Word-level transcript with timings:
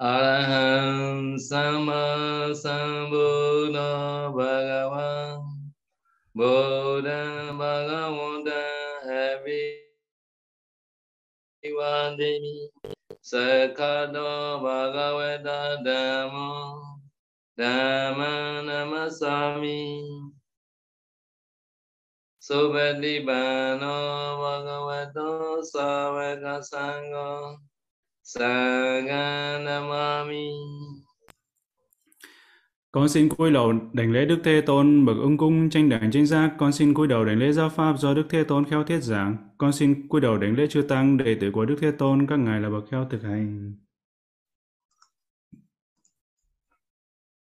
Arahant 0.00 1.36
Sama 1.36 2.48
Sambuddha 2.56 4.32
Bhagavan, 4.32 5.44
Buddha 6.32 7.52
Bhagavanta 7.52 8.64
Havivandemi 11.60 12.72
Sakado 13.20 14.64
Bhagavata 14.64 15.84
Dhamma 15.84 16.80
Dhamma 17.58 18.64
Namasami 18.64 19.84
Subhadibano 22.40 23.92
Bhagavato 24.40 25.60
Savaka 25.60 26.64
Sangha. 26.64 27.60
Saganamami 28.22 30.10
Con 32.92 33.08
xin 33.08 33.28
cúi 33.28 33.50
đầu 33.50 33.72
đảnh 33.92 34.12
lễ 34.12 34.24
Đức 34.24 34.38
Thế 34.44 34.60
Tôn 34.60 35.04
bậc 35.06 35.16
ưng 35.16 35.36
cung 35.36 35.70
tranh 35.70 35.88
đẳng 35.88 36.10
tranh 36.10 36.26
giác. 36.26 36.50
Con 36.58 36.72
xin 36.72 36.94
cúi 36.94 37.08
đầu 37.08 37.24
đảnh 37.24 37.38
lễ 37.38 37.52
giáo 37.52 37.68
pháp 37.68 37.98
do 37.98 38.14
Đức 38.14 38.26
Thế 38.30 38.44
Tôn 38.44 38.64
khéo 38.64 38.84
thiết 38.84 39.00
giảng. 39.00 39.36
Con 39.58 39.72
xin 39.72 40.08
cúi 40.08 40.20
đầu 40.20 40.38
đảnh 40.38 40.56
lễ 40.56 40.66
chư 40.66 40.82
tăng 40.82 41.16
đệ 41.16 41.36
tử 41.40 41.50
của 41.52 41.64
Đức 41.64 41.76
Thế 41.80 41.90
Tôn 41.90 42.26
các 42.26 42.38
ngài 42.38 42.60
là 42.60 42.70
bậc 42.70 42.84
khéo 42.90 43.06
thực 43.10 43.22
hành. 43.22 43.74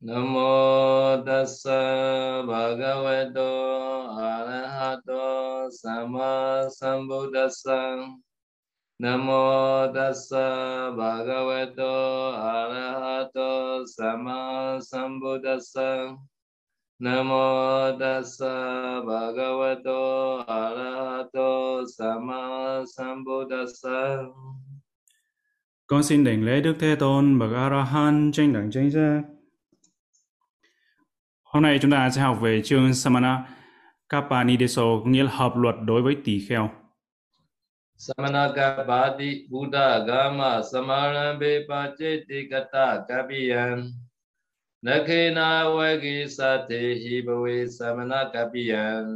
Namo 0.01 1.23
tassa 1.27 2.43
bhagavato 2.43 3.51
arahato 4.19 5.69
sama 5.83 6.63
sambuddhassa 6.81 7.97
Namo 9.03 9.91
tassa 9.93 10.95
bhagavato 10.95 11.95
arahato 12.39 13.83
sama 13.85 14.79
sambuddhassa 14.79 16.17
Namo 17.03 17.99
tassa 17.99 19.03
bhagavato 19.03 20.45
arahato 20.47 21.85
sama 21.87 22.85
sambuddhassa 22.87 24.19
Con 25.87 26.03
xin 26.03 26.25
đảnh 26.25 26.45
lễ 26.45 26.61
Đức 26.61 26.75
Thế 26.79 26.97
Tôn 26.97 27.39
bậc 27.39 27.51
Arahan 27.53 28.31
trên 28.33 28.53
tranh 28.53 28.53
đẳng 28.53 28.71
tranh 28.71 28.91
giác. 28.91 29.23
Hôm 31.43 31.63
nay 31.63 31.79
chúng 31.83 31.91
ta 31.91 32.11
sẽ 32.11 32.21
học 32.21 32.39
về 32.41 32.63
chương 32.63 32.95
Samana 32.95 33.47
Kapanideso, 34.09 34.83
nghĩa 35.05 35.23
là 35.23 35.31
hợp 35.31 35.57
luật 35.57 35.75
đối 35.85 36.03
với 36.03 36.17
tỳ 36.25 36.47
kheo. 36.49 36.82
Samanaka 38.03 38.83
Buddha 39.51 40.05
Gama 40.07 40.63
Samarambe 40.63 41.67
Pacheti 41.69 42.51
Kata 42.51 43.07
Kapiyan. 43.09 43.93
Nakhena 44.83 45.71
Vagi 45.71 46.27
Sate 46.27 46.99
Hibave 46.99 47.69
Samanakapiyan 47.71 49.07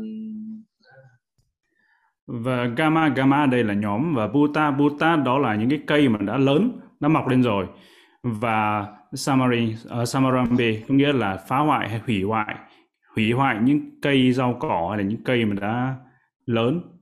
Và 2.27 2.65
Gama 2.65 3.09
Gama 3.09 3.47
đây 3.47 3.65
là 3.65 3.75
nhóm. 3.75 4.15
Và 4.15 4.27
Buta 4.27 4.71
Buta 4.71 5.17
đó 5.17 5.39
là 5.39 5.55
những 5.55 5.71
cái 5.71 5.81
cây 5.87 6.09
mà 6.09 6.19
đã 6.19 6.37
lớn, 6.37 6.81
đã 7.01 7.09
mọc 7.09 7.29
lên 7.29 7.43
rồi. 7.43 7.67
Và 8.23 8.87
Samari 9.13 9.75
ờ, 9.89 10.03
uh, 10.03 10.09
Samarambe 10.09 10.73
có 10.89 10.95
nghĩa 10.95 11.13
là 11.13 11.37
phá 11.49 11.59
hoại 11.59 11.89
hay 11.89 12.01
hủy 12.07 12.23
hoại, 12.23 12.55
hủy 13.17 13.33
hoại 13.33 13.57
những 13.63 14.01
cây 14.03 14.33
rau 14.33 14.57
cỏ 14.61 14.87
hay 14.91 14.99
là 14.99 15.05
những 15.05 15.25
cây 15.25 15.45
mà 15.45 15.57
đã 15.61 15.97
lớn 16.47 16.96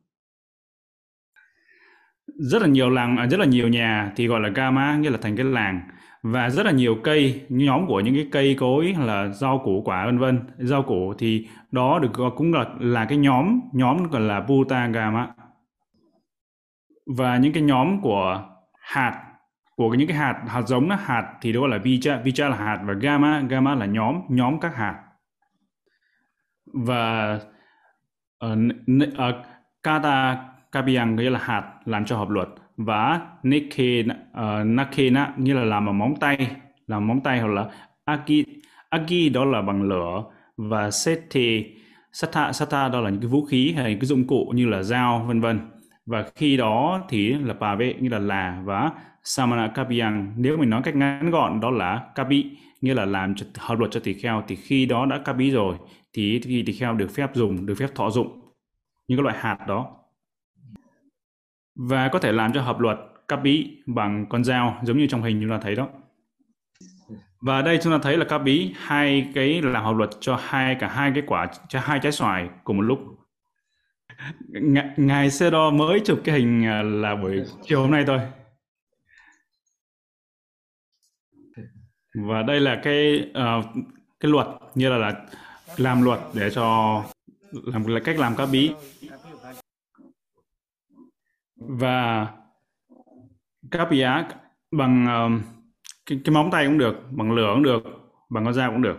rất 2.38 2.62
là 2.62 2.68
nhiều 2.68 2.90
làng 2.90 3.16
à, 3.16 3.26
rất 3.26 3.40
là 3.40 3.46
nhiều 3.46 3.68
nhà 3.68 4.12
thì 4.16 4.26
gọi 4.26 4.40
là 4.40 4.48
gama 4.48 4.96
nghĩa 4.96 5.10
là 5.10 5.18
thành 5.22 5.36
cái 5.36 5.46
làng. 5.46 5.80
Và 6.22 6.50
rất 6.50 6.66
là 6.66 6.72
nhiều 6.72 6.96
cây 7.04 7.46
nhóm 7.48 7.86
của 7.86 8.00
những 8.00 8.14
cái 8.14 8.28
cây 8.32 8.56
cối 8.60 8.94
là 8.98 9.28
rau 9.28 9.62
củ 9.64 9.82
quả 9.84 10.06
vân 10.06 10.18
vân. 10.18 10.40
Rau 10.58 10.82
củ 10.82 11.14
thì 11.18 11.48
đó 11.70 11.98
được 11.98 12.12
cũng 12.36 12.52
là 12.52 12.64
là 12.80 13.04
cái 13.04 13.18
nhóm 13.18 13.60
nhóm 13.72 14.02
gọi 14.10 14.20
là 14.20 14.40
buta 14.40 14.86
gama. 14.86 15.28
Và 17.16 17.36
những 17.36 17.52
cái 17.52 17.62
nhóm 17.62 18.00
của 18.00 18.42
hạt 18.80 19.24
của 19.76 19.94
những 19.94 20.08
cái 20.08 20.16
hạt 20.16 20.42
hạt 20.46 20.62
giống 20.62 20.88
đó 20.88 20.96
hạt 21.00 21.34
thì 21.40 21.52
đó 21.52 21.66
là 21.66 21.78
vicha. 21.78 22.16
Vicha 22.16 22.48
là 22.48 22.56
hạt 22.56 22.78
và 22.84 22.94
gamma 22.94 23.40
gamma 23.48 23.74
là 23.74 23.86
nhóm 23.86 24.20
nhóm 24.28 24.60
các 24.60 24.76
hạt. 24.76 25.02
Và 26.72 27.34
uh, 28.44 28.58
uh, 29.02 29.34
kata 29.82 30.53
Kabiang 30.74 31.16
nghĩa 31.16 31.30
là 31.30 31.38
hạt 31.38 31.62
làm 31.84 32.04
cho 32.04 32.16
hợp 32.16 32.30
luật. 32.30 32.48
Và 32.76 33.20
Nike 33.42 34.00
uh, 34.00 34.06
ờ, 34.32 34.64
Nakena 34.64 35.32
nghĩa 35.36 35.54
là 35.54 35.64
làm 35.64 35.86
bằng 35.86 35.98
móng 35.98 36.14
tay 36.20 36.56
làm 36.86 37.06
móng 37.06 37.20
tay 37.20 37.40
hoặc 37.40 37.48
là 37.48 37.66
Aki 38.04 38.44
Aki 38.88 39.32
đó 39.34 39.44
là 39.44 39.62
bằng 39.62 39.82
lửa. 39.82 40.24
Và 40.56 40.90
Sete 40.90 41.62
Sata 42.12 42.52
Sata 42.52 42.88
đó 42.88 43.00
là 43.00 43.10
những 43.10 43.20
cái 43.20 43.28
vũ 43.28 43.44
khí 43.44 43.72
hay 43.72 43.90
những 43.90 44.00
cái 44.00 44.06
dụng 44.06 44.26
cụ 44.26 44.52
như 44.54 44.66
là 44.66 44.82
dao 44.82 45.24
vân 45.28 45.40
vân. 45.40 45.60
Và 46.06 46.24
khi 46.36 46.56
đó 46.56 47.02
thì 47.08 47.32
là 47.32 47.54
bà 47.60 47.74
vệ 47.74 47.94
như 48.00 48.08
là 48.08 48.18
là. 48.18 48.62
Và 48.64 48.90
Samana 49.22 49.68
Kabiang 49.74 50.32
nếu 50.36 50.56
mình 50.56 50.70
nói 50.70 50.82
cách 50.84 50.96
ngắn 50.96 51.30
gọn 51.30 51.60
đó 51.60 51.70
là 51.70 52.02
Kabi 52.14 52.50
nghĩa 52.80 52.94
là 52.94 53.04
làm 53.04 53.34
cho, 53.34 53.46
hợp 53.58 53.78
luật 53.78 53.90
cho 53.90 54.00
tỳ 54.00 54.14
kheo. 54.14 54.42
Thì 54.48 54.56
khi 54.56 54.86
đó 54.86 55.06
đã 55.06 55.18
Kabi 55.24 55.50
rồi 55.50 55.76
thì 56.12 56.40
thì 56.44 56.62
tỳ 56.62 56.72
kheo 56.72 56.94
được 56.94 57.10
phép 57.14 57.34
dùng 57.34 57.66
được 57.66 57.74
phép 57.78 57.88
thọ 57.94 58.10
dụng 58.10 58.40
những 59.08 59.18
cái 59.18 59.22
loại 59.22 59.36
hạt 59.40 59.58
đó 59.68 60.03
và 61.74 62.08
có 62.08 62.18
thể 62.18 62.32
làm 62.32 62.52
cho 62.52 62.62
hợp 62.62 62.80
luật 62.80 62.98
cắp 63.28 63.42
bí 63.42 63.82
bằng 63.86 64.26
con 64.28 64.44
dao 64.44 64.80
giống 64.82 64.98
như 64.98 65.06
trong 65.06 65.22
hình 65.22 65.40
chúng 65.40 65.50
ta 65.50 65.58
thấy 65.62 65.74
đó. 65.74 65.88
Và 67.40 67.62
đây 67.62 67.78
chúng 67.82 67.92
ta 67.92 67.98
thấy 68.02 68.16
là 68.16 68.24
cắp 68.24 68.42
bí 68.42 68.74
hai 68.78 69.30
cái 69.34 69.62
làm 69.62 69.84
hợp 69.84 69.96
luật 69.96 70.10
cho 70.20 70.40
hai 70.42 70.76
cả 70.80 70.88
hai 70.88 71.12
cái 71.14 71.22
quả 71.26 71.50
cho 71.68 71.80
hai 71.80 72.00
trái 72.02 72.12
xoài 72.12 72.48
cùng 72.64 72.76
một 72.76 72.82
lúc. 72.82 72.98
Ng 74.48 74.76
ngài 74.96 75.30
xe 75.30 75.50
đo 75.50 75.70
mới 75.70 76.00
chụp 76.04 76.20
cái 76.24 76.34
hình 76.40 76.66
à, 76.66 76.82
là 76.82 77.16
buổi 77.16 77.42
chiều 77.62 77.80
hôm 77.80 77.90
nay 77.90 78.04
thôi. 78.06 78.20
Và 82.14 82.42
đây 82.42 82.60
là 82.60 82.80
cái 82.82 83.30
uh, 83.30 83.64
cái 84.20 84.30
luật 84.30 84.46
như 84.74 84.88
là, 84.88 84.98
là 84.98 85.26
làm 85.76 86.02
luật 86.02 86.20
để 86.34 86.50
cho 86.50 87.02
làm 87.52 87.86
là 87.86 88.00
cách 88.04 88.18
làm 88.18 88.36
cá 88.36 88.46
bí 88.46 88.72
và 91.68 92.28
cáp 93.70 93.92
giá 93.92 94.24
bằng 94.70 95.06
uh, 95.06 95.42
cái, 96.06 96.20
cái 96.24 96.34
móng 96.34 96.50
tay 96.52 96.66
cũng 96.66 96.78
được 96.78 96.96
bằng 97.10 97.32
lửa 97.32 97.50
cũng 97.54 97.62
được 97.62 97.82
bằng 98.28 98.44
con 98.44 98.54
dao 98.54 98.70
cũng 98.70 98.82
được. 98.82 98.96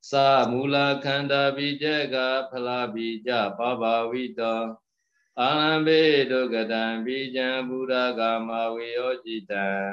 Sa 0.00 0.46
mula 0.50 1.00
khanda 1.02 1.50
bijaka 1.50 2.42
phala 2.52 2.86
bija 2.86 3.50
baba 3.58 4.02
vita. 4.12 4.74
Anambe 5.38 6.26
dogadan 6.30 7.04
bijan 7.04 7.68
buddha 7.68 8.12
gama 8.12 8.74
viyojita 8.74 9.92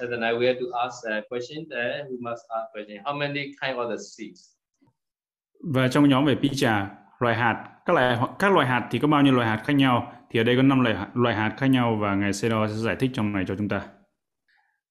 and 0.00 0.10
then 0.10 0.22
I 0.22 0.32
we 0.32 0.46
have 0.46 0.58
to 0.58 0.66
ask 0.84 1.06
a 1.06 1.22
question 1.28 1.68
there 1.70 2.06
we 2.10 2.16
must 2.20 2.42
ask 2.50 2.72
question. 2.72 2.98
How 3.04 3.14
many 3.18 3.54
kind 3.60 3.78
of 3.78 3.90
the 3.90 3.96
seeds 3.98 4.56
và 5.60 5.88
trong 5.88 6.08
nhóm 6.08 6.24
về 6.24 6.34
picha 6.42 6.90
loại 7.20 7.36
hạt, 7.36 7.64
các 7.86 7.92
loại 7.96 8.18
các 8.38 8.52
loại 8.52 8.66
hạt 8.66 8.88
thì 8.90 8.98
có 8.98 9.08
bao 9.08 9.22
nhiêu 9.22 9.34
loại 9.34 9.48
hạt 9.48 9.62
khác 9.64 9.72
nhau? 9.72 10.12
Thì 10.30 10.40
ở 10.40 10.44
đây 10.44 10.56
có 10.56 10.62
5 10.62 10.80
loại 10.80 10.96
loại 11.14 11.34
hạt 11.34 11.54
khác 11.58 11.66
nhau 11.66 11.96
và 12.00 12.14
ngài 12.14 12.32
Sero 12.32 12.66
sẽ 12.68 12.74
giải 12.74 12.96
thích 12.96 13.10
trong 13.14 13.32
này 13.32 13.44
cho 13.48 13.56
chúng 13.56 13.68
ta. 13.68 13.82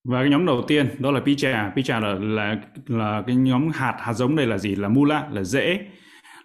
Và 0.04 0.20
cái 0.20 0.30
nhóm 0.30 0.46
đầu 0.46 0.62
tiên, 0.68 0.88
đó 0.98 1.10
là 1.10 1.20
picha. 1.20 1.72
Picha 1.76 2.00
là 2.00 2.14
là 2.14 2.56
là 2.86 3.22
cái 3.26 3.36
nhóm 3.36 3.70
hạt 3.70 3.96
hạt 3.98 4.12
giống 4.12 4.36
đây 4.36 4.46
là 4.46 4.58
gì? 4.58 4.76
Là 4.76 4.88
mula, 4.88 5.28
là 5.30 5.42
rễ 5.42 5.80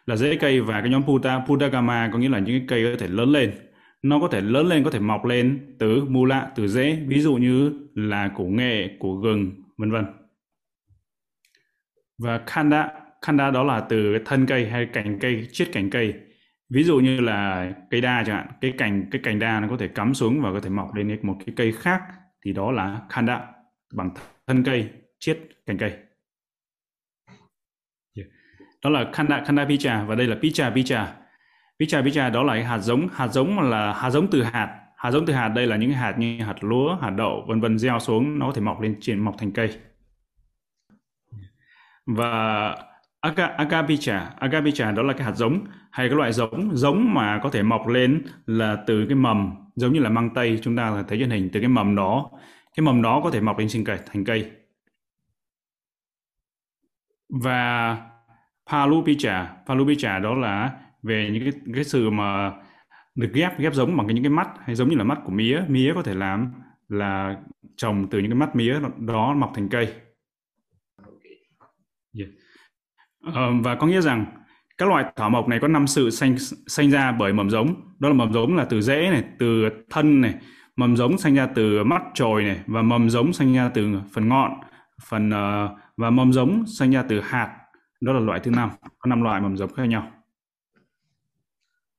là 0.05 0.15
rễ 0.15 0.35
cây 0.35 0.61
và 0.61 0.81
cái 0.81 0.89
nhóm 0.89 1.03
puta. 1.03 1.43
Putagama 1.47 2.09
có 2.13 2.19
nghĩa 2.19 2.29
là 2.29 2.39
những 2.39 2.59
cái 2.59 2.65
cây 2.67 2.91
có 2.91 2.99
thể 2.99 3.07
lớn 3.07 3.29
lên. 3.29 3.53
Nó 4.01 4.19
có 4.19 4.27
thể 4.27 4.41
lớn 4.41 4.67
lên, 4.67 4.83
có 4.83 4.91
thể 4.91 4.99
mọc 4.99 5.25
lên 5.25 5.75
từ 5.79 6.05
mula, 6.05 6.51
từ 6.55 6.67
rễ, 6.67 6.99
ví 7.07 7.19
dụ 7.19 7.35
như 7.35 7.73
là 7.95 8.27
củ 8.27 8.43
nghệ 8.43 8.97
củ 8.99 9.15
gừng, 9.15 9.51
vân 9.77 9.91
vân. 9.91 10.05
Và 12.17 12.41
khanda 12.45 12.89
khanda 13.25 13.51
đó 13.51 13.63
là 13.63 13.79
từ 13.89 14.13
cái 14.13 14.21
thân 14.25 14.45
cây 14.45 14.69
hay 14.69 14.85
cành 14.93 15.19
cây, 15.19 15.47
chiết 15.51 15.69
cành 15.73 15.89
cây. 15.89 16.13
Ví 16.69 16.83
dụ 16.83 16.99
như 16.99 17.21
là 17.21 17.71
cây 17.89 18.01
đa 18.01 18.23
chẳng 18.27 18.35
hạn, 18.35 18.47
cái 18.61 18.73
cành 18.77 19.05
cái 19.11 19.21
cành 19.23 19.39
đa 19.39 19.59
nó 19.59 19.67
có 19.67 19.77
thể 19.77 19.87
cắm 19.87 20.13
xuống 20.13 20.41
và 20.41 20.51
có 20.51 20.59
thể 20.59 20.69
mọc 20.69 20.93
lên 20.95 21.19
một 21.21 21.37
cái 21.45 21.53
cây 21.55 21.71
khác, 21.71 22.01
thì 22.45 22.53
đó 22.53 22.71
là 22.71 23.01
khanda 23.09 23.41
bằng 23.93 24.09
thân 24.47 24.63
cây, 24.63 24.89
chiết 25.19 25.39
cành 25.65 25.77
cây. 25.77 25.93
Đó 28.83 28.89
là 28.89 29.09
khanda 29.13 29.43
khanda 29.45 29.65
picha 29.65 30.03
và 30.03 30.15
đây 30.15 30.27
là 30.27 30.35
picha 30.41 30.69
picha. 30.69 31.15
Picha 31.79 32.01
picha 32.01 32.29
đó 32.29 32.43
là 32.43 32.53
cái 32.53 32.63
hạt 32.63 32.79
giống 32.79 33.07
hạt 33.13 33.27
giống 33.27 33.59
là, 33.59 33.93
hạt 33.93 34.09
giống 34.09 34.27
từ 34.31 34.43
hạt. 34.43 34.81
Hạt 34.97 35.11
giống 35.11 35.25
từ 35.25 35.33
hạt 35.33 35.47
đây 35.49 35.67
là 35.67 35.75
những 35.75 35.91
hạt 35.91 36.15
như 36.19 36.43
hạt 36.43 36.63
lúa, 36.63 36.95
hạt 36.95 37.09
đậu, 37.09 37.45
vân 37.47 37.61
vân 37.61 37.77
gieo 37.77 37.99
xuống, 37.99 38.39
nó 38.39 38.47
có 38.47 38.53
thể 38.53 38.61
mọc 38.61 38.81
lên 38.81 38.95
trên, 39.01 39.19
mọc 39.19 39.35
thành 39.37 39.51
cây. 39.51 39.77
Và 42.05 42.75
Aga, 43.25 43.45
agapicha, 43.45 44.33
agapicha 44.39 44.91
đó 44.91 45.03
là 45.03 45.13
cái 45.13 45.25
hạt 45.25 45.35
giống 45.35 45.65
hay 45.91 46.09
cái 46.09 46.17
loại 46.17 46.33
giống 46.33 46.77
giống 46.77 47.13
mà 47.13 47.39
có 47.43 47.49
thể 47.49 47.63
mọc 47.63 47.87
lên 47.87 48.25
là 48.45 48.83
từ 48.87 49.05
cái 49.05 49.15
mầm 49.15 49.55
giống 49.75 49.93
như 49.93 49.99
là 49.99 50.09
măng 50.09 50.33
tây 50.33 50.59
chúng 50.63 50.75
ta 50.75 51.03
thấy 51.07 51.17
trên 51.19 51.29
hình 51.29 51.49
từ 51.53 51.59
cái 51.59 51.69
mầm 51.69 51.95
đó. 51.95 52.31
Cái 52.75 52.83
mầm 52.83 53.01
đó 53.01 53.21
có 53.23 53.31
thể 53.31 53.41
mọc 53.41 53.57
lên 53.57 53.69
sinh 53.69 53.83
cây 53.83 53.99
thành 54.05 54.25
cây. 54.25 54.51
Và 57.29 57.97
palupicha. 58.71 59.55
Palupicha 59.67 60.19
đó 60.19 60.33
là 60.33 60.71
về 61.03 61.29
những 61.33 61.43
cái 61.43 61.61
cái 61.75 61.83
sự 61.83 62.09
mà 62.09 62.51
được 63.15 63.31
ghép 63.33 63.59
ghép 63.59 63.73
giống 63.73 63.97
bằng 63.97 64.07
cái 64.07 64.13
những 64.13 64.23
cái 64.23 64.31
mắt 64.31 64.49
hay 64.59 64.75
giống 64.75 64.89
như 64.89 64.95
là 64.95 65.03
mắt 65.03 65.19
của 65.25 65.31
mía. 65.31 65.61
Mía 65.67 65.91
có 65.95 66.01
thể 66.01 66.13
làm 66.13 66.53
là 66.89 67.37
trồng 67.77 68.07
từ 68.11 68.19
những 68.19 68.31
cái 68.31 68.39
mắt 68.39 68.55
mía 68.55 68.79
đó 68.97 69.33
mọc 69.33 69.51
thành 69.55 69.69
cây 69.69 69.93
yeah. 72.19 72.29
uh, 72.29 73.14
và 73.63 73.75
có 73.75 73.87
nghĩa 73.87 74.01
rằng 74.01 74.25
các 74.77 74.89
loại 74.89 75.05
thảo 75.15 75.29
mộc 75.29 75.47
này 75.47 75.59
có 75.59 75.67
năm 75.67 75.87
sự 75.87 76.09
sanh 76.09 76.37
sanh 76.67 76.91
ra 76.91 77.11
bởi 77.11 77.33
mầm 77.33 77.49
giống 77.49 77.75
đó 77.99 78.09
là 78.09 78.15
mầm 78.15 78.33
giống 78.33 78.55
là 78.55 78.65
từ 78.65 78.81
rễ 78.81 79.09
này 79.11 79.23
từ 79.39 79.69
thân 79.89 80.21
này 80.21 80.33
mầm 80.75 80.97
giống 80.97 81.17
sanh 81.17 81.35
ra 81.35 81.47
từ 81.55 81.83
mắt 81.83 82.01
trồi 82.13 82.43
này 82.43 82.59
và 82.67 82.81
mầm 82.81 83.09
giống 83.09 83.33
sanh 83.33 83.53
ra 83.53 83.69
từ 83.73 83.87
phần 84.13 84.29
ngọn 84.29 84.51
phần 85.09 85.29
uh, 85.29 85.71
và 85.97 86.09
mầm 86.09 86.33
giống 86.33 86.65
sanh 86.65 86.91
ra 86.91 87.03
từ 87.09 87.19
hạt 87.19 87.57
đó 88.01 88.13
là 88.13 88.19
loại 88.19 88.39
thứ 88.39 88.51
năm 88.51 88.69
có 88.99 89.09
năm 89.09 89.21
loại 89.21 89.41
mầm 89.41 89.57
giống 89.57 89.73
khác 89.73 89.85
nhau 89.85 90.11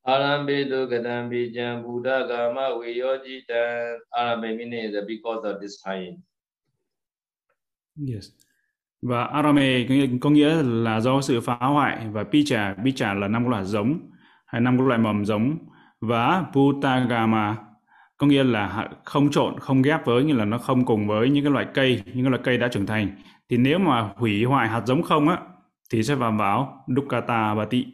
Arambedu 0.07 0.87
Gadambijam 0.87 1.83
Buddha 1.83 2.27
Gama 2.27 2.69
Viyojitan 2.79 3.99
Arambe 4.11 4.57
meaning 4.57 4.93
is 4.93 4.95
because 5.07 5.43
of 5.43 5.61
this 5.61 5.83
time. 5.85 6.23
Yes. 8.15 8.46
Và 9.03 9.25
Arame 9.25 9.87
có 10.21 10.31
nghĩa 10.31 10.63
là 10.63 11.01
do 11.01 11.21
sự 11.21 11.41
phá 11.41 11.57
hoại 11.57 12.07
và 12.13 12.25
Picha, 12.25 12.75
Picha 12.85 13.15
là 13.15 13.29
năm 13.29 13.49
loại 13.49 13.65
giống 13.65 14.11
hay 14.47 14.61
năm 14.61 14.87
loại 14.87 14.99
mầm 14.99 15.25
giống. 15.25 15.59
Và 16.01 16.45
Putagama 16.53 17.57
có 18.17 18.27
nghĩa 18.27 18.45
là 18.45 18.89
không 19.05 19.31
trộn, 19.31 19.59
không 19.61 19.83
ghép 19.83 20.07
với 20.07 20.25
như 20.25 20.35
là 20.35 20.45
nó 20.45 20.59
không 20.59 20.85
cùng 20.85 21.07
với 21.07 21.31
những 21.31 21.45
cái 21.45 21.53
loại 21.53 21.67
cây, 21.75 22.03
những 22.07 22.25
cái 22.25 22.31
loại 22.31 22.43
cây 22.45 22.59
đã 22.59 22.69
trưởng 22.69 22.87
thành. 22.87 23.09
Thì 23.49 23.57
nếu 23.57 23.79
mà 23.79 24.11
hủy 24.17 24.45
hoại 24.45 24.69
hạt 24.69 24.83
giống 24.87 25.03
không 25.03 25.29
á 25.29 25.39
thì 25.93 26.03
sẽ 26.03 26.15
vào 26.15 26.33
vào 26.33 26.85
Dukkata 26.97 27.55
Bati. 27.55 27.87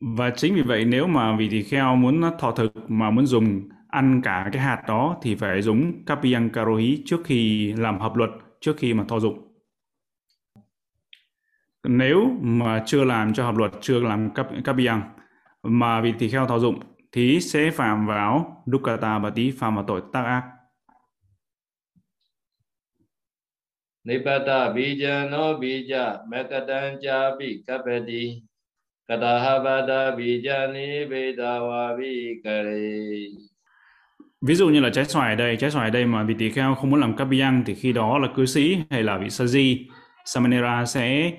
Và 0.00 0.30
chính 0.30 0.54
vì 0.54 0.62
vậy 0.62 0.84
nếu 0.84 1.06
mà 1.06 1.36
vị 1.36 1.48
tỳ 1.50 1.62
kheo 1.62 1.96
muốn 1.96 2.22
thọ 2.38 2.50
thực 2.50 2.72
mà 2.88 3.10
muốn 3.10 3.26
dùng 3.26 3.68
ăn 3.88 4.20
cả 4.24 4.48
cái 4.52 4.62
hạt 4.62 4.82
đó 4.88 5.16
thì 5.22 5.34
phải 5.34 5.62
dùng 5.62 6.04
kapiyang 6.04 6.50
karohi 6.50 7.02
trước 7.06 7.20
khi 7.24 7.72
làm 7.72 7.98
hợp 8.00 8.16
luật, 8.16 8.30
trước 8.60 8.76
khi 8.76 8.94
mà 8.94 9.04
thọ 9.08 9.20
dụng. 9.20 9.46
Nếu 11.84 12.30
mà 12.40 12.82
chưa 12.86 13.04
làm 13.04 13.34
cho 13.34 13.44
hợp 13.44 13.56
luật, 13.56 13.70
chưa 13.80 14.00
làm 14.00 14.34
cấp 14.34 14.48
cấp 14.64 14.76
biang 14.76 15.02
mà 15.62 16.00
vị 16.00 16.14
tỳ 16.18 16.28
kheo 16.28 16.46
thọ 16.46 16.58
dụng 16.58 16.80
thì 17.12 17.40
sẽ 17.40 17.70
phạm 17.70 18.06
vào 18.06 18.62
dukkata 18.66 19.18
và 19.18 19.30
tí 19.30 19.50
phạm 19.50 19.74
vào 19.74 19.84
tội 19.88 20.02
tác 20.12 20.22
ác. 20.22 20.50
Nipata 24.04 24.72
bija 24.72 25.28
no 25.30 25.58
bija 25.58 26.18
mekatan 26.28 26.98
cha 27.02 27.36
bi 27.38 27.64
kapeti 27.66 28.42
Katahabada 29.08 30.16
Vijani 30.16 31.04
Vedawavi 31.10 32.40
Kare 32.44 33.49
Ví 34.46 34.54
dụ 34.54 34.68
như 34.68 34.80
là 34.80 34.90
trái 34.90 35.04
xoài 35.04 35.36
đây, 35.36 35.56
trái 35.56 35.70
xoài 35.70 35.90
đây 35.90 36.06
mà 36.06 36.22
vị 36.22 36.34
tỳ 36.38 36.50
kheo 36.50 36.74
không 36.74 36.90
muốn 36.90 37.00
làm 37.00 37.16
kapiyang 37.16 37.62
thì 37.66 37.74
khi 37.74 37.92
đó 37.92 38.18
là 38.18 38.28
cư 38.36 38.46
sĩ 38.46 38.82
hay 38.90 39.02
là 39.02 39.18
vị 39.18 39.26
saji, 39.26 39.84
samanera 40.24 40.84
sẽ 40.84 41.32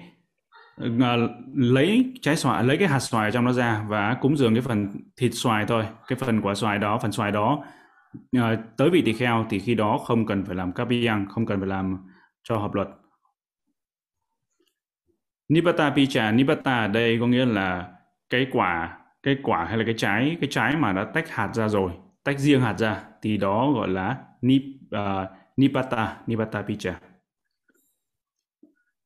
uh, 0.86 1.32
lấy 1.56 2.14
trái 2.22 2.36
xoài, 2.36 2.64
lấy 2.64 2.78
cái 2.78 2.88
hạt 2.88 3.00
xoài 3.00 3.32
trong 3.32 3.46
đó 3.46 3.52
ra 3.52 3.86
và 3.88 4.18
cúng 4.22 4.38
dường 4.38 4.54
cái 4.54 4.62
phần 4.62 4.88
thịt 5.18 5.32
xoài 5.34 5.66
thôi, 5.66 5.86
cái 6.08 6.18
phần 6.20 6.42
quả 6.42 6.56
xoài 6.56 6.80
đó, 6.80 7.00
phần 7.02 7.12
xoài 7.12 7.32
đó 7.32 7.64
uh, 8.38 8.60
tới 8.78 8.90
vị 8.90 9.02
tỳ 9.06 9.14
kheo 9.14 9.46
thì 9.50 9.60
khi 9.60 9.76
đó 9.76 9.98
không 9.98 10.26
cần 10.26 10.46
phải 10.46 10.56
làm 10.56 10.72
kapiyang, 10.72 11.26
không 11.30 11.46
cần 11.46 11.60
phải 11.60 11.70
làm 11.70 11.98
cho 12.44 12.58
hợp 12.58 12.74
luật. 12.74 12.88
nibata 15.50 15.90
picha, 15.90 16.32
nibata 16.32 16.82
ở 16.82 16.88
đây 16.88 17.18
có 17.20 17.28
nghĩa 17.28 17.46
là 17.46 17.92
cái 18.30 18.48
quả, 18.52 18.98
cái 19.24 19.38
quả 19.44 19.66
hay 19.66 19.78
là 19.78 19.84
cái 19.86 19.94
trái, 19.98 20.38
cái 20.42 20.50
trái 20.52 20.76
mà 20.76 20.94
đã 20.94 21.04
tách 21.04 21.30
hạt 21.30 21.50
ra 21.54 21.68
rồi, 21.68 21.92
tách 22.24 22.40
riêng 22.40 22.62
hạt 22.62 22.80
ra 22.80 23.04
thì 23.22 23.38
đó 23.38 23.72
gọi 23.72 23.88
là 23.88 24.18
nip, 24.42 24.62
uh, 24.96 25.30
nipata 25.58 26.18
nipata 26.28 26.62
picha. 26.62 27.00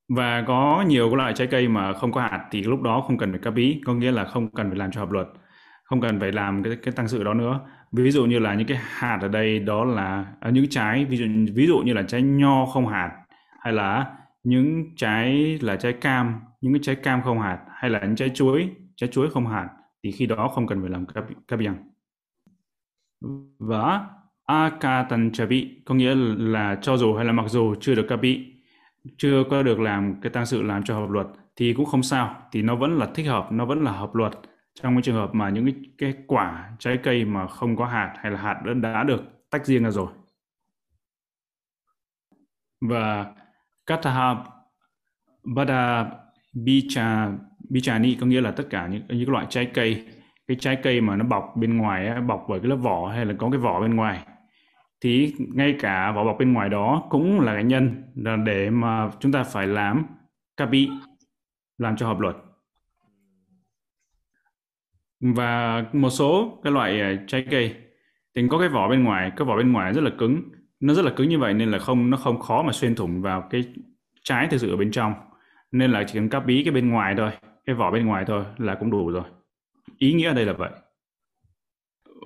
Và 0.08 0.44
có 0.46 0.84
nhiều 0.86 1.16
loại 1.16 1.32
trái 1.36 1.46
cây 1.50 1.68
mà 1.68 1.92
không 1.92 2.12
có 2.12 2.20
hạt 2.20 2.48
thì 2.50 2.62
lúc 2.62 2.82
đó 2.82 3.00
không 3.06 3.18
cần 3.18 3.30
phải 3.32 3.40
kapi, 3.40 3.80
có 3.84 3.94
nghĩa 3.94 4.10
là 4.10 4.24
không 4.24 4.50
cần 4.50 4.68
phải 4.68 4.78
làm 4.78 4.90
cho 4.90 5.00
hợp 5.00 5.10
luật, 5.10 5.26
không 5.84 6.00
cần 6.00 6.20
phải 6.20 6.32
làm 6.32 6.62
cái 6.62 6.76
cái 6.82 6.92
tăng 6.92 7.08
sự 7.08 7.24
đó 7.24 7.34
nữa. 7.34 7.60
Ví 7.92 8.10
dụ 8.10 8.24
như 8.24 8.38
là 8.38 8.54
những 8.54 8.66
cái 8.66 8.78
hạt 8.82 9.18
ở 9.22 9.28
đây 9.28 9.58
đó 9.58 9.84
là 9.84 10.26
à, 10.40 10.50
những 10.50 10.68
trái 10.70 11.04
ví 11.04 11.16
dụ 11.16 11.24
ví 11.54 11.66
dụ 11.66 11.78
như 11.78 11.92
là 11.92 12.02
trái 12.02 12.22
nho 12.22 12.66
không 12.66 12.86
hạt 12.86 13.12
hay 13.60 13.72
là 13.72 14.16
những 14.44 14.96
trái 14.96 15.58
là 15.62 15.76
trái 15.76 15.92
cam 15.92 16.40
những 16.60 16.72
cái 16.72 16.80
trái 16.82 16.96
cam 16.96 17.22
không 17.22 17.40
hạt 17.40 17.58
hay 17.68 17.90
là 17.90 18.00
những 18.00 18.16
trái 18.16 18.30
chuối 18.34 18.70
trái 18.96 19.08
chuối 19.12 19.30
không 19.30 19.46
hạt 19.46 19.68
thì 20.04 20.12
khi 20.12 20.26
đó 20.26 20.50
không 20.54 20.66
cần 20.66 20.80
phải 20.80 20.90
làm 20.90 21.06
kapiang 21.48 21.76
Vâng 23.20 23.56
và 23.58 24.06
akatanchavi 24.44 25.82
có 25.84 25.94
nghĩa 25.94 26.14
là 26.38 26.78
cho 26.82 26.96
dù 26.96 27.14
hay 27.14 27.24
là 27.24 27.32
mặc 27.32 27.44
dù 27.48 27.74
chưa 27.80 27.94
được 27.94 28.06
kapi 28.08 28.52
chưa 29.18 29.44
có 29.50 29.62
được 29.62 29.80
làm 29.80 30.20
cái 30.20 30.30
tăng 30.30 30.46
sự 30.46 30.62
làm 30.62 30.82
cho 30.82 30.94
hợp 30.94 31.10
luật 31.10 31.26
thì 31.56 31.74
cũng 31.74 31.86
không 31.86 32.02
sao 32.02 32.42
thì 32.52 32.62
nó 32.62 32.76
vẫn 32.76 32.98
là 32.98 33.06
thích 33.14 33.26
hợp 33.26 33.52
nó 33.52 33.64
vẫn 33.64 33.84
là 33.84 33.92
hợp 33.92 34.14
luật. 34.14 34.32
Trong 34.74 34.94
cái 34.94 35.02
trường 35.02 35.14
hợp 35.14 35.34
mà 35.34 35.50
những 35.50 35.64
cái, 35.64 35.74
cái 35.98 36.14
quả 36.26 36.70
trái 36.78 36.98
cây 37.02 37.24
mà 37.24 37.46
không 37.46 37.76
có 37.76 37.86
hạt 37.86 38.14
hay 38.16 38.32
là 38.32 38.38
hạt 38.40 38.62
đã, 38.64 38.74
đã 38.74 39.04
được 39.04 39.22
tách 39.50 39.66
riêng 39.66 39.82
ra 39.84 39.90
rồi. 39.90 40.08
Và 42.80 43.34
Kataha 43.86 44.34
Bada 45.44 46.10
Bicha 46.52 47.32
Bichani 47.68 48.14
có 48.20 48.26
nghĩa 48.26 48.40
là 48.40 48.50
tất 48.50 48.66
cả 48.70 48.86
những 48.86 49.02
những 49.08 49.30
loại 49.30 49.46
trái 49.50 49.70
cây 49.74 50.06
cái 50.48 50.56
trái 50.60 50.76
cây 50.82 51.00
mà 51.00 51.16
nó 51.16 51.24
bọc 51.24 51.52
bên 51.56 51.76
ngoài 51.76 52.20
bọc 52.20 52.46
bởi 52.48 52.60
cái 52.60 52.68
lớp 52.68 52.76
vỏ 52.76 53.08
hay 53.08 53.26
là 53.26 53.34
có 53.38 53.50
cái 53.50 53.60
vỏ 53.60 53.80
bên 53.80 53.96
ngoài. 53.96 54.26
Thì 55.00 55.34
ngay 55.38 55.76
cả 55.80 56.12
vỏ 56.12 56.24
bọc 56.24 56.38
bên 56.38 56.52
ngoài 56.52 56.68
đó 56.68 57.06
cũng 57.10 57.40
là 57.40 57.54
cái 57.54 57.64
nhân 57.64 58.02
là 58.14 58.36
để 58.36 58.70
mà 58.70 59.10
chúng 59.20 59.32
ta 59.32 59.44
phải 59.44 59.66
làm 59.66 60.06
kapi 60.56 60.88
làm 61.78 61.96
cho 61.96 62.06
hợp 62.06 62.20
luật. 62.20 62.36
Và 65.20 65.84
một 65.92 66.10
số 66.10 66.60
cái 66.64 66.72
loại 66.72 67.00
à, 67.00 67.24
trái 67.26 67.46
cây 67.50 67.74
thì 68.34 68.48
có 68.50 68.58
cái 68.58 68.68
vỏ 68.68 68.88
bên 68.88 69.04
ngoài, 69.04 69.32
cái 69.36 69.46
vỏ 69.46 69.56
bên 69.56 69.72
ngoài 69.72 69.92
rất 69.92 70.00
là 70.00 70.10
cứng. 70.18 70.42
Nó 70.80 70.94
rất 70.94 71.04
là 71.04 71.12
cứng 71.16 71.28
như 71.28 71.38
vậy 71.38 71.54
nên 71.54 71.70
là 71.70 71.78
không, 71.78 72.10
nó 72.10 72.16
không 72.16 72.40
khó 72.40 72.62
mà 72.62 72.72
xuyên 72.72 72.94
thủng 72.94 73.22
vào 73.22 73.48
cái 73.50 73.64
trái 74.22 74.46
thực 74.50 74.58
sự 74.58 74.70
ở 74.70 74.76
bên 74.76 74.90
trong. 74.90 75.14
Nên 75.72 75.90
là 75.90 76.04
chỉ 76.06 76.14
cần 76.18 76.28
cắp 76.28 76.46
bí 76.46 76.64
cái 76.64 76.74
bên 76.74 76.88
ngoài 76.90 77.14
thôi, 77.16 77.30
cái 77.64 77.76
vỏ 77.76 77.90
bên 77.90 78.06
ngoài 78.06 78.24
thôi 78.26 78.44
là 78.56 78.74
cũng 78.74 78.90
đủ 78.90 79.10
rồi 79.10 79.24
ý 79.98 80.12
nghĩa 80.12 80.28
ở 80.28 80.34
đây 80.34 80.44
là 80.44 80.52
vậy. 80.52 80.70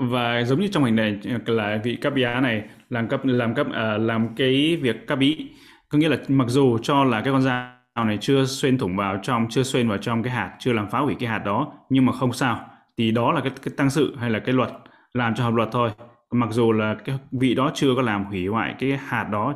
Và 0.01 0.43
giống 0.45 0.61
như 0.61 0.69
trong 0.69 0.85
hình 0.85 0.97
này 0.97 1.19
là 1.47 1.81
vị 1.85 1.97
cấp 1.97 2.13
giá 2.17 2.41
này 2.41 2.63
làm 2.91 3.09
cấp 3.09 3.21
làm 3.25 3.55
cấp 3.55 3.67
uh, 3.67 4.01
làm 4.01 4.35
cái 4.37 4.77
việc 4.77 5.07
cấp 5.07 5.19
ý 5.19 5.51
có 5.89 5.99
nghĩa 5.99 6.09
là 6.09 6.17
mặc 6.29 6.49
dù 6.49 6.79
cho 6.79 7.05
là 7.05 7.21
cái 7.21 7.33
con 7.33 7.43
dao 7.43 8.05
này 8.05 8.19
chưa 8.21 8.45
xuyên 8.45 8.79
thủng 8.79 8.97
vào 8.97 9.21
trong 9.23 9.47
chưa 9.51 9.63
xuyên 9.63 9.89
vào 9.89 9.99
trong 9.99 10.23
cái 10.23 10.33
hạt 10.33 10.57
chưa 10.59 10.73
làm 10.73 10.91
phá 10.91 10.99
hủy 10.99 11.17
cái 11.21 11.29
hạt 11.29 11.39
đó 11.39 11.73
nhưng 11.91 12.07
mà 12.07 12.13
không 12.13 12.33
sao. 12.33 12.67
Thì 12.97 13.11
đó 13.11 13.33
là 13.33 13.41
cái, 13.41 13.53
cái 13.63 13.75
tăng 13.77 13.91
sự 13.91 14.17
hay 14.17 14.31
là 14.31 14.39
cái 14.39 14.55
luật 14.55 14.71
làm 15.13 15.35
cho 15.35 15.45
hợp 15.45 15.55
luật 15.55 15.69
thôi. 15.73 15.91
Mặc 16.33 16.49
dù 16.51 16.73
là 16.73 16.97
cái 17.05 17.19
vị 17.33 17.55
đó 17.55 17.71
chưa 17.75 17.95
có 17.97 18.03
làm 18.03 18.25
hủy 18.25 18.47
hoại 18.47 18.75
cái 18.79 18.97
hạt 18.97 19.29
đó 19.33 19.55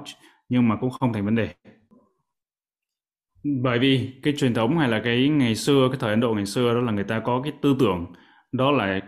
nhưng 0.49 0.69
mà 0.69 0.77
cũng 0.77 0.91
không 0.91 1.13
thành 1.13 1.25
vấn 1.25 1.35
đề 1.35 1.49
bởi 3.45 3.79
vì 3.79 4.11
cái 4.23 4.35
truyền 4.37 4.55
thống 4.55 4.79
hay 4.79 4.89
là 4.89 5.01
cái 5.05 5.29
ngày 5.29 5.55
xưa, 5.55 5.89
cái 5.91 5.99
thời 6.01 6.11
Ấn 6.11 6.21
Độ 6.21 6.35
ngày 6.35 6.47
xưa 6.47 6.75
đó 6.75 6.81
là 6.81 6.93
người 6.93 7.05
ta 7.05 7.21
có 7.21 7.41
cái 7.43 7.53
tư 7.63 7.77
tưởng, 7.79 8.07
đó 8.53 8.71
là 8.71 9.01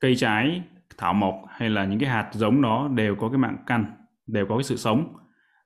cây 0.00 0.16
trái, 0.16 0.62
thảo 0.98 1.14
mộc 1.14 1.34
hay 1.48 1.70
là 1.70 1.84
những 1.84 1.98
cái 1.98 2.10
hạt 2.10 2.28
giống 2.32 2.62
đó 2.62 2.88
đều 2.94 3.16
có 3.16 3.28
cái 3.28 3.38
mạng 3.38 3.56
căn, 3.66 3.84
đều 4.26 4.46
có 4.46 4.56
cái 4.56 4.64
sự 4.64 4.76
sống. 4.76 5.16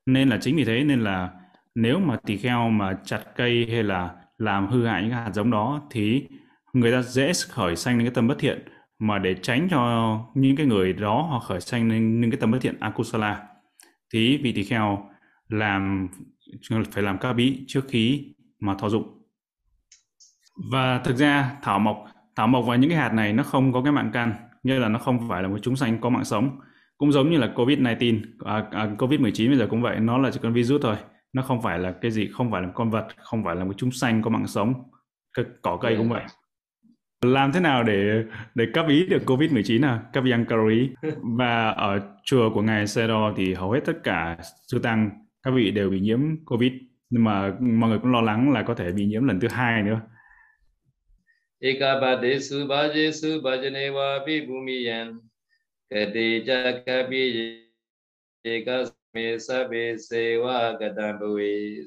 Nên 0.07 0.29
là 0.29 0.39
chính 0.41 0.57
vì 0.57 0.65
thế 0.65 0.85
nên 0.85 1.01
là 1.01 1.31
nếu 1.75 1.99
mà 1.99 2.17
tỳ 2.27 2.37
kheo 2.37 2.71
mà 2.71 2.99
chặt 3.05 3.21
cây 3.37 3.67
hay 3.71 3.83
là 3.83 4.11
làm 4.39 4.67
hư 4.67 4.87
hại 4.87 5.03
những 5.03 5.11
cái 5.11 5.21
hạt 5.21 5.31
giống 5.35 5.51
đó 5.51 5.83
thì 5.91 6.27
người 6.73 6.93
ta 6.93 7.03
dễ 7.03 7.33
khởi 7.49 7.77
sanh 7.77 7.97
lên 7.97 8.07
cái 8.07 8.15
tâm 8.15 8.29
bất 8.29 8.39
thiện, 8.39 8.59
mà 8.99 9.19
để 9.19 9.35
tránh 9.35 9.69
cho 9.71 10.19
những 10.35 10.57
cái 10.57 10.67
người 10.67 10.93
đó 10.93 11.23
họ 11.31 11.39
khởi 11.39 11.61
sanh 11.61 11.89
lên 11.89 12.21
những 12.21 12.31
cái 12.31 12.41
tâm 12.41 12.51
bất 12.51 12.59
thiện 12.61 12.75
akusala. 12.81 13.43
Thì 14.13 14.37
vị 14.37 14.53
tỳ 14.53 14.65
kheo 14.65 15.11
làm 15.49 16.09
phải 16.91 17.03
làm 17.03 17.19
ca 17.19 17.33
bí 17.33 17.65
trước 17.67 17.85
khi 17.89 18.35
mà 18.61 18.75
thọ 18.75 18.89
dụng. 18.89 19.21
Và 20.73 20.99
thực 20.99 21.17
ra 21.17 21.57
thảo 21.63 21.79
mộc 21.79 22.05
thảo 22.37 22.47
mộc 22.47 22.65
và 22.67 22.77
những 22.77 22.91
cái 22.91 22.99
hạt 22.99 23.13
này 23.13 23.33
nó 23.33 23.43
không 23.43 23.73
có 23.73 23.83
cái 23.83 23.93
mạng 23.93 24.11
căn 24.13 24.35
nghĩa 24.63 24.79
là 24.79 24.89
nó 24.89 24.99
không 24.99 25.29
phải 25.29 25.43
là 25.43 25.49
một 25.49 25.59
chúng 25.63 25.77
sanh 25.77 26.01
có 26.01 26.11
mạng 26.11 26.25
sống. 26.25 26.61
Cũng 26.99 27.13
giống 27.13 27.31
như 27.31 27.39
là 27.39 27.53
covid 27.57 27.79
19 27.79 28.23
à, 28.45 28.65
à, 28.71 28.89
covid 28.99 29.21
19 29.21 29.51
bây 29.51 29.59
giờ 29.59 29.67
cũng 29.71 29.83
vậy 29.83 30.01
nó 30.01 30.19
là 30.19 30.31
chỉ 30.31 30.41
con 30.43 30.53
virus 30.53 30.83
thôi. 30.83 30.97
Nó 31.33 31.43
không 31.43 31.63
phải 31.63 31.79
là 31.79 31.93
cái 31.93 32.11
gì 32.11 32.29
không 32.33 32.51
phải 32.51 32.63
là 32.63 32.69
con 32.75 32.91
vật 32.91 33.09
không 33.17 33.45
phải 33.45 33.57
là 33.57 33.65
một 33.65 33.73
chúng 33.77 33.91
sanh 33.91 34.23
có 34.23 34.31
mạng 34.31 34.47
sống. 34.47 34.75
Cái 35.35 35.45
cỏ 35.63 35.79
cây 35.81 35.97
cũng 35.97 36.09
vậy. 36.09 36.23
Làm 37.25 37.53
thế 37.53 37.61
nào 37.61 37.83
để 37.83 38.25
để 38.55 38.67
cấp 38.75 38.87
ý 38.89 39.07
được 39.07 39.23
Covid-19 39.27 39.87
à? 39.87 40.03
Cấp 40.13 40.25
yang 40.31 40.45
calorie. 40.45 40.89
Và 41.39 41.71
ở 41.71 42.01
chùa 42.25 42.51
của 42.55 42.63
ngài 42.63 42.87
Sero 42.87 43.33
thì 43.37 43.55
hầu 43.55 43.71
hết 43.71 43.81
tất 43.85 43.99
cả 44.05 44.37
sư 44.67 44.79
tăng 44.79 45.11
các 45.43 45.51
vị 45.51 45.71
đều 45.71 45.91
bị 45.91 46.01
nhiễm 46.01 46.45
Covid 46.45 46.73
nhưng 47.11 47.25
mà 47.25 47.57
mọi 47.61 47.91
người 47.91 47.99
cũng 47.99 48.13
lo 48.13 48.21
lắng 48.21 48.53
là 48.53 48.63
có 48.63 48.75
thể 48.75 48.93
bị 48.93 49.07
nhiễm 49.07 49.25
lần 49.25 49.41
thứ 49.41 49.49
hai 49.51 49.83
nữa. 49.83 50.01
Ekapadesu 51.61 52.57
bhajesu 52.57 53.43
bhajanewa 53.43 54.25
vibhumiyan 54.27 55.21
Kati 55.91 56.45
chakapi 56.47 57.57
ekasme 58.43 59.39
sabbe 59.39 59.97
sewa 59.97 60.79
gadambhawe 60.81 61.83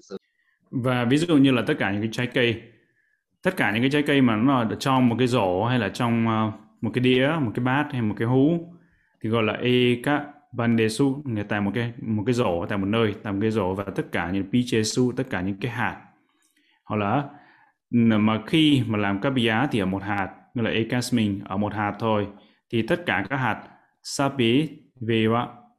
Và 0.71 1.05
ví 1.05 1.17
dụ 1.17 1.37
như 1.37 1.51
là 1.51 1.63
tất 1.67 1.73
cả 1.79 1.91
những 1.91 2.01
cái 2.01 2.09
trái 2.11 2.27
cây 2.27 2.61
tất 3.43 3.57
cả 3.57 3.71
những 3.71 3.81
cái 3.81 3.89
trái 3.89 4.03
cây 4.03 4.21
mà 4.21 4.35
nó 4.35 4.59
ở 4.59 4.75
trong 4.79 5.09
một 5.09 5.15
cái 5.19 5.27
rổ 5.27 5.63
hay 5.63 5.79
là 5.79 5.89
trong 5.89 6.27
uh, 6.27 6.53
một 6.81 6.91
cái 6.93 7.03
đĩa 7.03 7.29
một 7.41 7.51
cái 7.55 7.65
bát 7.65 7.87
hay 7.91 8.01
một 8.01 8.15
cái 8.17 8.27
hũ 8.27 8.73
thì 9.21 9.29
gọi 9.29 9.43
là 9.43 9.53
eka 9.53 10.32
bandesu 10.53 11.21
người 11.25 11.43
tại 11.43 11.61
một 11.61 11.71
cái 11.75 11.93
một 12.01 12.23
cái 12.25 12.33
rổ 12.33 12.65
tại 12.65 12.77
một 12.77 12.85
nơi, 12.85 13.15
tại 13.23 13.33
một 13.33 13.39
cái 13.41 13.51
rổ 13.51 13.73
và 13.73 13.83
tất 13.83 14.11
cả 14.11 14.31
những 14.31 14.51
pichesu 14.51 15.11
tất 15.11 15.23
cả 15.29 15.41
những 15.41 15.57
cái 15.61 15.71
hạt. 15.71 16.01
Hoặc 16.85 16.97
là 16.97 17.23
mà 17.91 18.41
khi 18.47 18.83
mà 18.87 18.97
làm 18.97 19.19
các 19.21 19.29
bia 19.29 19.55
thì 19.71 19.79
ở 19.79 19.85
một 19.85 20.03
hạt 20.03 20.29
như 20.53 20.61
là 20.61 20.69
ekasmin 20.69 21.39
ở 21.43 21.57
một 21.57 21.73
hạt 21.73 21.93
thôi. 21.99 22.27
Thì 22.71 22.81
tất 22.87 23.05
cả 23.05 23.25
các 23.29 23.37
hạt 23.37 23.63
sapi 24.03 24.69
về 25.01 25.27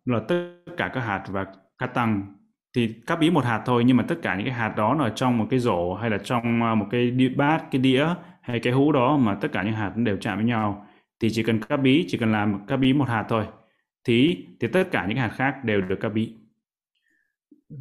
là 0.05 0.21
tất 0.29 0.55
cả 0.77 0.91
các 0.95 1.01
hạt 1.01 1.25
và 1.29 1.47
katang. 1.79 2.35
Thì 2.77 2.95
cắp 3.07 3.21
ý 3.21 3.31
một 3.31 3.45
hạt 3.45 3.63
thôi, 3.67 3.85
nhưng 3.87 3.97
mà 3.97 4.05
tất 4.09 4.17
cả 4.23 4.37
những 4.37 4.47
cái 4.47 4.55
hạt 4.55 4.77
đó 4.77 4.95
là 4.95 5.13
trong 5.15 5.39
một 5.39 5.47
cái 5.51 5.59
rổ 5.59 5.95
hay 5.95 6.11
là 6.11 6.19
trong 6.19 6.63
à, 6.63 6.75
một 6.75 6.87
cái 6.91 7.11
đĩa 7.11 7.29
bát, 7.29 7.71
cái 7.71 7.81
đĩa 7.81 8.07
hay 8.43 8.61
cái 8.61 8.73
hũ 8.73 8.93
đó 8.93 9.17
mà 9.17 9.35
tất 9.35 9.49
cả 9.53 9.63
những 9.63 9.73
hạt 9.73 9.93
đều 9.97 10.17
chạm 10.17 10.39
với 10.39 10.45
nhau. 10.45 10.87
Thì 11.21 11.29
chỉ 11.33 11.43
cần 11.43 11.61
cắp 11.61 11.81
bí 11.83 12.05
chỉ 12.09 12.19
cần 12.19 12.33
làm 12.33 12.67
cắp 12.67 12.81
bí 12.81 12.93
một 12.93 13.09
hạt 13.09 13.25
thôi 13.29 13.47
thì 14.05 14.47
thì 14.61 14.69
tất 14.69 14.85
cả 14.93 15.07
những 15.09 15.19
hạt 15.19 15.29
khác 15.37 15.65
đều 15.65 15.81
được 15.81 15.97
ca 16.01 16.09
bí 16.09 16.33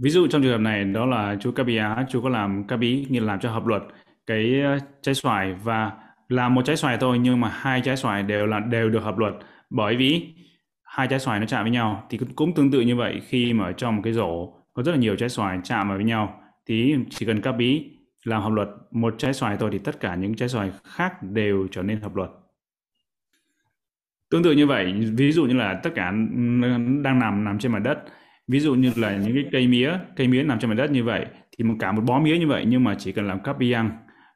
ví 0.02 0.10
dụ 0.10 0.28
trong 0.28 0.42
trường 0.42 0.52
hợp 0.52 0.58
này, 0.58 0.84
đó 0.84 1.06
là 1.06 1.38
chú 1.40 1.52
ca 1.52 1.64
bí 1.64 1.78
á, 1.78 2.06
chú 2.10 2.22
có 2.22 2.30
làm 2.30 2.64
ca 2.68 2.78
bí 2.78 3.08
như 3.10 3.20
làm 3.20 3.40
cho 3.40 3.52
hợp 3.52 3.66
luật 3.66 3.84
cái 4.28 4.62
ờ, 4.62 4.78
trái 5.02 5.16
xoài 5.16 5.54
và 5.54 5.92
làm 6.30 6.54
một 6.54 6.62
trái 6.66 6.76
xoài 6.78 6.98
thôi, 6.98 7.20
nhưng 7.20 7.40
mà 7.42 7.50
hai 7.50 7.82
trái 7.82 7.98
xoài 7.98 8.24
đều 8.24 8.46
là, 8.48 8.60
đều 8.60 8.90
được 8.90 9.04
hợp 9.04 9.18
luật. 9.18 9.34
Bởi 9.70 9.96
vì 9.98 10.34
hai 10.84 11.08
trái 11.08 11.20
xoài 11.20 11.40
nó 11.40 11.46
chạm 11.46 11.64
với 11.64 11.72
nhau, 11.72 12.08
thì 12.10 12.20
cũng 12.36 12.54
tương 12.54 12.72
tự 12.72 12.82
như 12.82 12.96
vậy 12.96 13.22
khi 13.28 13.54
mà 13.54 13.72
trong 13.72 13.96
một 13.96 14.02
cái 14.04 14.14
rổ 14.14 14.54
có 14.74 14.84
rất 14.84 14.92
là 14.92 14.98
nhiều 14.98 15.16
trái 15.16 15.30
xoài 15.30 15.60
chạm 15.64 15.88
vào 15.88 15.98
với 15.98 16.06
nhau. 16.06 16.42
Thì 16.66 16.96
chỉ 17.10 17.26
cần 17.26 17.42
ca 17.42 17.52
bí 17.52 17.92
làm 18.24 18.42
hợp 18.42 18.52
luật 18.52 18.68
một 18.92 19.16
trái 19.18 19.34
xoài 19.34 19.58
thôi, 19.58 19.70
thì 19.74 19.80
tất 19.80 20.00
cả 20.00 20.16
những 20.16 20.36
trái 20.36 20.50
xoài 20.50 20.72
khác 20.84 21.24
đều 21.24 21.68
trở 21.72 21.82
nên 21.84 22.02
hợp 22.02 22.16
luật 22.16 22.30
tương 24.34 24.44
tự 24.44 24.52
như 24.52 24.68
vậy, 24.68 24.94
ví 25.18 25.32
dụ 25.32 25.46
như 25.46 25.54
là 25.54 25.80
tất 25.84 25.90
cả 25.96 26.12
đang 27.04 27.20
nằm 27.20 27.44
nằm 27.44 27.60
trên 27.60 27.72
mặt 27.72 27.80
đất. 27.80 28.04
Ví 28.48 28.60
dụ 28.60 28.76
như 28.76 28.92
là 28.96 29.18
những 29.18 29.34
cái 29.34 29.46
cây 29.52 29.68
mía 29.68 29.92
cây 30.16 30.28
mía 30.28 30.44
nằm 30.44 30.60
trên 30.60 30.70
mặt 30.70 30.76
đất 30.76 30.92
như 30.92 31.04
vậy, 31.04 31.26
thì 31.58 31.64
một 31.64 31.76
cả 31.80 31.92
một 31.92 32.02
bó 32.06 32.20
mía 32.20 32.38
như 32.38 32.48
vậy, 32.48 32.66
nhưng 32.68 32.84
mà 32.84 32.96
chỉ 32.96 33.12
cần 33.12 33.28
làm 33.28 33.40
copy 33.40 33.74
bi 33.74 33.76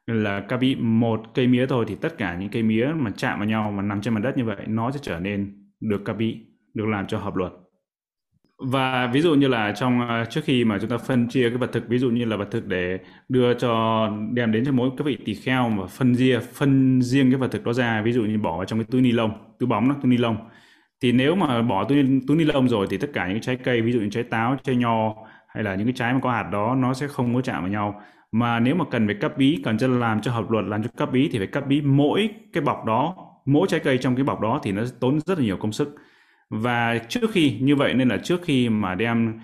là 0.06 0.40
copy 0.40 0.74
một 0.74 1.22
cây 1.34 1.46
mía 1.46 1.66
thôi, 1.66 1.84
thì 1.88 1.94
tất 1.94 2.18
cả 2.18 2.36
những 2.36 2.48
cây 2.48 2.62
mía 2.62 2.88
mà 2.96 3.10
chạm 3.16 3.38
vào 3.38 3.48
nhau 3.48 3.72
mà 3.76 3.82
nằm 3.82 4.00
trên 4.00 4.14
mặt 4.14 4.20
đất 4.20 4.36
như 4.36 4.44
vậy, 4.44 4.56
nó 4.66 4.90
sẽ 4.90 4.98
trở 5.02 5.20
nên 5.20 5.68
được 5.80 6.04
copy 6.04 6.36
được 6.74 6.86
làm 6.86 7.06
cho 7.06 7.18
hợp 7.18 7.36
luật. 7.36 7.52
Và 8.58 9.06
ví 9.06 9.20
dụ 9.20 9.34
như 9.34 9.48
là 9.48 9.72
trong 9.72 10.08
à, 10.08 10.24
trước 10.30 10.40
khi 10.44 10.64
mà 10.64 10.78
chúng 10.78 10.90
ta 10.90 10.98
phân 10.98 11.28
chia 11.28 11.48
cái 11.48 11.58
vật 11.58 11.72
thực, 11.72 11.88
ví 11.88 11.98
dụ 11.98 12.10
như 12.10 12.24
là 12.24 12.36
vật 12.36 12.48
thực 12.50 12.66
để 12.66 12.98
đưa 13.28 13.54
cho, 13.54 14.08
đem 14.32 14.52
đến 14.52 14.64
cho 14.64 14.72
mỗi 14.72 14.90
các 14.96 15.04
vị 15.06 15.18
tỳ 15.24 15.34
kheo 15.34 15.68
mà 15.68 15.86
phân 15.86 16.14
chia 16.14 16.40
phân 16.40 17.02
riêng 17.02 17.30
cái 17.30 17.38
vật 17.40 17.48
thực 17.52 17.64
đó 17.64 17.72
ra, 17.72 18.02
ví 18.02 18.12
dụ 18.12 18.22
như 18.24 18.38
bỏ 18.38 18.56
vào 18.56 18.64
trong 18.64 18.78
cái 18.78 18.86
túi 18.90 19.00
ni 19.00 19.12
lông 19.12 19.47
túi 19.58 19.66
bóng 19.66 19.88
đó, 19.88 19.94
túi 20.02 20.10
ni 20.10 20.16
lông. 20.16 20.36
Thì 21.00 21.12
nếu 21.12 21.34
mà 21.34 21.62
bỏ 21.62 21.84
túi 21.84 22.20
túi 22.26 22.36
ni 22.36 22.44
lông 22.44 22.68
rồi 22.68 22.86
thì 22.90 22.98
tất 22.98 23.10
cả 23.12 23.28
những 23.28 23.40
trái 23.40 23.56
cây, 23.56 23.82
ví 23.82 23.92
dụ 23.92 24.00
như 24.00 24.08
trái 24.10 24.22
táo, 24.22 24.56
trái 24.62 24.76
nho 24.76 25.14
hay 25.48 25.64
là 25.64 25.74
những 25.74 25.86
cái 25.86 25.94
trái 25.96 26.12
mà 26.12 26.20
có 26.22 26.30
hạt 26.30 26.48
đó, 26.52 26.74
nó 26.74 26.94
sẽ 26.94 27.06
không 27.08 27.34
có 27.34 27.40
chạm 27.40 27.62
vào 27.62 27.72
nhau. 27.72 28.00
Mà 28.32 28.60
nếu 28.60 28.74
mà 28.74 28.84
cần 28.90 29.06
phải 29.06 29.14
cấp 29.14 29.32
bí, 29.36 29.60
cần 29.64 29.78
cho 29.78 29.88
làm 29.88 30.20
cho 30.20 30.32
hợp 30.32 30.50
luật, 30.50 30.64
làm 30.64 30.82
cho 30.82 30.88
cấp 30.96 31.08
bí 31.12 31.28
thì 31.32 31.38
phải 31.38 31.46
cấp 31.46 31.64
bí 31.66 31.80
mỗi 31.80 32.30
cái 32.52 32.62
bọc 32.62 32.84
đó, 32.84 33.16
mỗi 33.46 33.68
trái 33.70 33.80
cây 33.80 33.98
trong 33.98 34.16
cái 34.16 34.24
bọc 34.24 34.40
đó 34.40 34.60
thì 34.62 34.72
nó 34.72 34.82
tốn 35.00 35.20
rất 35.20 35.38
là 35.38 35.44
nhiều 35.44 35.56
công 35.56 35.72
sức. 35.72 35.94
Và 36.50 36.98
trước 36.98 37.30
khi, 37.32 37.58
như 37.60 37.76
vậy 37.76 37.94
nên 37.94 38.08
là 38.08 38.16
trước 38.16 38.40
khi 38.44 38.68
mà 38.68 38.94
đem 38.94 39.40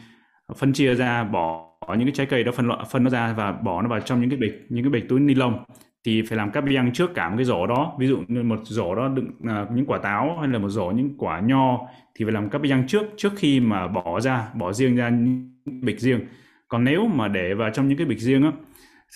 phân 0.57 0.73
chia 0.73 0.95
ra, 0.95 1.25
bỏ 1.25 1.71
những 1.89 2.05
cái 2.05 2.13
trái 2.15 2.27
cây 2.27 2.45
đó, 2.45 2.53
phân 2.53 2.69
loại, 2.69 2.85
phân 2.91 3.05
nó 3.05 3.11
ra 3.11 3.33
và 3.33 3.53
bỏ 3.53 3.83
nó 3.83 3.89
vào 3.89 4.01
trong 4.01 4.21
những 4.21 4.31
cái 4.31 4.39
bịch, 4.39 4.67
những 4.69 4.85
cái 4.85 4.91
bịch 4.91 5.09
túi 5.09 5.21
ni 5.21 5.35
lông 5.35 5.65
thì 6.05 6.23
phải 6.23 6.39
làm 6.39 6.51
cắt 6.51 6.61
biang 6.61 6.93
trước 6.93 7.15
cả 7.15 7.29
một 7.31 7.37
cái 7.37 7.45
rổ 7.45 7.67
đó. 7.67 7.97
Ví 7.99 8.07
dụ 8.07 8.19
như 8.29 8.43
một 8.43 8.61
rổ 8.65 8.95
đó 8.95 9.09
đựng 9.09 9.31
uh, 9.39 9.71
những 9.75 9.87
quả 9.87 9.99
táo 9.99 10.37
hay 10.41 10.49
là 10.49 10.59
một 10.59 10.69
rổ 10.69 10.87
những 10.87 11.15
quả 11.19 11.41
nho 11.41 11.79
thì 12.15 12.25
phải 12.25 12.33
làm 12.33 12.51
cắt 12.51 12.59
biang 12.59 12.87
trước 12.87 13.03
trước 13.17 13.33
khi 13.37 13.61
mà 13.61 13.89
bỏ 13.89 14.21
ra 14.21 14.49
bỏ 14.55 14.73
riêng 14.73 14.97
ra 14.97 15.09
những 15.09 15.51
bịch 15.83 16.01
riêng. 16.01 16.21
Còn 16.69 16.85
nếu 16.85 17.07
mà 17.07 17.29
để 17.29 17.55
vào 17.55 17.71
trong 17.71 17.89
những 17.89 17.99
cái 17.99 18.07
bịch 18.07 18.21
riêng 18.21 18.43
á 18.43 18.53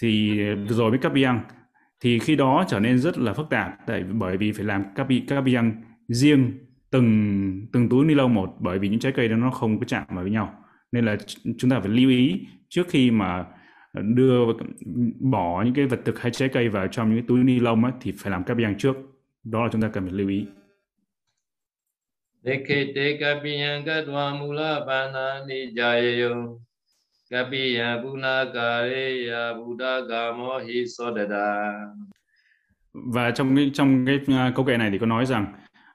thì 0.02 0.40
rồi 0.68 0.90
mới 0.90 0.98
cắt 0.98 1.12
biang 1.12 1.40
thì 2.00 2.18
khi 2.18 2.36
đó 2.36 2.64
trở 2.68 2.80
nên 2.80 2.98
rất 2.98 3.18
là 3.18 3.32
phức 3.32 3.50
tạp 3.50 3.70
tại 3.86 4.04
bởi 4.12 4.36
vì 4.36 4.52
phải 4.52 4.64
làm 4.64 4.84
cắt 5.28 5.40
biang 5.40 5.82
riêng 6.08 6.52
từng 6.90 7.66
từng 7.72 7.88
túi 7.88 8.06
ni 8.06 8.14
lông 8.14 8.34
một 8.34 8.56
bởi 8.60 8.78
vì 8.78 8.88
những 8.88 9.00
trái 9.00 9.12
cây 9.12 9.28
đó 9.28 9.36
nó 9.36 9.50
không 9.50 9.78
có 9.78 9.84
chạm 9.84 10.04
vào 10.08 10.22
với 10.22 10.30
nhau. 10.30 10.54
Nên 10.92 11.04
là 11.04 11.16
chúng 11.58 11.70
ta 11.70 11.80
phải 11.80 11.88
lưu 11.88 12.10
ý 12.10 12.46
trước 12.68 12.88
khi 12.88 13.10
mà 13.10 13.44
đưa 13.92 14.40
bỏ 15.20 15.62
những 15.64 15.74
cái 15.74 15.86
vật 15.86 16.00
thực 16.04 16.20
hay 16.20 16.32
trái 16.32 16.48
cây 16.48 16.68
vào 16.68 16.86
trong 16.88 17.08
những 17.08 17.18
cái 17.18 17.24
túi 17.28 17.44
ni 17.44 17.60
lông 17.60 17.84
ấy, 17.84 17.92
thì 18.00 18.12
phải 18.18 18.30
làm 18.30 18.44
cáp 18.44 18.56
trước. 18.78 18.96
Đó 19.44 19.64
là 19.64 19.68
chúng 19.72 19.82
ta 19.82 19.88
cần 19.88 20.04
phải 20.04 20.12
lưu 20.12 20.28
ý. 20.28 20.46
Dekete 22.42 23.18
kapiyan 23.20 23.84
katva 23.84 24.34
mula 24.34 24.80
bana 24.86 25.44
ni 25.48 25.66
jayayo 25.74 26.58
kapiyan 27.30 28.02
punakareya 28.02 29.54
buddha 29.54 30.00
gamo 30.00 30.58
hi 30.58 30.86
sodada 30.86 31.72
và 32.92 33.30
trong 33.30 33.56
cái 33.56 33.70
trong 33.74 34.06
cái 34.06 34.16
uh, 34.16 34.54
câu 34.54 34.64
kệ 34.64 34.76
này 34.76 34.90
thì 34.90 34.98
có 34.98 35.06
nói 35.06 35.26
rằng 35.26 35.46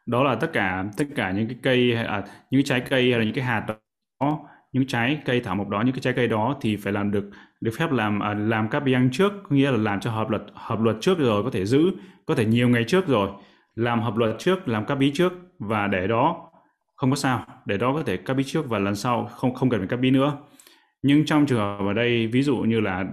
đó 0.06 0.24
là 0.24 0.36
tất 0.36 0.50
cả 0.54 0.86
tất 0.98 1.06
cả 1.16 1.32
những 1.32 1.48
cái 1.48 1.58
cây 1.64 1.94
à, 1.94 2.24
những 2.52 2.64
cái 2.64 2.64
trái 2.64 2.82
cây 2.90 3.12
hay 3.12 3.20
là 3.20 3.26
những 3.26 3.34
cái 3.34 3.44
hạt 3.44 3.66
đó 4.20 4.50
những 4.74 4.88
trái 4.88 5.20
cây 5.26 5.40
thảo 5.40 5.56
mộc 5.56 5.70
đó 5.70 5.82
những 5.82 5.96
cái 5.96 6.02
trái 6.02 6.14
cây 6.14 6.28
đó 6.28 6.58
thì 6.62 6.76
phải 6.76 6.94
làm 6.94 7.12
được 7.12 7.30
được 7.62 7.72
phép 7.78 7.92
làm 7.92 8.20
à, 8.20 8.34
làm 8.34 8.70
các 8.70 8.80
biang 8.80 9.10
trước 9.12 9.34
có 9.44 9.56
nghĩa 9.56 9.72
là 9.72 9.78
làm 9.78 10.00
cho 10.00 10.12
hợp 10.12 10.30
luật 10.30 10.44
hợp 10.54 10.82
luật 10.82 10.98
trước 11.02 11.20
rồi 11.20 11.44
có 11.44 11.50
thể 11.50 11.66
giữ 11.66 11.92
có 12.26 12.36
thể 12.36 12.46
nhiều 12.46 12.70
ngày 12.70 12.84
trước 12.88 13.08
rồi. 13.08 13.30
Làm 13.76 14.02
hợp 14.02 14.18
luật 14.18 14.36
trước 14.40 14.68
làm 14.68 14.86
các 14.86 14.96
bí 14.96 15.12
trước 15.14 15.34
và 15.60 15.88
để 15.88 16.08
đó 16.08 16.50
không 16.96 17.10
có 17.10 17.16
sao 17.16 17.46
để 17.66 17.78
đó 17.78 17.94
có 17.94 18.04
thể 18.04 18.18
các 18.18 18.34
bí 18.34 18.44
trước 18.44 18.70
và 18.70 18.80
lần 18.80 18.96
sau 18.96 19.26
không 19.26 19.54
không 19.54 19.70
cần 19.70 19.80
phải 19.80 19.88
các 19.88 19.98
bí 19.98 20.12
nữa. 20.12 20.38
Nhưng 21.02 21.26
trong 21.26 21.46
trường 21.46 21.60
hợp 21.60 21.78
ở 21.88 21.94
đây 21.94 22.28
ví 22.28 22.42
dụ 22.42 22.58
như 22.58 22.80
là 22.82 23.06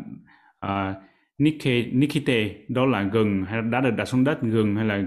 uh, 0.66 0.96
Nikkei, 1.38 1.90
Nikite 1.92 2.50
đó 2.68 2.86
là 2.86 3.02
gừng 3.02 3.44
hay 3.44 3.62
đã 3.62 3.80
được 3.80 3.90
đặt 3.90 4.04
xuống 4.04 4.24
đất 4.24 4.42
gừng 4.42 4.76
hay 4.76 4.84
là 4.84 5.02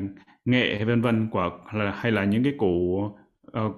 nghệ 0.45 0.75
hay 0.75 0.85
vân 0.85 1.01
vân 1.01 1.29
của 1.29 1.49
là, 1.73 1.91
hay 1.91 2.11
là 2.11 2.25
những 2.25 2.43
cái 2.43 2.53
củ 2.57 3.03
uh, 3.59 3.75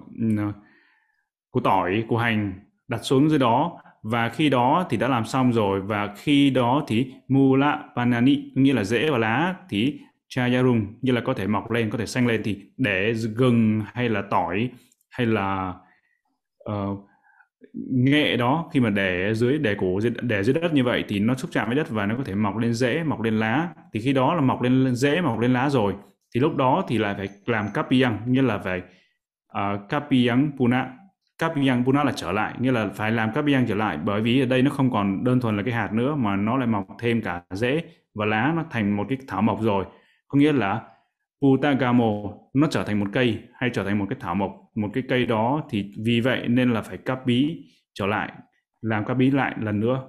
củ 1.50 1.60
tỏi 1.60 2.04
củ 2.08 2.16
hành 2.16 2.65
đặt 2.88 3.00
xuống 3.04 3.30
dưới 3.30 3.38
đó. 3.38 3.80
Và 4.02 4.28
khi 4.28 4.48
đó 4.48 4.86
thì 4.90 4.96
đã 4.96 5.08
làm 5.08 5.24
xong 5.24 5.52
rồi. 5.52 5.80
Và 5.80 6.14
khi 6.16 6.50
đó 6.50 6.84
thì 6.88 7.12
mula 7.28 7.82
panani 7.96 8.50
nghĩa 8.54 8.72
là 8.74 8.84
rễ 8.84 9.10
và 9.10 9.18
lá 9.18 9.54
thì 9.68 10.00
chayarung 10.28 10.94
như 11.02 11.12
là 11.12 11.20
có 11.20 11.34
thể 11.34 11.46
mọc 11.46 11.70
lên 11.70 11.90
có 11.90 11.98
thể 11.98 12.06
xanh 12.06 12.26
lên 12.26 12.42
thì 12.44 12.60
để 12.76 13.12
gừng 13.36 13.82
hay 13.94 14.08
là 14.08 14.22
tỏi 14.30 14.70
hay 15.10 15.26
là 15.26 15.74
uh, 16.70 17.06
nghệ 17.90 18.36
đó 18.36 18.70
khi 18.72 18.80
mà 18.80 18.90
để 18.90 19.34
dưới 19.34 19.58
để 19.58 19.74
cổ 19.78 20.00
để 20.20 20.42
dưới 20.42 20.54
đất 20.54 20.74
như 20.74 20.84
vậy 20.84 21.04
thì 21.08 21.20
nó 21.20 21.34
xúc 21.34 21.50
chạm 21.52 21.66
với 21.66 21.76
đất 21.76 21.90
và 21.90 22.06
nó 22.06 22.14
có 22.16 22.24
thể 22.24 22.34
mọc 22.34 22.56
lên 22.56 22.74
rễ 22.74 23.02
mọc 23.02 23.20
lên 23.20 23.38
lá. 23.38 23.68
Thì 23.92 24.00
khi 24.00 24.12
đó 24.12 24.34
là 24.34 24.40
mọc 24.40 24.62
lên 24.62 24.94
rễ 24.94 25.20
mọc 25.20 25.38
lên 25.38 25.52
lá 25.52 25.70
rồi. 25.70 25.94
Thì 26.34 26.40
lúc 26.40 26.56
đó 26.56 26.84
thì 26.88 26.98
lại 26.98 27.14
phải 27.18 27.28
làm 27.46 27.66
capiang 27.74 28.18
như 28.26 28.40
là 28.40 28.58
phải 28.58 28.82
ờ, 29.48 29.72
uh, 29.72 29.88
capiang 29.88 30.50
puna 30.58 30.92
kapiyang 31.38 31.84
puna 31.84 32.04
là 32.04 32.12
trở 32.16 32.32
lại 32.32 32.54
như 32.58 32.70
là 32.70 32.88
phải 32.94 33.12
làm 33.12 33.32
kapiyang 33.32 33.66
trở 33.68 33.74
lại. 33.74 33.98
Bởi 34.04 34.20
vì 34.20 34.40
ở 34.40 34.46
đây 34.46 34.62
nó 34.62 34.70
không 34.70 34.90
còn 34.90 35.24
đơn 35.24 35.40
thuần 35.40 35.56
là 35.56 35.62
cái 35.62 35.74
hạt 35.74 35.92
nữa, 35.92 36.14
mà 36.14 36.36
nó 36.36 36.56
lại 36.56 36.66
mọc 36.66 36.86
thêm 36.98 37.22
cả 37.22 37.42
rễ 37.50 37.82
và 38.14 38.26
lá, 38.26 38.52
nó 38.56 38.64
thành 38.70 38.96
một 38.96 39.06
cái 39.08 39.18
thảo 39.28 39.42
mộc 39.42 39.62
rồi. 39.62 39.84
Có 40.28 40.38
nghĩa 40.38 40.52
là 40.52 40.82
Putagamo, 41.40 42.12
nó 42.54 42.66
trở 42.70 42.84
thành 42.84 43.00
một 43.00 43.06
cây 43.12 43.38
hay 43.54 43.70
trở 43.72 43.84
thành 43.84 43.98
một 43.98 44.06
cái 44.10 44.16
thảo 44.20 44.34
mộc, 44.34 44.50
một 44.74 44.88
cái 44.94 45.02
cây 45.08 45.26
đó 45.26 45.62
thì 45.70 45.92
vì 46.04 46.20
vậy 46.20 46.48
nên 46.48 46.72
là 46.72 46.82
phải 46.82 46.98
cắp 46.98 47.26
bí 47.26 47.64
trở 47.94 48.06
lại, 48.06 48.32
làm 48.80 49.04
cắp 49.04 49.16
bí 49.16 49.30
lại 49.30 49.54
lần 49.60 49.80
nữa. 49.80 50.02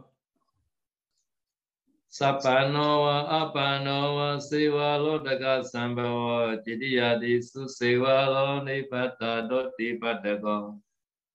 Sapano 2.10 3.28
apano 3.28 4.40
siva 4.52 4.98
lo 4.98 5.18
daga 5.26 5.64
sambhawa 5.64 6.56
jidiyadi 6.66 7.42
su 7.42 7.68
siva 7.80 8.26
lo 8.26 8.64
nipata 8.64 9.42
doti 9.50 9.94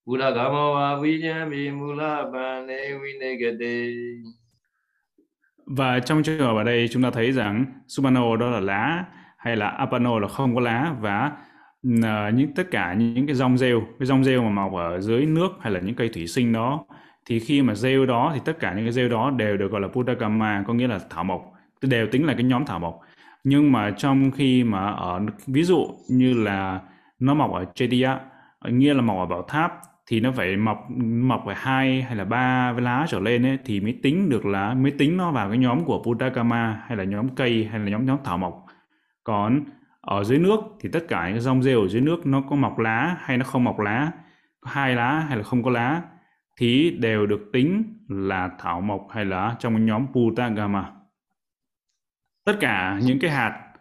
padago 0.07 1.01
mula 1.73 2.25
bane 2.33 2.77
Và 5.67 6.01
trong 6.01 6.23
trường 6.23 6.39
hợp 6.39 6.57
ở 6.57 6.65
đây 6.65 6.89
chúng 6.91 7.03
ta 7.03 7.11
thấy 7.11 7.33
rằng 7.33 7.65
Subano 7.89 8.37
đó 8.37 8.51
là 8.51 8.61
lá 8.61 9.05
hay 9.39 9.57
là 9.57 9.69
apano 9.69 10.19
là 10.19 10.29
không 10.29 10.55
có 10.55 10.61
lá 10.61 10.95
và 11.01 11.33
uh, 11.89 12.35
những 12.35 12.55
tất 12.55 12.71
cả 12.71 12.95
những 12.95 13.27
cái 13.27 13.35
rong 13.35 13.59
rêu 13.59 13.83
cái 13.99 14.07
rong 14.07 14.25
rêu 14.25 14.43
mà 14.43 14.51
mọc 14.51 14.75
ở 14.75 15.01
dưới 15.01 15.27
nước 15.27 15.49
hay 15.61 15.73
là 15.73 15.81
những 15.81 15.95
cây 15.95 16.09
thủy 16.09 16.27
sinh 16.27 16.53
đó 16.53 16.85
thì 17.27 17.41
khi 17.41 17.63
mà 17.63 17.75
rêu 17.75 18.07
đó 18.07 18.31
thì 18.35 18.41
tất 18.45 18.59
cả 18.61 18.75
những 18.75 18.85
cái 18.85 18.93
rêu 18.93 19.09
đó 19.09 19.31
đều 19.31 19.57
được 19.57 19.73
gọi 19.73 19.81
là 19.81 19.89
Putakama 19.89 20.65
có 20.67 20.75
nghĩa 20.75 20.89
là 20.89 20.99
thảo 21.11 21.25
mộc 21.25 21.53
đều 21.83 22.07
tính 22.07 22.27
là 22.27 22.35
cái 22.35 22.43
nhóm 22.43 22.65
thảo 22.65 22.79
mộc. 22.79 23.01
Nhưng 23.45 23.73
mà 23.73 23.91
trong 23.91 24.31
khi 24.31 24.65
mà 24.65 24.91
ở 24.91 25.21
ví 25.47 25.63
dụ 25.63 25.87
như 26.09 26.35
là 26.35 26.81
nó 27.19 27.35
mọc 27.35 27.53
ở 27.53 27.65
Chetia 27.75 28.11
nghĩa 28.69 28.95
là 28.95 29.03
mọc 29.03 29.19
ở 29.19 29.27
bảo 29.27 29.43
tháp 29.43 29.81
thì 30.07 30.21
nó 30.21 30.33
phải 30.33 30.57
mọc 30.57 30.87
mọc 31.01 31.43
phải 31.47 31.55
hai 31.59 32.03
hay 32.03 32.17
là 32.17 32.25
ba 32.25 32.73
lá 32.73 33.07
trở 33.09 33.21
lên 33.21 33.47
ấy, 33.47 33.59
thì 33.65 33.81
mới 33.81 33.99
tính 34.03 34.29
được 34.29 34.47
là 34.47 34.75
mới 34.75 34.91
tính 34.91 35.17
nó 35.17 35.33
vào 35.33 35.49
cái 35.49 35.59
nhóm 35.59 35.85
của 35.85 36.03
Puttakama 36.03 36.83
hay 36.87 36.97
là 36.97 37.05
nhóm 37.05 37.35
cây 37.35 37.69
hay 37.71 37.81
là 37.81 37.91
nhóm 37.91 38.07
nhóm 38.07 38.19
thảo 38.25 38.39
mộc 38.39 38.67
còn 39.25 39.65
ở 40.01 40.25
dưới 40.25 40.39
nước 40.39 40.61
thì 40.81 40.89
tất 40.93 41.05
cả 41.09 41.31
những 41.31 41.41
rong 41.41 41.63
rêu 41.63 41.81
ở 41.81 41.89
dưới 41.89 42.01
nước 42.01 42.27
nó 42.27 42.41
có 42.51 42.57
mọc 42.57 42.79
lá 42.79 43.17
hay 43.21 43.39
nó 43.39 43.45
không 43.45 43.65
mọc 43.65 43.79
lá 43.79 44.11
có 44.61 44.71
hai 44.73 44.95
lá 44.95 45.21
hay 45.29 45.37
là 45.37 45.43
không 45.43 45.63
có 45.63 45.71
lá 45.71 46.03
thì 46.57 46.91
đều 46.91 47.27
được 47.27 47.51
tính 47.53 47.99
là 48.09 48.51
thảo 48.59 48.81
mộc 48.81 49.07
hay 49.11 49.25
là 49.25 49.57
trong 49.59 49.87
nhóm 49.87 50.07
Putagama. 50.13 50.93
Tất 52.45 52.57
cả 52.61 52.99
những 53.03 53.19
cái 53.19 53.31
hạt 53.31 53.72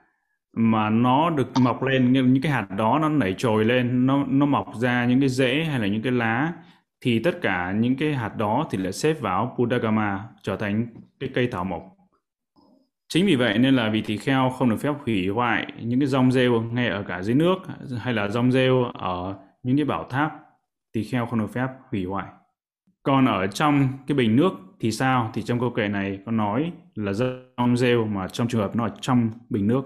mà 0.53 0.89
nó 0.89 1.29
được 1.29 1.48
mọc 1.62 1.84
lên 1.84 2.13
những 2.13 2.41
cái 2.41 2.51
hạt 2.51 2.67
đó 2.77 3.00
nó 3.01 3.10
nảy 3.10 3.34
trồi 3.38 3.65
lên, 3.65 4.05
nó 4.05 4.25
nó 4.27 4.46
mọc 4.46 4.75
ra 4.75 5.05
những 5.05 5.20
cái 5.20 5.29
rễ 5.29 5.63
hay 5.63 5.79
là 5.79 5.88
những 5.88 6.01
cái 6.01 6.12
lá, 6.12 6.53
thì 7.01 7.20
tất 7.20 7.41
cả 7.41 7.72
những 7.72 7.96
cái 7.96 8.13
hạt 8.13 8.38
đó 8.38 8.67
thì 8.72 8.77
lại 8.77 8.91
xếp 8.91 9.22
vào 9.22 9.55
Pudagama 9.58 10.27
trở 10.41 10.55
thành 10.55 10.88
cái 11.20 11.29
cây 11.34 11.48
thảo 11.51 11.63
mộc. 11.63 11.84
Chính 13.13 13.25
vì 13.25 13.36
vậy 13.36 13.58
nên 13.58 13.75
là 13.75 13.89
vị 13.89 14.01
tỳ 14.01 14.17
kheo 14.17 14.50
không 14.50 14.70
được 14.70 14.77
phép 14.77 14.93
hủy 15.05 15.27
hoại 15.27 15.74
những 15.81 16.00
cái 16.00 16.08
rong 16.08 16.31
rêu 16.31 16.62
ngay 16.62 16.88
ở 16.88 17.03
cả 17.03 17.22
dưới 17.22 17.36
nước, 17.36 17.55
hay 18.00 18.13
là 18.13 18.27
rong 18.27 18.51
rêu 18.51 18.84
ở 18.84 19.36
những 19.63 19.75
cái 19.75 19.86
bảo 19.86 20.03
tháp, 20.03 20.31
tỳ 20.93 21.03
kheo 21.03 21.25
không 21.25 21.39
được 21.39 21.53
phép 21.53 21.67
hủy 21.91 22.05
hoại. 22.05 22.27
Còn 23.03 23.25
ở 23.25 23.48
trong 23.48 23.88
cái 24.08 24.17
bình 24.17 24.36
nước 24.36 24.51
thì 24.79 24.91
sao? 24.91 25.31
Thì 25.34 25.41
trong 25.41 25.60
câu 25.60 25.70
kệ 25.70 25.88
này 25.88 26.20
có 26.25 26.31
nói 26.31 26.72
là 26.96 27.13
rong 27.13 27.77
rêu 27.77 28.05
mà 28.05 28.27
trong 28.27 28.48
trường 28.48 28.62
hợp 28.62 28.75
nó 28.75 28.86
ở 28.86 28.91
trong 29.01 29.29
bình 29.50 29.67
nước. 29.67 29.84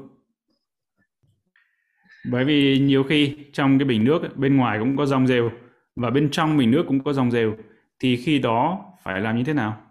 Bởi 2.31 2.45
vì 2.45 2.79
nhiều 2.79 3.03
khi 3.03 3.35
trong 3.53 3.79
cái 3.79 3.85
bình 3.85 4.03
nước 4.03 4.37
bên 4.37 4.57
ngoài 4.57 4.79
cũng 4.79 4.97
có 4.97 5.05
dòng 5.05 5.27
rêu 5.27 5.51
và 5.95 6.09
bên 6.09 6.29
trong 6.31 6.57
bình 6.57 6.71
nước 6.71 6.83
cũng 6.87 7.03
có 7.03 7.13
dòng 7.13 7.31
rêu 7.31 7.55
thì 7.99 8.15
khi 8.15 8.39
đó 8.39 8.85
phải 9.03 9.21
làm 9.21 9.37
như 9.37 9.43
thế 9.43 9.53
nào? 9.53 9.81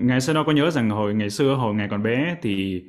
Ngày 0.00 0.20
xưa 0.20 0.32
nó 0.32 0.44
có 0.44 0.52
nhớ 0.52 0.70
rằng 0.70 0.90
hồi, 0.90 1.14
ngày 1.14 1.30
xưa 1.30 1.54
hồi 1.54 1.74
ngày 1.74 1.88
còn 1.88 2.02
bé 2.02 2.36
thì 2.42 2.84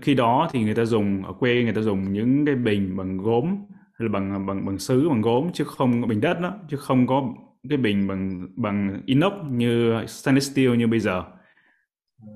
khi 0.00 0.14
đó 0.14 0.48
thì 0.52 0.62
người 0.62 0.74
ta 0.74 0.84
dùng, 0.84 1.24
ở 1.24 1.32
quê 1.32 1.62
người 1.62 1.72
ta 1.72 1.80
dùng 1.80 2.12
những 2.12 2.46
cái 2.46 2.54
bình 2.54 2.96
bằng 2.96 3.18
gốm 3.18 3.46
hay 3.68 4.08
là 4.08 4.08
bằng 4.08 4.46
bằng 4.46 4.66
bằng 4.66 4.78
sứ, 4.78 5.08
bằng 5.08 5.20
gốm, 5.20 5.50
chứ 5.52 5.64
không 5.64 6.08
bình 6.08 6.20
đất 6.20 6.40
đó, 6.40 6.54
chứ 6.70 6.76
không 6.76 7.06
có 7.06 7.34
cái 7.68 7.78
bình 7.78 8.06
bằng 8.06 8.46
bằng 8.56 9.02
inox 9.06 9.32
như 9.50 9.94
stainless 10.06 10.52
steel 10.52 10.76
như 10.76 10.86
bây 10.86 11.00
giờ 11.00 11.24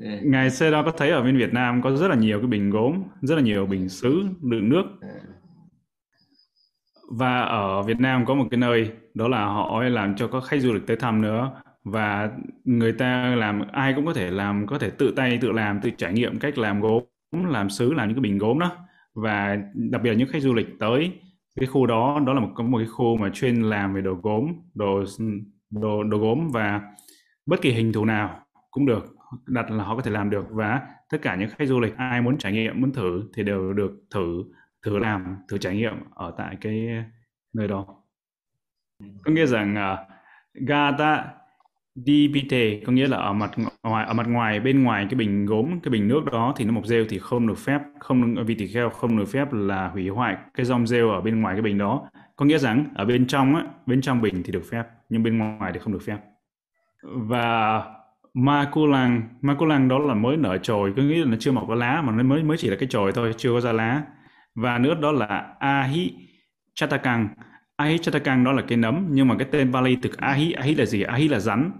yeah. 0.03 0.25
ngày 0.25 0.51
xưa 0.51 0.71
đó 0.71 0.83
có 0.83 0.91
thấy 0.91 1.11
ở 1.11 1.23
bên 1.23 1.39
Việt 1.39 1.53
Nam 1.53 1.83
có 1.83 1.97
rất 1.97 2.09
là 2.09 2.17
nhiều 2.17 2.39
cái 2.39 2.47
bình 2.47 2.71
gốm 2.71 3.03
rất 3.21 3.35
là 3.35 3.43
nhiều 3.43 3.67
bình 3.67 3.89
sứ 3.89 4.23
đựng 4.41 4.69
nước. 4.69 4.85
Và 7.11 7.41
ở 7.41 7.83
Việt 7.83 8.01
Nam 8.01 8.27
có 8.27 8.35
một 8.35 8.47
cái 8.51 8.59
nơi 8.59 8.91
đó 9.15 9.29
là 9.29 9.45
họ 9.45 9.83
làm 9.83 10.17
cho 10.17 10.29
các 10.29 10.45
khách 10.45 10.61
du 10.61 10.73
lịch 10.73 10.87
tới 10.87 10.97
thăm 10.97 11.23
nữa. 11.23 11.63
Và 11.85 12.31
người 12.65 12.93
ta 12.93 13.35
làm 13.37 13.63
ai 13.73 13.93
cũng 13.97 14.07
có 14.07 14.15
thể 14.15 14.31
làm 14.31 14.67
có 14.67 14.79
thể 14.79 14.91
tự 14.91 15.13
tay 15.17 15.39
tự 15.41 15.53
làm 15.53 15.81
tự 15.81 15.91
trải 15.91 16.13
nghiệm 16.13 16.39
cách 16.39 16.59
làm 16.59 16.81
gốm 16.81 17.03
làm 17.33 17.71
sứ 17.71 17.93
làm 17.93 18.09
những 18.09 18.17
cái 18.17 18.23
bình 18.23 18.39
gốm 18.39 18.59
đó. 18.59 18.77
Và 19.15 19.57
đặc 19.75 20.03
biệt 20.03 20.11
là 20.11 20.17
những 20.17 20.29
khách 20.29 20.43
du 20.43 20.55
lịch 20.55 20.69
tới 20.79 21.13
cái 21.61 21.67
khu 21.67 21.87
đó 21.87 22.21
đó 22.27 22.33
là 22.33 22.41
một 22.41 22.51
có 22.55 22.65
một 22.65 22.79
cái 22.79 22.87
khu 22.87 23.17
mà 23.17 23.31
chuyên 23.35 23.63
làm 23.63 23.95
về 23.95 24.01
đồ 24.01 24.15
gốm 24.23 24.47
đồ 24.75 25.05
đồ 25.71 26.03
đồ 26.03 26.19
gốm. 26.19 26.49
Và 26.51 26.81
bất 27.47 27.63
kỳ 27.63 27.73
hình 27.73 27.93
thù 27.93 28.05
nào 28.05 28.41
cũng 28.71 28.87
được 28.87 29.15
đặt 29.47 29.71
là 29.71 29.85
họ 29.85 29.97
có 29.97 30.03
thể 30.03 30.11
làm 30.11 30.31
được 30.31 30.47
và 30.51 30.81
tất 31.11 31.19
cả 31.23 31.37
những 31.37 31.51
khách 31.51 31.69
du 31.69 31.81
lịch 31.81 31.97
ai 31.97 32.23
muốn 32.23 32.39
trải 32.39 32.53
nghiệm 32.53 32.81
muốn 32.81 32.93
thử 32.93 33.23
thì 33.35 33.43
đều 33.43 33.73
được 33.73 33.93
thử 34.11 34.45
thử 34.83 34.99
làm 34.99 35.37
thử 35.49 35.59
trải 35.59 35.77
nghiệm 35.77 35.95
ở 36.15 36.35
tại 36.39 36.57
cái 36.61 36.89
nơi 37.53 37.69
đó. 37.69 37.87
Có 39.25 39.33
nghĩa 39.33 39.47
rằng 39.47 39.77
à, 39.77 39.93
uh, 39.93 39.99
gata 40.55 41.25
DBT 41.95 42.55
có 42.87 42.93
nghĩa 42.93 43.09
là 43.09 43.17
ở 43.17 43.33
mặt 43.33 43.51
ngoài 43.83 44.07
ở 44.07 44.15
mặt 44.15 44.27
ngoài 44.29 44.61
bên 44.61 44.83
ngoài 44.83 45.07
cái 45.11 45.15
bình 45.15 45.47
gốm 45.47 45.81
cái 45.83 45.91
bình 45.91 46.09
nước 46.09 46.25
đó 46.33 46.55
thì 46.57 46.65
nó 46.65 46.73
mọc 46.73 46.87
rêu 46.87 47.05
thì 47.09 47.19
không 47.19 47.47
được 47.47 47.59
phép 47.59 47.81
không 48.01 48.35
vì 48.47 48.55
tỳ 48.55 48.67
kheo 48.67 48.91
không 48.91 49.19
được 49.19 49.25
phép 49.25 49.53
là 49.53 49.89
hủy 49.89 50.09
hoại 50.09 50.37
cái 50.55 50.67
dòng 50.67 50.87
rêu 50.87 51.11
ở 51.11 51.21
bên 51.21 51.41
ngoài 51.41 51.55
cái 51.55 51.63
bình 51.63 51.79
đó. 51.79 52.11
Có 52.37 52.45
nghĩa 52.45 52.59
rằng 52.59 52.85
ở 52.95 53.05
bên 53.05 53.27
trong 53.27 53.57
á 53.57 53.65
bên 53.87 54.01
trong 54.01 54.21
bình 54.21 54.43
thì 54.45 54.53
được 54.53 54.65
phép 54.71 54.85
nhưng 55.09 55.23
bên 55.23 55.39
ngoài 55.39 55.73
thì 55.75 55.79
không 55.79 55.93
được 55.93 56.03
phép. 56.07 56.19
Và 57.03 57.85
ma 58.35 58.69
cô 58.73 58.87
lăng 58.87 59.23
ma 59.43 59.57
cô 59.59 59.67
lăng 59.67 59.89
đó 59.89 59.99
là 59.99 60.15
mới 60.15 60.37
nở 60.37 60.59
chồi 60.59 60.93
có 60.97 61.03
nghĩa 61.03 61.19
là 61.19 61.25
nó 61.25 61.37
chưa 61.41 61.53
mọc 61.53 61.65
có 61.69 61.75
lá 61.75 62.03
mà 62.03 62.13
nó 62.13 62.23
mới 62.23 62.43
mới 62.43 62.57
chỉ 62.57 62.69
là 62.69 62.77
cái 62.81 62.89
chồi 62.89 63.13
thôi 63.13 63.35
chưa 63.37 63.53
có 63.53 63.61
ra 63.61 63.73
lá. 63.73 64.03
Và 64.55 64.79
nữa 64.79 64.95
đó 65.03 65.13
là 65.13 65.55
ahi 65.59 66.13
chatakang. 66.75 67.29
Ahi 67.77 67.99
chatakang 67.99 68.45
đó 68.45 68.53
là 68.53 68.63
cái 68.69 68.79
nấm 68.79 69.07
nhưng 69.11 69.29
mà 69.29 69.35
cái 69.39 69.49
tên 69.51 69.73
Bali 69.73 69.97
từ 70.03 70.11
ahi 70.17 70.53
ahi 70.53 70.75
là 70.75 70.85
gì? 70.85 71.03
Ahi 71.03 71.29
là 71.29 71.39
rắn. 71.39 71.71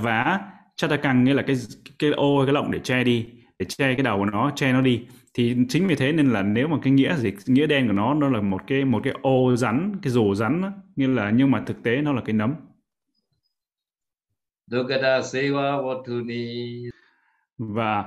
Và 0.00 0.40
chatakang 0.76 1.24
nghĩa 1.24 1.34
là 1.34 1.42
cái 1.42 1.56
cái 1.98 2.10
ô 2.10 2.42
cái 2.46 2.54
lọng 2.54 2.70
để 2.70 2.78
che 2.78 3.04
đi 3.04 3.26
để 3.58 3.66
che 3.68 3.94
cái 3.94 4.02
đầu 4.02 4.18
của 4.18 4.24
nó 4.24 4.50
che 4.56 4.72
nó 4.72 4.80
đi. 4.80 5.06
Thì 5.34 5.56
chính 5.68 5.86
vì 5.86 5.94
thế 5.94 6.12
nên 6.12 6.30
là 6.30 6.42
nếu 6.42 6.68
mà 6.68 6.76
cái 6.82 6.92
nghĩa 6.92 7.16
gì 7.16 7.32
nghĩa 7.46 7.66
đen 7.66 7.86
của 7.86 7.92
nó 7.92 8.14
nó 8.14 8.28
là 8.28 8.40
một 8.40 8.60
cái 8.66 8.84
một 8.84 9.00
cái 9.04 9.14
ô 9.22 9.56
rắn 9.56 9.92
cái 10.02 10.10
rổ 10.10 10.34
rắn 10.34 10.62
đó, 10.62 10.72
nghĩa 10.96 11.08
là 11.08 11.30
nhưng 11.30 11.50
mà 11.50 11.62
thực 11.66 11.82
tế 11.82 12.02
nó 12.02 12.12
là 12.12 12.22
cái 12.24 12.32
nấm. 12.32 12.54
Dukkata 14.70 15.20
Sewa 15.20 15.82
Vatuni 15.82 16.86
và 17.58 18.04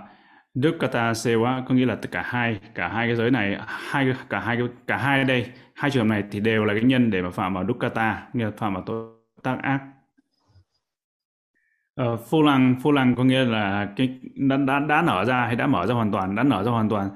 Dukkata 0.53 1.11
Sewa 1.11 1.63
có 1.67 1.75
nghĩa 1.75 1.85
là 1.85 1.97
cả 2.11 2.21
hai 2.25 2.59
cả 2.75 2.87
hai 2.87 3.07
cái 3.07 3.15
giới 3.15 3.31
này 3.31 3.57
hai 3.67 4.13
cả 4.29 4.39
hai 4.39 4.57
cả 4.87 4.97
hai 4.97 5.23
đây 5.23 5.45
hai 5.73 5.91
trường 5.91 6.07
hợp 6.07 6.09
này 6.09 6.23
thì 6.31 6.39
đều 6.39 6.65
là 6.65 6.73
cái 6.73 6.83
nhân 6.83 7.11
để 7.11 7.21
mà 7.21 7.29
phạm 7.29 7.53
vào 7.53 7.65
Dukkata 7.67 8.27
nghĩa 8.33 8.45
là 8.45 8.51
phạm 8.57 8.73
vào 8.73 8.83
tội 8.85 9.07
tác 9.43 9.57
ác. 9.61 9.79
Ờ, 11.95 12.13
uh, 12.13 12.19
phô 12.29 12.41
lăng 12.41 12.75
phô 12.83 12.91
lăng 12.91 13.15
có 13.15 13.23
nghĩa 13.23 13.45
là 13.45 13.87
cái 13.95 14.19
đã, 14.35 14.57
đã 14.57 14.79
đã 14.79 15.01
nở 15.01 15.25
ra 15.25 15.45
hay 15.45 15.55
đã 15.55 15.67
mở 15.67 15.87
ra 15.87 15.95
hoàn 15.95 16.11
toàn 16.11 16.35
đã 16.35 16.43
nở 16.43 16.63
ra 16.63 16.71
hoàn 16.71 16.89
toàn. 16.89 17.09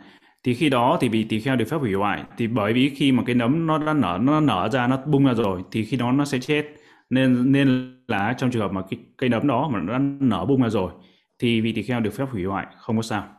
Thì 0.43 0.53
khi 0.53 0.69
đó 0.69 0.97
thì 1.01 1.09
bị 1.09 1.23
tỳ 1.23 1.39
kheo 1.39 1.55
được 1.55 1.65
phép 1.69 1.77
hủy 1.77 1.93
hoại 1.93 2.23
thì 2.37 2.47
bởi 2.47 2.73
vì 2.73 2.89
khi 2.89 3.11
mà 3.11 3.23
cái 3.25 3.35
nấm 3.35 3.67
nó 3.67 3.77
đã 3.77 3.93
nở 3.93 4.19
nó 4.21 4.39
nở 4.39 4.69
ra 4.71 4.87
nó 4.87 4.97
bung 5.05 5.25
ra 5.25 5.33
rồi 5.33 5.63
thì 5.71 5.85
khi 5.85 5.97
đó 5.97 6.11
nó 6.11 6.25
sẽ 6.25 6.39
chết 6.39 6.65
nên 7.09 7.51
nên 7.51 7.97
là 8.07 8.33
trong 8.37 8.51
trường 8.51 8.61
hợp 8.61 8.71
mà 8.71 8.81
cái 8.89 8.99
cây 9.17 9.29
nấm 9.29 9.47
đó 9.47 9.69
mà 9.73 9.79
nó 9.79 9.93
đã 9.93 9.99
nở 10.19 10.45
bung 10.45 10.61
ra 10.61 10.69
rồi, 10.69 10.91
thì 11.39 11.61
vị 11.61 11.71
tỳ 11.71 11.83
kheo 11.83 11.99
được 11.99 12.11
phép 12.11 12.25
hủy 12.31 12.45
hoại, 12.45 12.67
không 12.77 12.95
có 12.95 13.01
sao. 13.01 13.33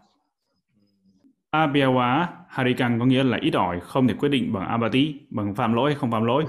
Abhyawa 1.51 2.27
Harikang 2.49 2.99
có 2.99 3.05
nghĩa 3.07 3.25
là 3.25 3.39
ít 3.41 3.55
ỏi, 3.55 3.81
không 3.81 4.09
thể 4.09 4.15
quyết 4.15 4.29
định 4.29 4.53
bằng 4.53 4.69
abati 4.69 5.21
bằng 5.31 5.55
phạm 5.55 5.75
lỗi 5.75 5.91
hay 5.91 5.99
không 5.99 6.11
phạm 6.11 6.25
lỗi. 6.25 6.45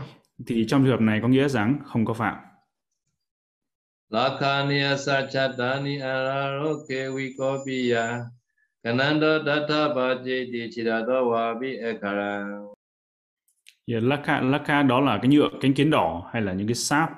Thì 0.47 0.65
trong 0.67 0.83
trường 0.83 0.91
hợp 0.91 1.01
này 1.01 1.19
có 1.21 1.27
nghĩa 1.27 1.47
rằng 1.47 1.79
không 1.85 2.05
có 2.05 2.13
phạm. 2.13 2.35
Lakhaniya 4.09 4.97
sachatani 4.97 5.99
araroke 5.99 7.09
vikopiya 7.15 8.19
Kanando 8.83 9.43
datta 9.43 9.87
bhajiti 9.87 10.69
chirato 10.71 11.23
vabi 11.23 11.77
ekara 11.77 12.45
yeah, 13.89 14.03
Lakha, 14.03 14.41
Lakha 14.41 14.83
đó 14.83 14.99
là 14.99 15.17
cái 15.17 15.27
nhựa 15.27 15.49
cánh 15.61 15.73
kiến 15.73 15.89
đỏ 15.89 16.29
hay 16.33 16.41
là 16.41 16.53
những 16.53 16.67
cái 16.67 16.75
sáp? 16.75 17.09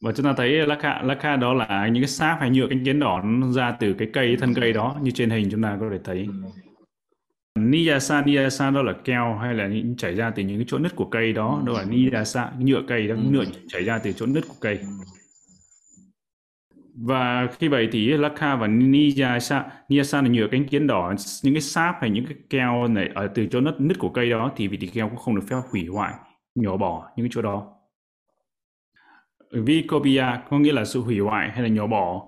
Và 0.00 0.12
chúng 0.12 0.26
ta 0.26 0.34
thấy 0.36 0.66
Lakha, 0.66 1.02
Lakha 1.02 1.36
đó 1.36 1.54
là 1.54 1.88
những 1.92 2.02
cái 2.02 2.08
sáp 2.08 2.40
hay 2.40 2.50
nhựa 2.50 2.66
cánh 2.70 2.84
kiến 2.84 2.98
đỏ 2.98 3.20
nó 3.24 3.52
ra 3.52 3.76
từ 3.80 3.92
cái 3.92 4.08
cây 4.12 4.36
thân 4.40 4.54
cây 4.54 4.72
đó 4.72 4.96
như 5.02 5.10
trên 5.10 5.30
hình 5.30 5.48
chúng 5.50 5.62
ta 5.62 5.76
có 5.80 5.86
thể 5.92 5.98
thấy. 6.04 6.28
Niyasa, 7.58 8.22
Niyasa 8.22 8.70
đó 8.70 8.82
là 8.82 8.92
keo 9.04 9.38
hay 9.42 9.54
là 9.54 9.66
những 9.66 9.96
chảy 9.96 10.14
ra 10.14 10.30
từ 10.30 10.42
những 10.42 10.58
cái 10.58 10.64
chỗ 10.68 10.78
nứt 10.78 10.96
của 10.96 11.04
cây 11.04 11.32
đó, 11.32 11.62
đó 11.66 11.72
là 11.72 11.84
Niyasa, 11.84 12.50
nhựa 12.58 12.82
cây 12.88 13.08
đó, 13.08 13.14
nhựa 13.30 13.44
chảy 13.68 13.84
ra 13.84 13.98
từ 13.98 14.12
chỗ 14.12 14.26
nứt 14.26 14.48
của 14.48 14.54
cây 14.60 14.78
và 16.94 17.48
khi 17.58 17.68
vậy 17.68 17.88
thì 17.92 18.06
Lakha 18.06 18.56
và 18.56 18.66
Niyasa, 18.66 19.64
Niyasa 19.88 20.22
là 20.22 20.28
nhựa 20.28 20.48
cánh 20.50 20.68
kiến 20.68 20.86
đỏ. 20.86 21.14
Những 21.42 21.54
cái 21.54 21.60
sáp 21.60 21.96
hay 22.00 22.10
những 22.10 22.26
cái 22.26 22.36
keo 22.50 22.88
này 22.88 23.10
ở 23.14 23.26
từ 23.26 23.46
chỗ 23.46 23.60
nứt 23.60 23.80
nứt 23.80 23.98
của 23.98 24.08
cây 24.08 24.30
đó 24.30 24.52
thì 24.56 24.68
vị 24.68 24.76
tỳ 24.76 24.86
kheo 24.86 25.08
cũng 25.08 25.18
không 25.18 25.34
được 25.34 25.42
phép 25.48 25.56
hủy 25.70 25.86
hoại 25.86 26.14
nhổ 26.54 26.76
bỏ 26.76 27.10
những 27.16 27.26
cái 27.26 27.30
chỗ 27.34 27.42
đó. 27.42 27.66
Vikopia 29.52 30.24
có 30.50 30.58
nghĩa 30.58 30.72
là 30.72 30.84
sự 30.84 31.00
hủy 31.00 31.18
hoại 31.18 31.50
hay 31.50 31.62
là 31.62 31.68
nhổ 31.68 31.86
bỏ. 31.86 32.22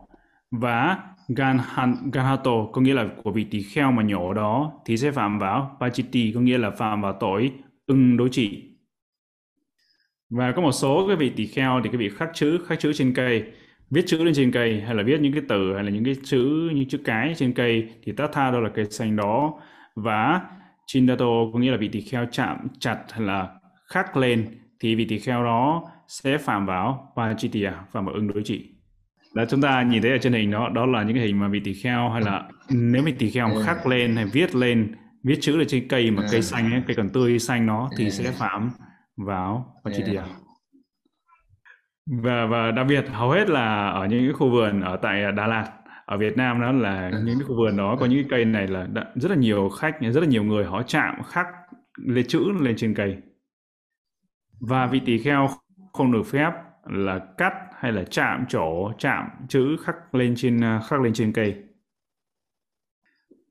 Và 0.50 0.98
Ganhan, 1.28 1.94
Ganhato 2.12 2.66
có 2.72 2.80
nghĩa 2.80 2.94
là 2.94 3.06
của 3.24 3.30
vị 3.30 3.44
tỳ 3.44 3.62
kheo 3.62 3.92
mà 3.92 4.02
nhổ 4.02 4.34
đó 4.34 4.72
thì 4.84 4.96
sẽ 4.96 5.10
phạm 5.10 5.38
vào 5.38 5.76
Pachiti 5.80 6.32
có 6.32 6.40
nghĩa 6.40 6.58
là 6.58 6.70
phạm 6.70 7.02
vào 7.02 7.12
tội 7.20 7.52
ưng 7.86 8.16
đối 8.16 8.28
trị. 8.28 8.62
Và 10.30 10.52
có 10.52 10.62
một 10.62 10.72
số 10.72 11.06
cái 11.08 11.16
vị 11.16 11.32
tỳ 11.36 11.46
kheo 11.46 11.80
thì 11.84 11.88
cái 11.88 11.98
vị 11.98 12.08
khắc 12.08 12.30
chữ 12.34 12.58
khắc 12.66 12.80
chữ 12.80 12.92
trên 12.92 13.14
cây 13.14 13.52
viết 13.90 14.04
chữ 14.06 14.24
lên 14.24 14.34
trên 14.34 14.52
cây 14.52 14.80
hay 14.80 14.94
là 14.94 15.02
viết 15.02 15.20
những 15.20 15.32
cái 15.32 15.42
từ 15.48 15.74
hay 15.74 15.84
là 15.84 15.90
những 15.90 16.04
cái 16.04 16.16
chữ 16.24 16.70
những 16.74 16.88
chữ 16.88 16.98
cái 17.04 17.34
trên 17.36 17.52
cây 17.52 17.88
thì 18.04 18.12
tatha 18.12 18.50
đó 18.50 18.60
là 18.60 18.70
cây 18.74 18.84
xanh 18.90 19.16
đó. 19.16 19.60
Và 19.94 20.40
chindato 20.86 21.26
có 21.52 21.58
nghĩa 21.58 21.70
là 21.70 21.76
vị 21.76 21.88
tỳ 21.88 22.00
kheo 22.00 22.26
chạm 22.32 22.56
chặt 22.78 22.98
hay 23.10 23.20
là 23.20 23.48
khắc 23.88 24.16
lên 24.16 24.46
thì 24.80 24.94
vị 24.94 25.04
tỳ 25.04 25.18
kheo 25.18 25.44
đó 25.44 25.84
sẽ 26.08 26.38
phạm 26.38 26.66
vào 26.66 27.12
pachitya 27.16 27.72
phạm 27.92 28.04
vào 28.04 28.14
ứng 28.14 28.28
đối 28.28 28.42
trị. 28.42 28.70
Đó 29.34 29.44
chúng 29.48 29.60
ta 29.60 29.82
nhìn 29.82 30.02
thấy 30.02 30.10
ở 30.10 30.18
trên 30.18 30.32
hình 30.32 30.50
đó 30.50 30.68
đó 30.74 30.86
là 30.86 31.02
những 31.02 31.16
cái 31.16 31.26
hình 31.26 31.40
mà 31.40 31.48
vị 31.48 31.60
tỳ 31.64 31.74
kheo 31.74 32.10
hay 32.10 32.22
là 32.22 32.48
nếu 32.70 33.02
vị 33.02 33.12
tỳ 33.18 33.30
kheo 33.30 33.48
khắc 33.64 33.86
lên 33.86 34.16
hay 34.16 34.24
viết 34.24 34.54
lên 34.54 34.94
viết 35.22 35.38
chữ 35.40 35.56
lên 35.56 35.68
trên 35.68 35.88
cây 35.88 36.10
mà 36.10 36.22
cây 36.30 36.42
xanh 36.42 36.72
ấy, 36.72 36.82
cây 36.86 36.96
còn 36.96 37.08
tươi 37.08 37.38
xanh 37.38 37.66
nó 37.66 37.90
thì 37.98 38.10
sẽ 38.10 38.30
phạm 38.30 38.70
vào 39.16 39.74
pachitya 39.84 40.22
và 42.06 42.46
và 42.46 42.70
đặc 42.70 42.86
biệt 42.88 43.04
hầu 43.08 43.30
hết 43.30 43.50
là 43.50 43.88
ở 43.88 44.06
những 44.06 44.24
cái 44.24 44.32
khu 44.32 44.50
vườn 44.50 44.80
ở 44.80 44.96
tại 44.96 45.32
Đà 45.32 45.46
Lạt 45.46 45.72
ở 46.06 46.16
Việt 46.16 46.36
Nam 46.36 46.60
đó 46.60 46.72
là 46.72 47.10
những 47.24 47.38
cái 47.38 47.46
khu 47.48 47.56
vườn 47.56 47.76
đó 47.76 47.96
có 48.00 48.06
những 48.06 48.22
cái 48.22 48.28
cây 48.30 48.44
này 48.44 48.66
là 48.66 48.88
rất 49.14 49.30
là 49.30 49.36
nhiều 49.36 49.68
khách 49.68 49.96
rất 50.00 50.20
là 50.20 50.26
nhiều 50.26 50.44
người 50.44 50.64
họ 50.64 50.82
chạm 50.82 51.22
khắc 51.22 51.46
lên 51.96 52.26
chữ 52.28 52.52
lên 52.60 52.76
trên 52.76 52.94
cây. 52.94 53.16
Và 54.60 54.86
vị 54.86 55.00
tỳ 55.04 55.18
kheo 55.18 55.48
không 55.92 56.12
được 56.12 56.22
phép 56.22 56.50
là 56.84 57.18
cắt 57.38 57.52
hay 57.78 57.92
là 57.92 58.04
chạm 58.10 58.44
chỗ 58.48 58.92
chạm 58.98 59.28
chữ 59.48 59.76
khắc 59.84 60.14
lên 60.14 60.34
trên 60.36 60.60
khắc 60.88 61.00
lên 61.00 61.12
trên 61.12 61.32
cây. 61.32 61.56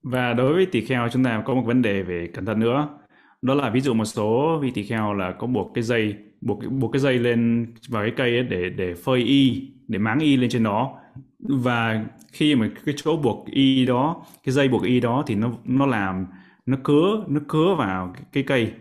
Và 0.03 0.33
đối 0.33 0.53
với 0.53 0.65
tỳ 0.65 0.85
kheo 0.85 1.09
chúng 1.09 1.23
ta 1.23 1.43
có 1.45 1.53
một 1.53 1.63
vấn 1.65 1.81
đề 1.81 2.03
về 2.03 2.29
cẩn 2.33 2.45
thận 2.45 2.59
nữa. 2.59 2.99
Đó 3.41 3.53
là 3.53 3.69
ví 3.69 3.81
dụ 3.81 3.93
một 3.93 4.05
số 4.05 4.59
vị 4.61 4.71
tỳ 4.71 4.83
kheo 4.83 5.13
là 5.13 5.31
có 5.31 5.47
buộc 5.47 5.71
cái 5.73 5.83
dây 5.83 6.15
buộc 6.45 6.59
buộc 6.71 6.91
cái 6.93 6.99
dây 6.99 7.19
lên 7.19 7.67
vào 7.89 8.03
cái 8.03 8.13
cây 8.17 8.37
ấy 8.37 8.43
để 8.43 8.69
để 8.69 8.93
phơi 8.93 9.21
y 9.21 9.71
để 9.87 9.99
máng 9.99 10.19
y 10.19 10.37
lên 10.37 10.49
trên 10.49 10.63
đó. 10.63 10.99
Và 11.39 12.05
khi 12.31 12.55
mà 12.55 12.69
cái 12.85 12.95
chỗ 12.97 13.17
buộc 13.17 13.47
y 13.51 13.85
đó 13.85 14.25
cái 14.43 14.53
dây 14.53 14.67
buộc 14.67 14.83
y 14.83 14.99
đó 14.99 15.23
thì 15.27 15.35
nó 15.35 15.51
nó 15.65 15.85
làm 15.85 16.25
nó 16.65 16.77
cứa 16.83 17.25
nó 17.27 17.41
cứa 17.47 17.75
vào 17.77 18.13
cái, 18.15 18.23
cái 18.33 18.43
cây. 18.43 18.73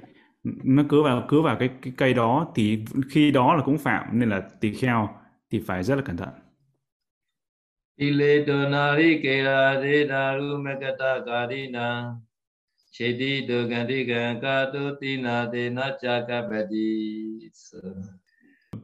Nó 0.65 0.83
cứa 0.89 1.03
vào 1.03 1.25
cứa 1.29 1.43
vào 1.43 1.57
cái, 1.57 1.69
cái 1.83 1.93
cây 1.97 2.15
đó 2.15 2.53
thì 2.55 2.85
khi 3.11 3.31
đó 3.31 3.55
là 3.55 3.63
cũng 3.65 3.79
phạm 3.79 4.21
nên 4.21 4.29
là 4.31 4.41
tỳ 4.61 4.75
kheo 4.75 5.09
thì 5.51 5.61
phải 5.67 5.83
rất 5.83 5.95
là 5.97 6.03
cẩn 6.03 6.17
thận. 6.17 6.29
Iletonari 7.97 9.23
kera 9.23 9.81
de 9.83 10.07
daru 10.09 10.59
mekata 10.59 11.21
karina 11.27 12.17
Chedi 12.99 13.47
tu 13.49 13.67
ganti 13.69 14.05
ganka 14.05 14.71
tu 14.73 14.95
tina 15.01 15.47
te 15.53 15.71
na 15.71 15.83
chakapati 16.03 17.39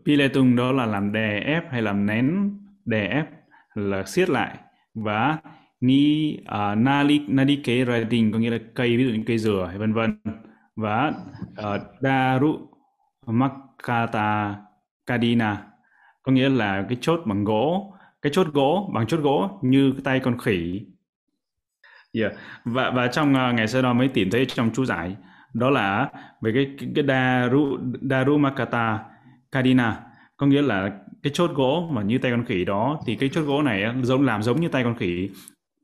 Piletung 0.05 0.57
đó 0.57 0.73
là 0.73 0.87
làm 0.87 1.13
đè 1.13 1.41
ép 1.41 1.71
hay 1.71 1.83
làm 1.83 2.07
nén 2.07 2.51
đè 2.85 3.07
ép 3.07 3.27
là 3.75 4.05
siết 4.07 4.31
lại 4.31 4.59
và 4.95 5.39
ni 5.81 6.37
uh, 6.41 6.79
nali 6.79 7.21
ra 7.87 8.01
đình 8.11 8.33
có 8.33 8.39
nghĩa 8.39 8.51
là 8.51 8.59
cây 8.75 8.97
ví 8.97 9.05
dụ 9.05 9.11
như 9.11 9.23
cây 9.27 9.39
dừa 9.39 9.67
hay 9.69 9.79
vân 9.79 9.93
vân. 9.93 10.21
Và 10.77 11.13
uh, 11.53 11.83
daru 12.01 12.69
makata 13.27 14.57
kadina 15.07 15.67
có 16.23 16.33
nghĩa 16.33 16.49
là 16.49 16.85
cái 16.89 16.99
chốt 17.01 17.21
bằng 17.27 17.45
gỗ 17.45 17.95
cái 18.23 18.33
chốt 18.33 18.47
gỗ 18.53 18.91
bằng 18.95 19.07
chốt 19.07 19.21
gỗ 19.21 19.59
như 19.63 19.93
cái 19.93 20.01
tay 20.05 20.21
con 20.21 20.39
khỉ 20.39 20.87
yeah. 22.13 22.33
và 22.65 22.91
và 22.91 23.09
trong 23.09 23.31
uh, 23.31 23.55
ngày 23.55 23.69
sau 23.69 23.83
đó 23.83 23.93
mới 23.93 24.09
tìm 24.09 24.31
thấy 24.31 24.47
trong 24.47 24.71
chú 24.75 24.85
giải 24.85 25.17
đó 25.55 25.71
là 25.71 26.09
về 26.41 26.53
cái 26.55 26.71
cái, 26.79 26.89
cái 26.95 27.05
daru 27.09 27.79
daru 28.11 28.39
makata 28.39 28.99
kadina 29.53 30.01
có 30.37 30.47
nghĩa 30.47 30.63
là 30.63 30.91
cái 31.23 31.31
chốt 31.35 31.51
gỗ 31.55 31.89
mà 31.93 32.03
như 32.03 32.19
tay 32.19 32.31
con 32.31 32.45
khỉ 32.45 32.65
đó 32.65 33.01
thì 33.07 33.17
cái 33.17 33.29
chốt 33.29 33.43
gỗ 33.43 33.63
này 33.63 33.83
ờ, 33.83 33.95
giống 34.03 34.27
làm 34.27 34.43
giống 34.43 34.61
như 34.61 34.69
tay 34.69 34.85
con 34.85 34.95
khỉ 34.95 35.31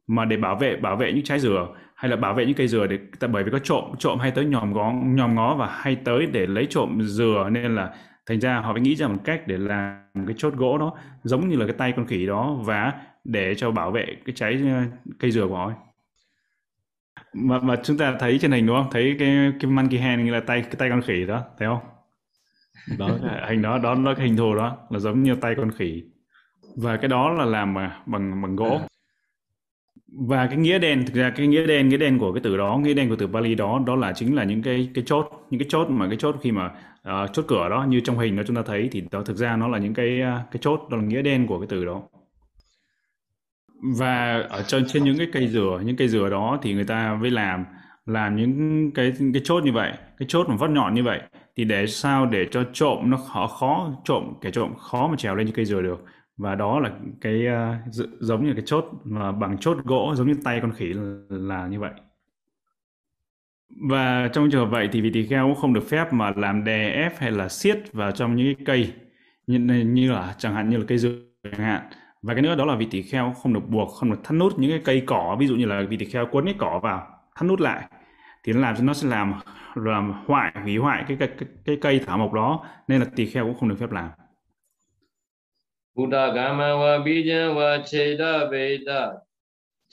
mà 0.07 0.25
để 0.25 0.37
bảo 0.37 0.57
vệ 0.57 0.77
bảo 0.77 0.97
vệ 0.97 1.13
những 1.13 1.25
trái 1.25 1.41
dừa 1.41 1.69
hay 1.95 2.11
là 2.11 2.17
bảo 2.17 2.35
vệ 2.35 2.47
những 2.47 2.55
cây 2.55 2.69
dừa 2.69 2.87
để 2.87 2.99
bởi 3.29 3.45
vì 3.45 3.51
có 3.51 3.59
trộm 3.59 3.85
trộm 3.99 4.19
hay 4.19 4.31
tới 4.31 4.45
nhòm 4.45 4.73
ngó 4.73 4.93
nhòm 5.05 5.35
ngó 5.35 5.55
và 5.55 5.67
hay 5.73 5.97
tới 5.97 6.27
để 6.27 6.47
lấy 6.47 6.67
trộm 6.67 7.03
dừa 7.03 7.49
nên 7.53 7.75
là 7.75 7.95
thành 8.27 8.41
ra 8.41 8.61
họ 8.61 8.73
phải 8.73 8.83
nghĩ 8.83 8.97
ra 8.97 9.09
một 9.09 9.19
cách 9.25 9.43
để 9.47 9.57
làm 9.59 10.27
cái 10.27 10.35
chốt 10.39 10.55
gỗ 10.55 10.79
đó 10.79 10.93
giống 11.23 11.49
như 11.49 11.57
là 11.57 11.67
cái 11.67 11.75
tay 11.79 11.93
con 11.97 12.07
khỉ 12.07 12.27
đó 12.27 12.57
và 12.65 12.93
để 13.25 13.55
cho 13.55 13.71
bảo 13.71 13.91
vệ 13.91 14.07
cái 14.25 14.35
trái 14.35 14.53
ờ, 14.53 14.83
cây 15.19 15.31
dừa 15.31 15.47
của 15.47 15.57
họ 15.57 15.67
ấy 15.67 15.86
mà 17.37 17.59
mà 17.61 17.77
chúng 17.85 17.99
ta 17.99 18.17
thấy 18.21 18.39
trên 18.41 18.53
hình 18.53 18.67
đúng 18.67 18.77
không? 18.77 18.91
Thấy 18.93 19.17
cái 19.19 19.53
cái 19.61 19.71
monkey 19.71 19.99
hand 19.99 20.25
như 20.25 20.33
là 20.33 20.41
tay 20.41 20.63
cái 20.63 20.75
tay 20.79 20.89
con 20.91 21.03
khỉ 21.03 21.25
đó 21.27 21.43
thấy 21.59 21.69
không? 21.69 21.81
Đó. 22.99 23.09
Hình 23.49 23.63
đó 23.63 23.79
đó 23.79 23.95
nó 23.95 24.15
cái 24.15 24.27
hình 24.27 24.37
thù 24.37 24.55
đó 24.55 24.77
là 24.91 24.99
giống 24.99 25.23
như 25.23 25.35
tay 25.35 25.55
con 25.57 25.71
khỉ. 25.71 26.03
Và 26.77 26.97
cái 26.97 27.09
đó 27.09 27.33
là 27.33 27.45
làm 27.45 27.75
bằng 28.07 28.43
bằng 28.43 28.57
gỗ. 28.57 28.81
Và 30.29 30.47
cái 30.47 30.57
nghĩa 30.57 30.79
đen 30.79 31.07
thực 31.07 31.15
ra 31.15 31.31
cái 31.31 31.47
nghĩa 31.47 31.67
đen 31.67 31.89
nghĩa 31.89 31.97
đen 31.97 32.19
của 32.19 32.33
cái 32.33 32.41
từ 32.45 32.57
đó 32.57 32.79
nghĩa 32.83 32.95
đen 32.95 33.09
của 33.09 33.17
từ 33.17 33.27
Bali 33.27 33.55
đó 33.55 33.83
đó 33.87 33.97
là 33.97 34.13
chính 34.13 34.35
là 34.35 34.45
những 34.45 34.63
cái 34.63 34.91
cái 34.95 35.05
chốt 35.07 35.47
những 35.51 35.61
cái 35.61 35.67
chốt 35.69 35.91
mà 35.91 36.09
cái 36.09 36.17
chốt 36.17 36.37
khi 36.43 36.53
mà 36.53 36.71
uh, 37.09 37.33
chốt 37.33 37.45
cửa 37.49 37.69
đó 37.69 37.87
như 37.89 38.01
trong 38.01 38.19
hình 38.19 38.37
đó 38.37 38.43
chúng 38.47 38.57
ta 38.57 38.63
thấy 38.67 38.89
thì 38.93 39.03
đó 39.11 39.23
thực 39.23 39.37
ra 39.37 39.57
nó 39.57 39.69
là 39.69 39.79
những 39.79 39.95
cái 39.95 40.21
uh, 40.23 40.53
cái 40.53 40.59
chốt 40.61 40.87
đó 40.91 40.97
là 40.97 41.03
nghĩa 41.03 41.23
đen 41.23 41.47
của 41.47 41.59
cái 41.59 41.67
từ 41.71 41.85
đó 41.85 42.03
và 43.83 44.41
ở 44.49 44.63
trên 44.63 44.85
trên 44.87 45.05
những 45.05 45.19
cái 45.19 45.29
cây 45.33 45.49
dừa 45.49 45.81
những 45.85 45.97
cây 45.97 46.09
dừa 46.09 46.31
đó 46.31 46.59
thì 46.63 46.75
người 46.75 46.85
ta 46.85 47.19
mới 47.21 47.31
làm 47.31 47.65
làm 48.07 48.37
những 48.37 48.91
cái 48.95 49.13
cái 49.33 49.43
chốt 49.45 49.65
như 49.65 49.73
vậy 49.73 49.93
cái 50.19 50.27
chốt 50.29 50.49
mà 50.49 50.57
vắt 50.57 50.71
nhọn 50.71 50.95
như 50.95 51.03
vậy. 51.03 51.21
Thì 51.57 51.65
để 51.65 51.87
sao 51.87 52.27
để 52.27 52.47
cho 52.51 52.65
trộm 52.73 53.11
nó 53.11 53.17
khó 53.17 53.47
khó 53.47 54.03
trộm 54.05 54.33
kẻ 54.41 54.51
trộm 54.51 54.75
khó 54.75 55.09
mà 55.09 55.17
trèo 55.17 55.35
lên 55.35 55.47
những 55.47 55.55
cây 55.55 55.65
dừa 55.65 55.83
được. 55.83 56.05
Và 56.37 56.55
đó 56.55 56.81
là 56.81 56.91
cái 57.21 57.47
uh, 57.47 57.95
giống 58.21 58.47
như 58.47 58.53
cái 58.53 58.63
chốt 58.67 58.85
mà 59.05 59.33
bằng 59.33 59.59
chốt 59.59 59.79
gỗ 59.85 60.15
giống 60.17 60.27
như 60.27 60.35
tay 60.45 60.59
con 60.63 60.73
khỉ 60.73 60.87
là, 60.87 61.17
là 61.29 61.67
như 61.67 61.81
vậy. 61.81 61.93
Và 63.89 64.29
trong 64.33 64.51
trường 64.51 64.65
hợp 64.65 64.71
vậy 64.71 64.89
thì 64.93 65.01
vị 65.01 65.11
tỳ 65.13 65.27
kheo 65.27 65.47
cũng 65.47 65.55
không 65.55 65.75
được 65.75 65.89
phép 65.89 66.13
mà 66.13 66.33
làm 66.37 66.65
đè 66.65 66.89
ép 66.89 67.19
hay 67.19 67.31
là 67.31 67.49
siết 67.49 67.93
vào 67.93 68.11
trong 68.11 68.37
những 68.37 68.55
cái 68.55 68.65
cây 68.67 68.93
như, 69.47 69.59
như 69.85 70.13
là 70.13 70.35
chẳng 70.39 70.55
hạn 70.55 70.71
như 70.71 70.77
là 70.77 70.85
cây 70.89 70.99
dừa 70.99 71.11
chẳng 71.43 71.61
hạn 71.61 71.83
và 72.27 72.35
cái 72.35 72.43
nữa 72.43 72.55
đó 72.55 72.65
là 72.65 72.75
vị 72.75 72.87
tỳ 72.91 73.03
kheo 73.03 73.35
không 73.43 73.53
được 73.53 73.69
buộc 73.69 73.89
không 73.93 74.11
được 74.11 74.21
thắt 74.25 74.33
nút 74.33 74.59
những 74.59 74.71
cái 74.71 74.81
cây 74.85 75.03
cỏ 75.07 75.37
ví 75.41 75.47
dụ 75.47 75.57
như 75.57 75.67
là 75.67 75.83
vị 75.89 75.97
tỳ 75.97 76.05
kheo 76.05 76.27
quấn 76.31 76.45
cái 76.45 76.55
cỏ 76.59 76.81
vào 76.83 77.07
thắt 77.37 77.49
nút 77.49 77.61
lại. 77.61 77.83
Thì 78.45 78.53
nó 78.53 78.61
làm 78.61 78.77
cho 78.77 78.83
nó 78.85 78.95
sẽ 78.95 79.09
làm 79.09 79.35
làm 79.75 80.13
hoại 80.27 80.53
hủy 80.63 80.77
hoại 80.77 81.05
cái 81.09 81.17
cái, 81.21 81.29
cái, 81.39 81.49
cái 81.65 81.79
cây 81.81 82.01
thảo 82.07 82.19
mộc 82.19 82.33
đó 82.33 82.65
nên 82.89 83.01
là 83.01 83.07
tỳ 83.17 83.27
kheo 83.27 83.45
cũng 83.45 83.55
không 83.55 83.69
được 83.69 83.77
phép 83.81 83.93
làm. 83.93 84.09
Buddha 85.95 86.33
Gama 86.33 86.65
wa 86.65 87.05
Bijan 87.05 87.55
wa 87.55 87.83
Cheda 87.85 88.51
Veda. 88.51 89.13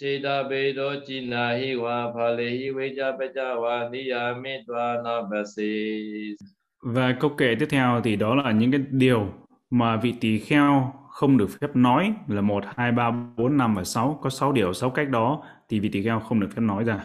Cheda 0.02 0.44
Vedo 0.44 0.94
China 1.08 1.56
hi 1.56 1.76
wa 1.76 2.14
Phale 2.14 2.50
hi 2.50 2.70
Veja 2.70 3.18
Pacha 3.20 3.56
wa 3.56 3.92
Niyamitva 3.92 4.96
Nabasi. 5.04 6.36
Và 6.82 7.16
câu 7.20 7.30
kệ 7.30 7.56
tiếp 7.60 7.68
theo 7.70 8.02
thì 8.04 8.16
đó 8.16 8.36
là 8.36 8.52
những 8.52 8.72
cái 8.72 8.82
điều 8.90 9.34
mà 9.70 9.96
vị 9.96 10.14
tỳ 10.22 10.40
kheo 10.40 10.94
không 11.14 11.38
được 11.38 11.50
phép 11.62 11.76
nói 11.76 12.14
là 12.28 12.42
1, 12.42 12.64
2, 12.76 12.92
3, 12.92 13.12
4, 13.12 13.58
5 13.58 13.76
và 13.76 13.84
6. 13.84 14.20
Có 14.22 14.30
6 14.30 14.52
điều, 14.52 14.74
6 14.74 14.90
cách 14.90 15.10
đó 15.10 15.44
thì 15.70 15.80
vị 15.80 15.90
tỳ 15.90 16.04
kheo 16.04 16.20
không 16.20 16.40
được 16.40 16.50
phép 16.56 16.62
nói 16.62 16.84
ra. 16.84 17.00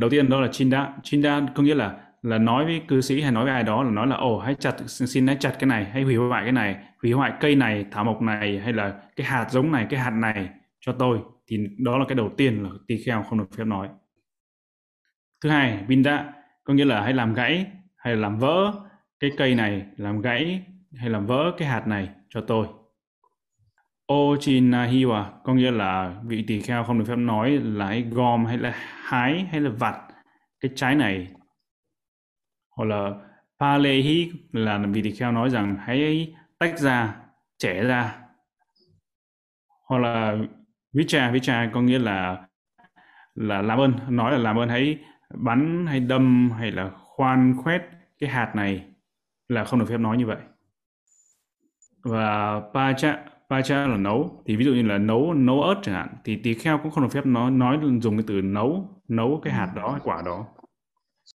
Đầu 0.00 0.10
tiên 0.10 0.28
đó 0.28 0.40
là 0.40 0.48
Chinda. 0.52 0.92
Chinda 1.02 1.40
có 1.54 1.62
nghĩa 1.62 1.74
là 1.74 2.00
là 2.22 2.38
nói 2.38 2.64
với 2.64 2.82
cư 2.88 3.00
sĩ 3.00 3.20
hay 3.20 3.32
nói 3.32 3.44
với 3.44 3.52
ai 3.52 3.62
đó 3.62 3.82
là 3.82 3.90
nói 3.90 4.06
là 4.06 4.16
ồ 4.16 4.38
hãy 4.38 4.54
chặt 4.54 4.76
xin 4.86 5.26
hãy 5.26 5.36
chặt 5.40 5.56
cái 5.58 5.68
này 5.68 5.84
hãy 5.84 6.02
hủy 6.02 6.16
hoại 6.16 6.42
cái 6.42 6.52
này 6.52 6.76
hủy 7.02 7.12
hoại 7.12 7.32
cây 7.40 7.54
này 7.54 7.86
thảo 7.90 8.04
mộc 8.04 8.22
này 8.22 8.58
hay 8.58 8.72
là 8.72 9.02
cái 9.16 9.26
hạt 9.26 9.46
giống 9.50 9.72
này 9.72 9.86
cái 9.90 10.00
hạt 10.00 10.10
này 10.10 10.48
cho 10.80 10.92
tôi 10.92 11.18
thì 11.46 11.66
đó 11.78 11.98
là 11.98 12.04
cái 12.08 12.14
đầu 12.14 12.30
tiên 12.36 12.62
là 12.62 12.70
tỳ 12.86 13.02
kheo 13.02 13.22
không 13.22 13.38
được 13.38 13.52
phép 13.56 13.64
nói 13.64 13.88
thứ 15.40 15.50
hai 15.50 15.84
vinda 15.88 16.32
có 16.64 16.74
nghĩa 16.74 16.84
là 16.84 17.02
hãy 17.02 17.12
làm 17.12 17.34
gãy 17.34 17.66
hay 17.96 18.14
là 18.14 18.20
làm 18.20 18.38
vỡ 18.38 18.72
cái 19.20 19.30
cây 19.36 19.54
này 19.54 19.86
làm 19.96 20.20
gãy 20.20 20.62
hay 20.96 21.10
làm 21.10 21.26
vỡ 21.26 21.52
cái 21.58 21.68
hạt 21.68 21.86
này 21.86 22.08
cho 22.28 22.40
tôi. 22.40 22.66
Ochinahiwa, 24.12 25.24
có 25.44 25.54
nghĩa 25.54 25.70
là 25.70 26.20
vị 26.24 26.44
tỳ 26.46 26.60
kheo 26.60 26.84
không 26.84 26.98
được 26.98 27.04
phép 27.08 27.16
nói 27.16 27.50
là 27.50 27.86
hãy 27.86 28.02
gom 28.02 28.44
hay 28.44 28.58
là 28.58 28.72
hái 29.02 29.46
hay 29.50 29.60
là 29.60 29.70
vặt 29.70 30.08
cái 30.60 30.70
trái 30.74 30.94
này. 30.94 31.28
Hoặc 32.76 32.84
là 32.84 33.10
Palehi 33.60 34.32
là 34.52 34.78
vị 34.78 35.02
tỳ 35.02 35.10
kheo 35.10 35.32
nói 35.32 35.50
rằng 35.50 35.76
hãy 35.80 36.34
tách 36.58 36.78
ra 36.78 37.16
trẻ 37.58 37.84
ra. 37.84 38.18
Hoặc 39.88 39.98
là 39.98 40.36
vicha 40.92 41.30
vicha 41.30 41.70
có 41.74 41.82
nghĩa 41.82 41.98
là 41.98 42.46
là 43.34 43.62
làm 43.62 43.78
ơn, 43.80 43.92
nói 44.08 44.32
là 44.32 44.38
làm 44.38 44.58
ơn 44.58 44.68
hãy 44.68 44.98
bắn 45.34 45.86
hay 45.86 46.00
đâm 46.00 46.50
hay 46.50 46.70
là 46.70 46.90
khoan 46.94 47.54
khoét 47.62 47.82
cái 48.18 48.30
hạt 48.30 48.52
này 48.56 48.84
là 49.48 49.64
không 49.64 49.80
được 49.80 49.86
phép 49.88 49.98
nói 49.98 50.16
như 50.16 50.26
vậy 50.26 50.36
và 52.02 52.60
pacha 52.74 53.18
pacha 53.50 53.86
là 53.86 53.96
nấu. 53.96 54.42
Thì 54.46 54.56
ví 54.56 54.64
dụ 54.64 54.72
như 54.74 54.82
là 54.82 54.98
nấu 54.98 55.34
nấu 55.34 55.62
ớt 55.62 55.74
chẳng 55.82 55.94
hạn 55.94 56.08
thì 56.24 56.36
tỳ 56.36 56.54
kheo 56.54 56.78
cũng 56.78 56.92
không 56.92 57.04
được 57.04 57.10
phép 57.12 57.26
nói 57.26 57.50
nói 57.50 57.78
dùng 58.00 58.16
cái 58.16 58.24
từ 58.26 58.42
nấu 58.42 58.88
nấu 59.08 59.40
cái 59.44 59.52
hạt 59.52 59.72
đó 59.76 59.88
cái 59.90 60.00
quả 60.04 60.22
đó. 60.26 60.46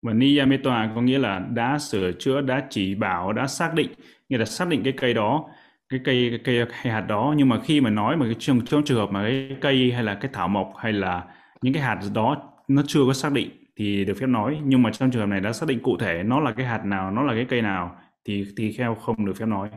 Và 0.02 0.12
Niyameta 0.12 0.92
có 0.94 1.02
nghĩa 1.02 1.18
là 1.18 1.38
đã 1.38 1.78
sửa 1.78 2.12
chữa, 2.12 2.40
đã 2.40 2.66
chỉ 2.70 2.94
bảo, 2.94 3.32
đã 3.32 3.46
xác 3.46 3.74
định, 3.74 3.90
nghĩa 4.28 4.38
là 4.38 4.44
xác 4.44 4.68
định 4.68 4.82
cái 4.84 4.92
cây 4.96 5.14
đó 5.14 5.44
cái 5.88 6.00
cây 6.04 6.28
cái 6.30 6.40
cây 6.44 6.66
hay 6.72 6.92
hạt 6.92 7.00
đó. 7.00 7.34
Nhưng 7.36 7.48
mà 7.48 7.60
khi 7.60 7.80
mà 7.80 7.90
nói 7.90 8.16
mà 8.16 8.26
cái 8.26 8.36
trong, 8.38 8.60
trong 8.66 8.82
trường 8.84 8.98
hợp 8.98 9.10
mà 9.12 9.22
cái 9.22 9.56
cây 9.60 9.92
hay 9.92 10.02
là 10.02 10.14
cái 10.14 10.30
thảo 10.34 10.48
mộc 10.48 10.72
hay 10.76 10.92
là 10.92 11.24
những 11.62 11.74
cái 11.74 11.82
hạt 11.82 11.98
đó 12.14 12.36
nó 12.68 12.82
chưa 12.86 13.00
có 13.06 13.12
xác 13.12 13.32
định 13.32 13.50
thì 13.76 14.04
được 14.04 14.14
phép 14.20 14.26
nói. 14.26 14.60
Nhưng 14.64 14.82
mà 14.82 14.90
trong 14.92 15.10
trường 15.10 15.20
hợp 15.20 15.26
này 15.26 15.40
đã 15.40 15.52
xác 15.52 15.68
định 15.68 15.80
cụ 15.82 15.96
thể 15.96 16.22
nó 16.22 16.40
là 16.40 16.52
cái 16.52 16.66
hạt 16.66 16.84
nào 16.84 17.10
nó 17.10 17.22
là 17.22 17.34
cái 17.34 17.44
cây 17.44 17.62
nào 17.62 17.96
thì 18.24 18.44
thì 18.56 18.72
kheo 18.72 18.94
không 18.94 19.26
được 19.26 19.32
phép 19.38 19.46
nói 19.46 19.70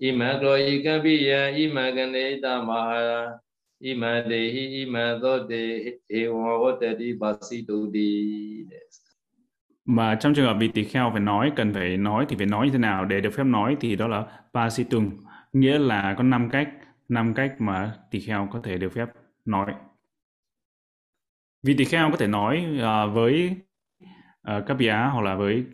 ima 0.00 0.38
kloyi 0.40 0.82
kapiya 0.84 1.56
ima 1.56 1.92
kane 1.96 2.40
tamahara 2.42 3.38
ima 3.80 4.24
dehi 4.28 4.82
ima 4.82 5.18
tote 5.22 5.62
hewa 6.08 6.52
otati 6.68 7.12
basi 7.20 7.64
tudi 7.68 8.64
mà 9.84 10.14
trong 10.14 10.34
trường 10.34 10.46
hợp 10.46 10.56
vị 10.60 10.68
tỳ 10.68 10.84
kheo 10.84 11.10
phải 11.12 11.20
nói 11.20 11.52
cần 11.56 11.74
phải 11.74 11.96
nói 11.96 12.26
thì 12.28 12.36
phải 12.36 12.46
nói 12.46 12.66
như 12.66 12.72
thế 12.72 12.78
nào? 12.78 13.04
Để 13.04 13.20
được 13.20 13.30
phép 13.30 13.44
nói 13.44 13.76
thì 13.80 13.96
đó 13.96 14.08
là 14.08 14.24
pasitung 14.54 15.10
nghĩa 15.52 15.78
là 15.78 16.14
có 16.18 16.22
năm 16.22 16.48
cách 16.50 16.68
năm 17.08 17.34
cách 17.34 17.54
mà 17.58 17.94
tỳ 18.10 18.20
kheo 18.20 18.48
có 18.52 18.60
thể 18.64 18.78
được 18.78 18.92
phép 18.92 19.06
nói. 19.44 19.74
Vị 21.62 21.74
tỳ 21.78 21.84
kheo 21.84 22.10
có 22.10 22.16
thể 22.16 22.26
nói 22.26 22.66
uh, 22.76 23.14
với 23.14 23.56
uh, 24.56 24.66
các 24.66 24.74
bia 24.74 24.92
hoặc 25.12 25.22
là 25.22 25.34
với 25.34 25.64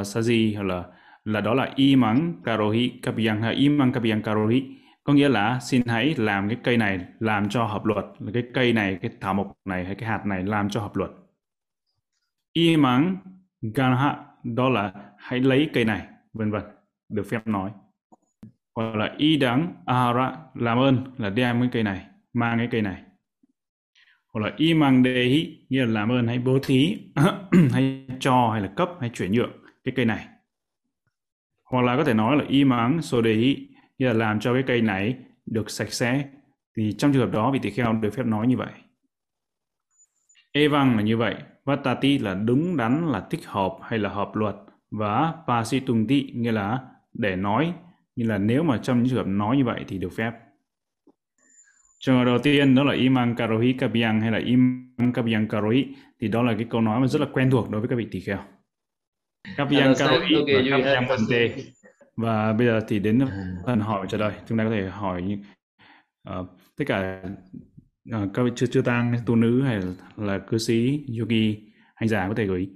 uh, 0.00 0.06
di 0.06 0.54
hoặc 0.54 0.62
là 0.62 0.84
là 1.28 1.40
đó 1.40 1.54
là 1.54 1.72
imang 1.76 2.40
karohi 2.44 2.88
kapiyang 3.02 3.42
hay 3.42 3.54
imang 3.54 3.92
kapiyang 3.92 4.22
karohi 4.22 4.62
có 5.08 5.14
nghĩa 5.14 5.28
là 5.28 5.60
xin 5.60 5.82
hãy 5.86 6.14
làm 6.16 6.48
cái 6.48 6.58
cây 6.64 6.76
này 6.76 7.00
làm 7.20 7.48
cho 7.48 7.64
hợp 7.64 7.84
luật, 7.84 8.04
là 8.18 8.30
cái 8.34 8.42
cây 8.54 8.72
này, 8.72 8.98
cái 9.02 9.10
thảo 9.20 9.34
mộc 9.34 9.52
này 9.64 9.84
hay 9.84 9.94
cái 9.94 10.08
hạt 10.08 10.26
này 10.26 10.42
làm 10.42 10.70
cho 10.70 10.80
hợp 10.80 10.96
luật. 10.96 11.10
Imang 12.52 13.16
ganha 13.60 14.16
đó 14.44 14.68
là 14.68 14.92
hãy 15.18 15.40
lấy 15.40 15.70
cây 15.72 15.84
này, 15.84 16.06
vân 16.32 16.50
vân, 16.50 16.62
được 17.08 17.26
phép 17.30 17.46
nói. 17.46 17.70
Hoặc 18.74 18.96
là 18.96 19.14
y 19.18 19.36
đắng 19.36 19.74
ahara, 19.86 20.36
làm 20.54 20.78
ơn 20.78 21.04
là 21.18 21.30
đem 21.30 21.60
cái 21.60 21.68
cây 21.72 21.82
này, 21.82 22.06
mang 22.32 22.58
cái 22.58 22.68
cây 22.70 22.82
này. 22.82 23.02
Hoặc 24.32 24.40
là 24.40 24.54
y 24.56 24.74
mang 24.74 25.04
dehi, 25.04 25.58
nghĩa 25.68 25.84
là 25.84 25.92
làm 25.92 26.12
ơn, 26.12 26.26
hãy 26.26 26.38
bố 26.38 26.58
thí 26.62 26.98
hay 27.72 28.06
cho 28.20 28.50
hay 28.52 28.60
là 28.60 28.72
cấp, 28.76 28.88
hay 29.00 29.10
chuyển 29.14 29.32
nhượng 29.32 29.52
cái 29.84 29.92
cây 29.96 30.04
này 30.04 30.26
hoặc 31.70 31.82
là 31.82 31.96
có 31.96 32.04
thể 32.04 32.14
nói 32.14 32.36
là 32.36 32.44
y 32.48 32.64
mắng 32.64 33.02
sô 33.02 33.22
đề 33.22 33.32
ý 33.32 33.68
như 33.98 34.06
là 34.06 34.12
làm 34.12 34.40
cho 34.40 34.54
cái 34.54 34.62
cây 34.66 34.80
này 34.80 35.16
được 35.46 35.70
sạch 35.70 35.92
sẽ. 35.92 36.24
Thì 36.76 36.92
trong 36.92 37.12
trường 37.12 37.22
hợp 37.22 37.32
đó 37.32 37.50
vị 37.50 37.58
tỳ 37.62 37.70
kheo 37.70 37.92
được 37.92 38.10
phép 38.10 38.26
nói 38.26 38.46
như 38.46 38.56
vậy. 38.56 38.72
Evang 40.52 40.96
là 40.96 41.02
như 41.02 41.16
vậy, 41.16 41.34
Vatati 41.64 42.18
là 42.18 42.34
đúng 42.34 42.76
đắn 42.76 43.06
là 43.06 43.26
thích 43.30 43.44
hợp 43.46 43.76
hay 43.82 43.98
là 43.98 44.08
hợp 44.08 44.30
luật. 44.34 44.54
Và 44.90 45.34
Pasitunti 45.46 46.32
nghĩa 46.34 46.52
là 46.52 46.78
để 47.12 47.36
nói. 47.36 47.72
Như 48.16 48.24
là 48.24 48.38
nếu 48.38 48.62
mà 48.62 48.78
trong 48.78 48.98
những 48.98 49.08
trường 49.08 49.18
hợp 49.18 49.26
nói 49.26 49.56
như 49.56 49.64
vậy 49.64 49.84
thì 49.88 49.98
được 49.98 50.12
phép. 50.16 50.32
Trường 51.98 52.18
hợp 52.18 52.24
đầu 52.24 52.38
tiên 52.38 52.74
đó 52.74 52.84
là 52.84 52.94
Imang 52.94 53.36
Karohi 53.36 53.72
Kabiyang 53.72 54.20
hay 54.20 54.30
là 54.30 54.38
Imang 54.38 55.12
Kabiyang 55.14 55.48
Karohi 55.48 55.86
thì 56.20 56.28
đó 56.28 56.42
là 56.42 56.54
cái 56.54 56.66
câu 56.70 56.80
nói 56.80 57.00
mà 57.00 57.06
rất 57.06 57.20
là 57.20 57.26
quen 57.32 57.50
thuộc 57.50 57.70
đối 57.70 57.80
với 57.80 57.88
các 57.88 57.96
vị 57.96 58.08
tỳ 58.10 58.20
kheo. 58.20 58.38
Kapian 59.56 59.94
Karoi 59.98 60.20
và 60.46 60.62
Kapian 60.70 61.08
Pante. 61.08 61.56
Và 62.16 62.52
bây 62.52 62.66
giờ 62.66 62.80
thì 62.88 62.98
đến 62.98 63.20
phần 63.66 63.80
hỏi 63.80 64.06
trả 64.10 64.18
lời. 64.18 64.32
Chúng 64.46 64.58
ta 64.58 64.64
có 64.64 64.70
thể 64.70 64.88
hỏi 64.88 65.38
uh, 66.30 66.46
tất 66.76 66.84
cả 66.86 67.22
uh, 68.16 68.30
các 68.34 68.46
chưa 68.56 68.66
chưa 68.66 68.82
tăng 68.82 69.14
tu 69.26 69.36
nữ 69.36 69.62
hay 69.62 69.78
là, 69.78 69.92
là 70.16 70.38
cư 70.38 70.58
sĩ 70.58 71.06
yogi 71.18 71.56
hành 71.94 72.08
giả 72.08 72.28
có 72.28 72.34
thể 72.34 72.46
gửi 72.46 72.68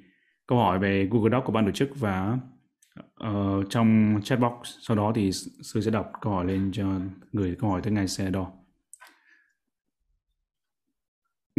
câu 0.47 0.59
hỏi 0.59 0.79
về 0.79 1.09
Google 1.11 1.31
Doc 1.31 1.45
của 1.45 1.53
ban 1.53 1.65
tổ 1.65 1.71
chức 1.71 1.91
và 2.01 2.39
uh, 3.25 3.67
trong 3.71 4.21
chat 4.25 4.41
box. 4.41 4.53
Sau 4.81 4.97
đó 4.97 5.13
thì 5.15 5.33
sư 5.63 5.81
sẽ 5.81 5.91
đọc 5.91 6.13
câu 6.21 6.33
hỏi 6.33 6.45
lên 6.45 6.71
cho 6.73 6.87
người 7.33 7.57
câu 7.61 7.71
hỏi 7.71 7.81
tới 7.85 7.93
ngài 7.93 8.09
xe 8.09 8.31
đo. 8.31 8.53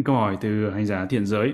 Câu 0.05 0.15
hỏi 0.15 0.37
từ 0.41 0.69
hành 0.69 0.85
giả 0.85 1.05
thiện 1.05 1.25
giới 1.25 1.53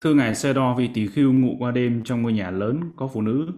Thưa 0.00 0.14
ngài 0.14 0.34
Sê 0.34 0.52
Đo 0.52 0.74
vì 0.74 0.88
tỷ 0.88 1.06
khưu 1.06 1.32
ngụ 1.32 1.56
qua 1.58 1.70
đêm 1.70 2.04
trong 2.04 2.22
ngôi 2.22 2.32
nhà 2.32 2.50
lớn 2.50 2.80
có 2.96 3.08
phụ 3.14 3.22
nữ, 3.22 3.48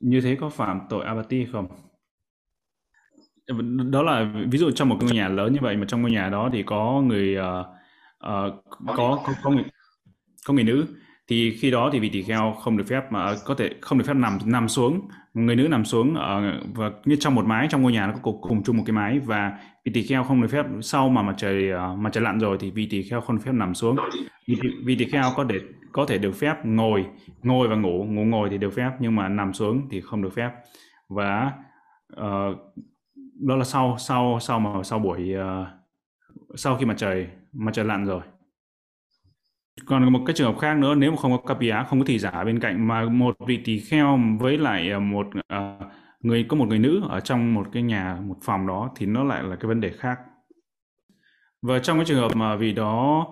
như 0.00 0.20
thế 0.20 0.36
có 0.40 0.48
phạm 0.48 0.80
tội 0.90 1.04
abati 1.04 1.46
không? 1.52 1.66
Đó 3.90 4.02
là 4.02 4.32
ví 4.50 4.58
dụ 4.58 4.70
trong 4.70 4.88
một 4.88 4.96
ngôi 5.00 5.12
nhà 5.12 5.28
lớn 5.28 5.52
như 5.52 5.58
vậy 5.62 5.76
mà 5.76 5.84
trong 5.88 6.02
ngôi 6.02 6.10
nhà 6.10 6.28
đó 6.28 6.50
thì 6.52 6.62
có 6.62 7.02
người 7.06 7.36
uh, 7.38 7.66
uh, 8.26 8.64
có 8.86 9.22
có 9.26 9.34
có 9.42 9.50
người, 9.50 9.64
có 10.46 10.54
người 10.54 10.64
nữ 10.64 10.86
thì 11.28 11.56
khi 11.56 11.70
đó 11.70 11.90
thì 11.92 11.98
vị 12.00 12.10
tỳ 12.12 12.22
kheo 12.22 12.56
không 12.60 12.76
được 12.76 12.84
phép 12.86 13.12
mà 13.12 13.34
có 13.44 13.54
thể 13.54 13.70
không 13.80 13.98
được 13.98 14.04
phép 14.06 14.14
nằm 14.14 14.38
nằm 14.44 14.68
xuống 14.68 15.08
người 15.46 15.56
nữ 15.56 15.68
nằm 15.68 15.84
xuống 15.84 16.14
ở 16.14 16.60
và 16.74 16.90
như 17.04 17.16
trong 17.20 17.34
một 17.34 17.46
mái 17.46 17.66
trong 17.70 17.82
ngôi 17.82 17.92
nhà 17.92 18.06
nó 18.06 18.12
có 18.12 18.20
cùng, 18.22 18.40
cùng 18.40 18.62
chung 18.62 18.76
một 18.76 18.82
cái 18.86 18.92
mái 18.92 19.18
và 19.18 19.58
vị 19.84 19.92
tỳ 19.94 20.02
kheo 20.02 20.24
không 20.24 20.42
được 20.42 20.48
phép 20.50 20.66
sau 20.80 21.08
mà 21.08 21.22
mặt 21.22 21.34
trời 21.36 21.70
ờ, 21.70 21.94
mặt 21.94 22.10
trời 22.12 22.24
lặn 22.24 22.38
rồi 22.38 22.56
thì 22.60 22.70
vị 22.70 22.86
tỳ 22.90 23.02
kheo 23.02 23.20
không 23.20 23.36
được 23.36 23.42
phép 23.44 23.52
nằm 23.52 23.74
xuống. 23.74 23.96
Vị, 24.46 24.56
vị 24.84 24.96
tỳ 24.98 25.04
kheo 25.04 25.24
có 25.36 25.44
để 25.44 25.60
có 25.92 26.06
thể 26.06 26.18
được 26.18 26.32
phép 26.32 26.54
ngồi 26.64 27.06
ngồi 27.42 27.68
và 27.68 27.76
ngủ 27.76 28.04
ngủ 28.04 28.24
ngồi 28.24 28.48
thì 28.50 28.58
được 28.58 28.70
phép 28.70 28.90
nhưng 29.00 29.16
mà 29.16 29.28
nằm 29.28 29.52
xuống 29.52 29.88
thì 29.90 30.00
không 30.00 30.22
được 30.22 30.32
phép. 30.34 30.50
Và 31.08 31.52
uh, 32.12 32.56
đó 33.40 33.56
là 33.56 33.64
sau 33.64 33.96
sau 33.98 34.38
sau 34.40 34.60
mà 34.60 34.82
sau 34.82 34.98
buổi 34.98 35.34
uh, 35.34 35.66
sau 36.54 36.76
khi 36.76 36.84
mặt 36.84 36.94
trời 36.96 37.26
mặt 37.52 37.70
trời 37.74 37.84
lặn 37.84 38.04
rồi 38.04 38.20
còn 39.86 40.12
một 40.12 40.20
cái 40.26 40.34
trường 40.34 40.52
hợp 40.52 40.60
khác 40.60 40.76
nữa 40.78 40.94
nếu 40.94 41.10
mà 41.10 41.16
không 41.16 41.38
có 41.38 41.54
KPI 41.54 41.70
không 41.88 42.00
có 42.00 42.04
thị 42.06 42.18
giả 42.18 42.44
bên 42.44 42.60
cạnh 42.60 42.88
mà 42.88 43.04
một 43.04 43.36
vị 43.46 43.60
tỳ 43.64 43.78
kheo 43.78 44.18
với 44.40 44.58
lại 44.58 44.90
ờ, 44.90 45.00
một 45.00 45.26
uh, 45.26 45.92
người 46.20 46.46
có 46.48 46.56
một 46.56 46.68
người 46.68 46.78
nữ 46.78 47.02
ở 47.08 47.20
trong 47.20 47.54
một 47.54 47.66
cái 47.72 47.82
nhà 47.82 48.18
một 48.26 48.36
phòng 48.42 48.66
đó 48.66 48.90
thì 48.96 49.06
nó 49.06 49.24
lại 49.24 49.42
là 49.42 49.56
cái 49.56 49.68
vấn 49.68 49.80
đề 49.80 49.90
khác. 49.90 50.18
Và 51.62 51.78
trong 51.78 51.98
cái 51.98 52.04
trường 52.04 52.20
hợp 52.20 52.36
mà 52.36 52.56
vì 52.56 52.72
đó 52.72 53.26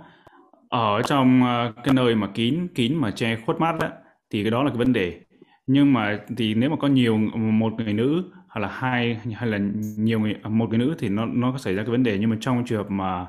ở 0.68 1.02
trong 1.02 1.42
ờ, 1.44 1.72
cái 1.84 1.94
nơi 1.94 2.14
mà 2.14 2.26
kín 2.34 2.68
kín 2.74 2.94
mà 2.94 3.10
che 3.10 3.36
khuất 3.36 3.60
mắt 3.60 3.76
đó, 3.80 3.88
thì 4.30 4.42
cái 4.42 4.50
đó 4.50 4.62
là 4.62 4.70
cái 4.70 4.78
vấn 4.78 4.92
đề. 4.92 5.20
Nhưng 5.66 5.92
mà 5.92 6.18
thì 6.36 6.54
nếu 6.54 6.70
mà 6.70 6.76
có 6.76 6.88
nhiều 6.88 7.16
một 7.34 7.72
người 7.72 7.92
nữ 7.92 8.24
hoặc 8.48 8.60
là 8.60 8.68
hai 8.68 9.14
hay 9.34 9.48
là 9.48 9.58
nhiều 9.98 10.20
người 10.20 10.34
một 10.48 10.68
người 10.70 10.78
nữ 10.78 10.94
thì 10.98 11.08
nó 11.08 11.26
nó 11.26 11.52
có 11.52 11.58
xảy 11.58 11.74
ra 11.74 11.82
cái 11.82 11.90
vấn 11.90 12.02
đề. 12.02 12.18
Nhưng 12.18 12.30
mà 12.30 12.36
trong 12.40 12.64
trường 12.66 12.78
hợp 12.78 12.90
mà 12.90 13.26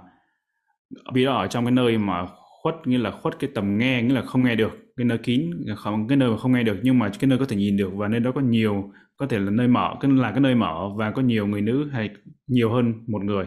vì 1.14 1.26
đó 1.26 1.34
ở 1.34 1.48
trong 1.48 1.66
cái 1.66 1.72
nơi 1.72 1.98
mà 1.98 2.26
khuất 2.62 2.76
nghĩa 2.86 2.98
là 2.98 3.12
khuất 3.12 3.40
cái 3.40 3.50
tầm 3.56 3.78
nghe 3.78 4.02
nghĩa 4.02 4.14
là 4.14 4.22
không 4.22 4.44
nghe 4.44 4.56
được. 4.56 4.72
Cái 4.98 5.06
nơi 5.06 5.18
kín 5.18 5.52
không 5.78 6.08
cái 6.08 6.18
nơi 6.18 6.30
mà 6.30 6.38
không 6.38 6.52
nghe 6.54 6.64
được 6.64 6.78
nhưng 6.84 7.00
mà 7.00 7.12
cái 7.20 7.28
nơi 7.28 7.40
có 7.40 7.46
thể 7.46 7.56
nhìn 7.58 7.78
được 7.78 7.90
và 7.96 8.08
nơi 8.08 8.20
đó 8.20 8.32
có 8.36 8.42
nhiều 8.42 8.92
có 9.18 9.28
thể 9.28 9.40
là 9.40 9.52
nơi 9.52 9.68
mở 9.68 9.96
cái 10.02 10.12
là 10.12 10.32
cái 10.32 10.40
nơi 10.40 10.56
mở 10.56 10.90
và 10.96 11.12
có 11.12 11.22
nhiều 11.22 11.48
người 11.48 11.62
nữ 11.62 11.90
hay 11.94 12.10
nhiều 12.48 12.72
hơn 12.72 12.94
một 13.08 13.24
người. 13.24 13.46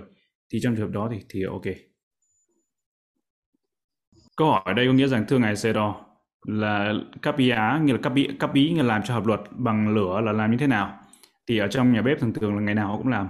Thì 0.53 0.59
trong 0.63 0.77
trường 0.77 0.87
hợp 0.87 0.93
đó 0.93 1.09
thì 1.13 1.19
thì 1.29 1.43
ok. 1.45 1.63
Câu 4.37 4.51
hỏi 4.51 4.63
ở 4.65 4.73
đây 4.73 4.87
có 4.87 4.93
nghĩa 4.93 5.07
rằng 5.07 5.25
thưa 5.29 5.39
ngài 5.39 5.57
Sero 5.57 5.95
là 6.47 6.93
cắp 7.23 7.37
ý 7.39 7.49
á 7.51 7.81
nghĩa 7.85 7.93
là 7.93 7.99
cắp 8.03 8.15
ý, 8.15 8.29
cắp 8.41 8.55
ý 8.55 8.71
nghĩa 8.71 8.83
là 8.83 8.89
làm 8.89 9.03
cho 9.03 9.15
hợp 9.15 9.27
luật 9.27 9.41
bằng 9.51 9.95
lửa 9.95 10.21
là 10.21 10.33
làm 10.33 10.51
như 10.51 10.57
thế 10.57 10.67
nào? 10.67 11.01
Thì 11.49 11.59
ở 11.59 11.69
trong 11.69 11.93
nhà 11.93 12.03
bếp 12.03 12.21
thường 12.21 12.33
thường 12.33 12.55
là 12.57 12.61
ngày 12.63 12.75
nào 12.75 12.89
họ 12.89 12.97
cũng 12.97 13.09
làm. 13.09 13.29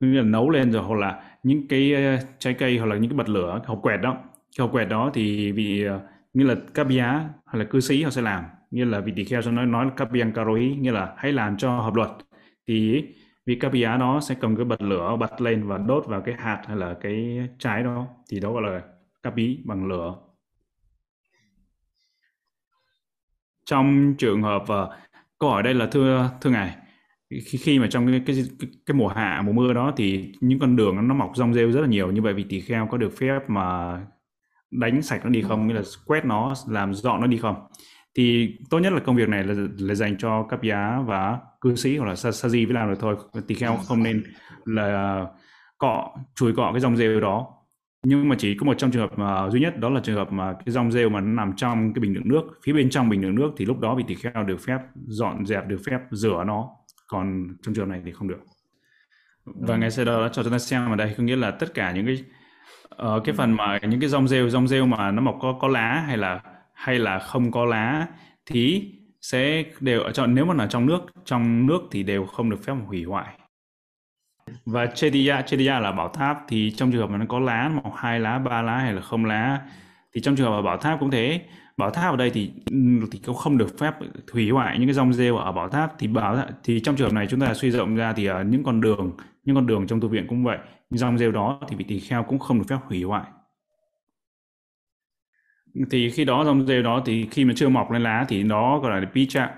Nghĩa 0.00 0.18
là 0.18 0.22
nấu 0.22 0.50
lên 0.50 0.72
rồi 0.72 0.82
hoặc 0.82 0.98
là 1.00 1.22
những 1.42 1.68
cái 1.68 1.94
ờ, 1.94 2.18
trái 2.38 2.54
cây 2.54 2.78
hoặc 2.78 2.86
là 2.86 2.96
những 2.96 3.10
cái 3.10 3.16
bật 3.18 3.28
lửa 3.28 3.62
hộp 3.66 3.78
quẹt 3.82 4.00
đó 4.02 4.16
cái 4.58 4.66
hộp 4.66 4.72
quẹt 4.72 4.88
đó 4.88 5.10
thì 5.14 5.52
vị 5.52 5.84
ờ, 5.84 6.00
như 6.32 6.44
là 6.44 6.54
Kapia 6.74 7.02
hay 7.46 7.58
là 7.58 7.64
cư 7.64 7.80
sĩ 7.80 8.02
họ 8.02 8.10
sẽ 8.10 8.22
làm. 8.22 8.44
Như 8.70 8.84
là 8.84 9.00
vị 9.00 9.12
tỳ 9.16 9.24
kheo 9.24 9.42
sẽ 9.42 9.50
nói 9.50 9.66
nói 9.66 9.90
Kapiang 9.96 10.32
Karoi 10.32 10.76
nghĩa 10.80 10.92
là 10.92 11.14
hãy 11.16 11.32
làm 11.32 11.56
cho 11.56 11.80
hợp 11.80 11.94
luật. 11.94 12.10
Thì 12.66 13.04
vị 13.46 13.54
Kapia 13.54 13.96
đó 13.98 14.20
sẽ 14.22 14.34
cầm 14.40 14.56
cái 14.56 14.64
bật 14.64 14.82
lửa 14.82 15.16
bật 15.20 15.40
lên 15.40 15.68
và 15.68 15.78
đốt 15.78 16.06
vào 16.06 16.20
cái 16.20 16.34
hạt 16.38 16.62
hay 16.66 16.76
là 16.76 16.94
cái 17.00 17.48
trái 17.58 17.82
đó. 17.82 18.06
Thì 18.30 18.40
đó 18.40 18.52
gọi 18.52 18.62
là 18.62 18.82
Kapi 19.22 19.58
bằng 19.64 19.86
lửa. 19.86 20.14
Trong 23.64 24.14
trường 24.18 24.42
hợp 24.42 24.62
uh, 24.62 24.92
câu 25.38 25.50
hỏi 25.50 25.62
đây 25.62 25.74
là 25.74 25.86
thưa 25.86 26.30
thưa 26.40 26.50
ngài 26.50 26.76
khi, 27.30 27.58
khi 27.58 27.78
mà 27.78 27.86
trong 27.90 28.06
cái 28.06 28.22
cái 28.26 28.36
cái 28.86 28.94
mùa 28.94 29.08
hạ 29.08 29.42
mùa 29.44 29.52
mưa 29.52 29.72
đó 29.72 29.92
thì 29.96 30.32
những 30.40 30.58
con 30.58 30.76
đường 30.76 31.08
nó 31.08 31.14
mọc 31.14 31.32
rong 31.36 31.54
rêu 31.54 31.72
rất 31.72 31.80
là 31.80 31.86
nhiều. 31.86 32.12
Như 32.12 32.22
vậy 32.22 32.34
vị 32.34 32.46
tỳ 32.48 32.60
kheo 32.60 32.88
có 32.90 32.98
được 32.98 33.12
phép 33.18 33.38
mà 33.48 33.98
đánh 34.80 35.02
sạch 35.02 35.20
nó 35.24 35.30
đi 35.30 35.42
không? 35.42 35.66
Nghĩa 35.66 35.74
là 35.74 35.82
quét 36.06 36.24
nó 36.24 36.54
làm 36.68 36.94
dọn 36.94 37.20
nó 37.20 37.26
đi 37.26 37.36
không? 37.36 37.56
Thì 38.16 38.56
tốt 38.70 38.78
nhất 38.78 38.92
là 38.92 39.00
công 39.00 39.16
việc 39.16 39.28
này 39.28 39.44
là, 39.44 39.54
là 39.78 39.94
dành 39.94 40.16
cho 40.18 40.46
cấp 40.50 40.62
giá 40.62 41.02
và 41.06 41.38
cư 41.60 41.74
sĩ 41.74 41.96
hoặc 41.96 42.06
là 42.06 42.14
sa, 42.14 42.48
di 42.48 42.64
với 42.64 42.74
làm 42.74 42.90
được 42.90 42.98
thôi. 43.00 43.16
Tỳ 43.46 43.54
kheo 43.54 43.76
không 43.88 44.02
nên 44.02 44.24
là 44.64 45.26
cọ 45.78 46.16
chùi 46.34 46.52
cọ 46.52 46.70
cái 46.72 46.80
dòng 46.80 46.96
rêu 46.96 47.20
đó. 47.20 47.46
Nhưng 48.02 48.28
mà 48.28 48.36
chỉ 48.38 48.56
có 48.60 48.66
một 48.66 48.78
trong 48.78 48.90
trường 48.90 49.08
hợp 49.08 49.18
mà 49.18 49.50
duy 49.50 49.60
nhất 49.60 49.78
đó 49.78 49.90
là 49.90 50.00
trường 50.00 50.16
hợp 50.16 50.32
mà 50.32 50.52
cái 50.52 50.72
dòng 50.72 50.92
rêu 50.92 51.08
mà 51.08 51.20
nó 51.20 51.26
nằm 51.26 51.52
trong 51.56 51.94
cái 51.94 52.00
bình 52.00 52.14
đựng 52.14 52.28
nước 52.28 52.42
phía 52.64 52.72
bên 52.72 52.90
trong 52.90 53.08
bình 53.08 53.20
đựng 53.20 53.34
nước 53.34 53.50
thì 53.56 53.64
lúc 53.64 53.80
đó 53.80 53.94
vị 53.94 54.04
tỳ 54.08 54.14
kheo 54.14 54.44
được 54.44 54.60
phép 54.60 54.78
dọn 55.06 55.46
dẹp 55.46 55.66
được 55.66 55.80
phép 55.86 55.98
rửa 56.10 56.44
nó. 56.46 56.68
Còn 57.06 57.56
trong 57.62 57.74
trường 57.74 57.88
này 57.88 58.02
thì 58.04 58.12
không 58.12 58.28
được. 58.28 58.40
Và 59.44 59.76
ngày 59.76 59.90
sau 59.90 60.04
đó 60.04 60.28
cho 60.28 60.42
chúng 60.42 60.52
ta 60.52 60.58
xem 60.58 60.90
ở 60.90 60.96
đây 60.96 61.14
có 61.18 61.24
nghĩa 61.24 61.36
là 61.36 61.50
tất 61.50 61.74
cả 61.74 61.92
những 61.92 62.06
cái 62.06 62.24
uh, 63.02 63.24
cái 63.24 63.34
phần 63.34 63.52
mà 63.52 63.78
những 63.82 64.00
cái 64.00 64.08
rong 64.08 64.28
rêu 64.28 64.50
rong 64.50 64.68
rêu 64.68 64.86
mà 64.86 65.10
nó 65.10 65.22
mọc 65.22 65.38
có 65.40 65.58
có 65.60 65.68
lá 65.68 66.04
hay 66.06 66.16
là 66.16 66.40
hay 66.72 66.98
là 66.98 67.18
không 67.18 67.50
có 67.50 67.64
lá 67.64 68.06
thì 68.46 68.92
sẽ 69.20 69.64
đều 69.80 70.00
ở 70.00 70.12
trong 70.12 70.34
nếu 70.34 70.44
mà 70.44 70.54
là 70.54 70.66
trong 70.66 70.86
nước 70.86 71.00
trong 71.24 71.66
nước 71.66 71.80
thì 71.90 72.02
đều 72.02 72.26
không 72.26 72.50
được 72.50 72.64
phép 72.64 72.74
hủy 72.86 73.04
hoại. 73.04 73.34
Và 74.66 74.86
Chediya 74.86 75.42
Chediya 75.42 75.80
là 75.80 75.92
bảo 75.92 76.08
tháp 76.08 76.38
thì 76.48 76.70
trong 76.70 76.92
trường 76.92 77.00
hợp 77.00 77.10
mà 77.10 77.18
nó 77.18 77.24
có 77.28 77.38
lá 77.38 77.68
một 77.68 77.92
hai 77.96 78.20
lá 78.20 78.38
ba 78.38 78.62
lá 78.62 78.78
hay 78.78 78.92
là 78.92 79.00
không 79.00 79.24
lá 79.24 79.60
thì 80.14 80.20
trong 80.20 80.36
trường 80.36 80.46
hợp 80.46 80.56
mà 80.56 80.62
bảo 80.62 80.76
tháp 80.76 81.00
cũng 81.00 81.10
thế. 81.10 81.40
Bảo 81.76 81.90
tháp 81.90 82.10
ở 82.10 82.16
đây 82.16 82.30
thì 82.30 82.52
thì 83.10 83.18
cũng 83.26 83.36
không 83.36 83.58
được 83.58 83.78
phép 83.78 83.94
hủy 84.32 84.50
hoại 84.50 84.78
những 84.78 84.88
cái 84.88 84.94
rong 84.94 85.12
rêu 85.12 85.36
ở 85.36 85.52
bảo 85.52 85.68
tháp 85.68 85.92
thì 85.98 86.06
bảo 86.06 86.38
thì 86.64 86.80
trong 86.80 86.96
trường 86.96 87.08
hợp 87.08 87.14
này 87.14 87.26
chúng 87.30 87.40
ta 87.40 87.54
suy 87.54 87.70
rộng 87.70 87.96
ra 87.96 88.12
thì 88.12 88.26
ở 88.26 88.44
những 88.44 88.64
con 88.64 88.80
đường 88.80 89.12
những 89.44 89.56
con 89.56 89.66
đường 89.66 89.86
trong 89.86 90.00
tu 90.00 90.08
viện 90.08 90.26
cũng 90.28 90.44
vậy 90.44 90.58
dòng 90.98 91.10
rong 91.10 91.18
rêu 91.18 91.32
đó 91.32 91.60
thì 91.68 91.76
vị 91.76 91.84
tỳ 91.88 92.00
kheo 92.00 92.22
cũng 92.22 92.38
không 92.38 92.58
được 92.58 92.64
phép 92.68 92.78
hủy 92.84 93.02
hoại. 93.02 93.24
Thì 95.90 96.10
khi 96.10 96.24
đó 96.24 96.44
rong 96.44 96.66
rêu 96.66 96.82
đó 96.82 97.02
thì 97.06 97.28
khi 97.30 97.44
mà 97.44 97.52
chưa 97.56 97.68
mọc 97.68 97.90
lên 97.90 98.02
lá 98.02 98.24
thì 98.28 98.42
nó 98.42 98.78
gọi 98.78 99.00
là 99.00 99.10
picha 99.14 99.54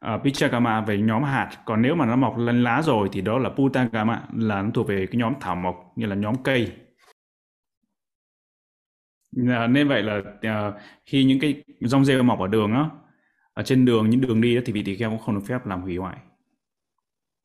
à, 0.00 0.14
uh, 0.14 0.22
pichakama 0.24 0.80
về 0.80 0.98
nhóm 0.98 1.22
hạt. 1.22 1.50
Còn 1.64 1.82
nếu 1.82 1.94
mà 1.94 2.06
nó 2.06 2.16
mọc 2.16 2.38
lên 2.38 2.62
lá 2.62 2.82
rồi 2.82 3.08
thì 3.12 3.20
đó 3.20 3.38
là 3.38 3.50
putagama 3.50 4.22
là 4.36 4.62
nó 4.62 4.70
thuộc 4.74 4.88
về 4.88 5.06
cái 5.06 5.18
nhóm 5.18 5.32
thảo 5.40 5.56
mộc 5.56 5.92
như 5.96 6.06
là 6.06 6.14
nhóm 6.14 6.34
cây. 6.42 6.72
À, 9.48 9.66
nên 9.66 9.88
vậy 9.88 10.02
là 10.02 10.18
uh, 10.18 10.74
khi 11.06 11.24
những 11.24 11.40
cái 11.40 11.62
rong 11.80 12.04
rêu 12.04 12.22
mọc 12.22 12.38
ở 12.40 12.46
đường 12.46 12.72
á 12.72 12.90
ở 13.52 13.62
trên 13.62 13.84
đường 13.84 14.10
những 14.10 14.20
đường 14.20 14.40
đi 14.40 14.56
đó, 14.56 14.62
thì 14.64 14.72
vị 14.72 14.82
tỳ 14.82 14.96
kheo 14.96 15.10
cũng 15.10 15.18
không 15.18 15.34
được 15.34 15.44
phép 15.46 15.66
làm 15.66 15.82
hủy 15.82 15.96
hoại 15.96 16.16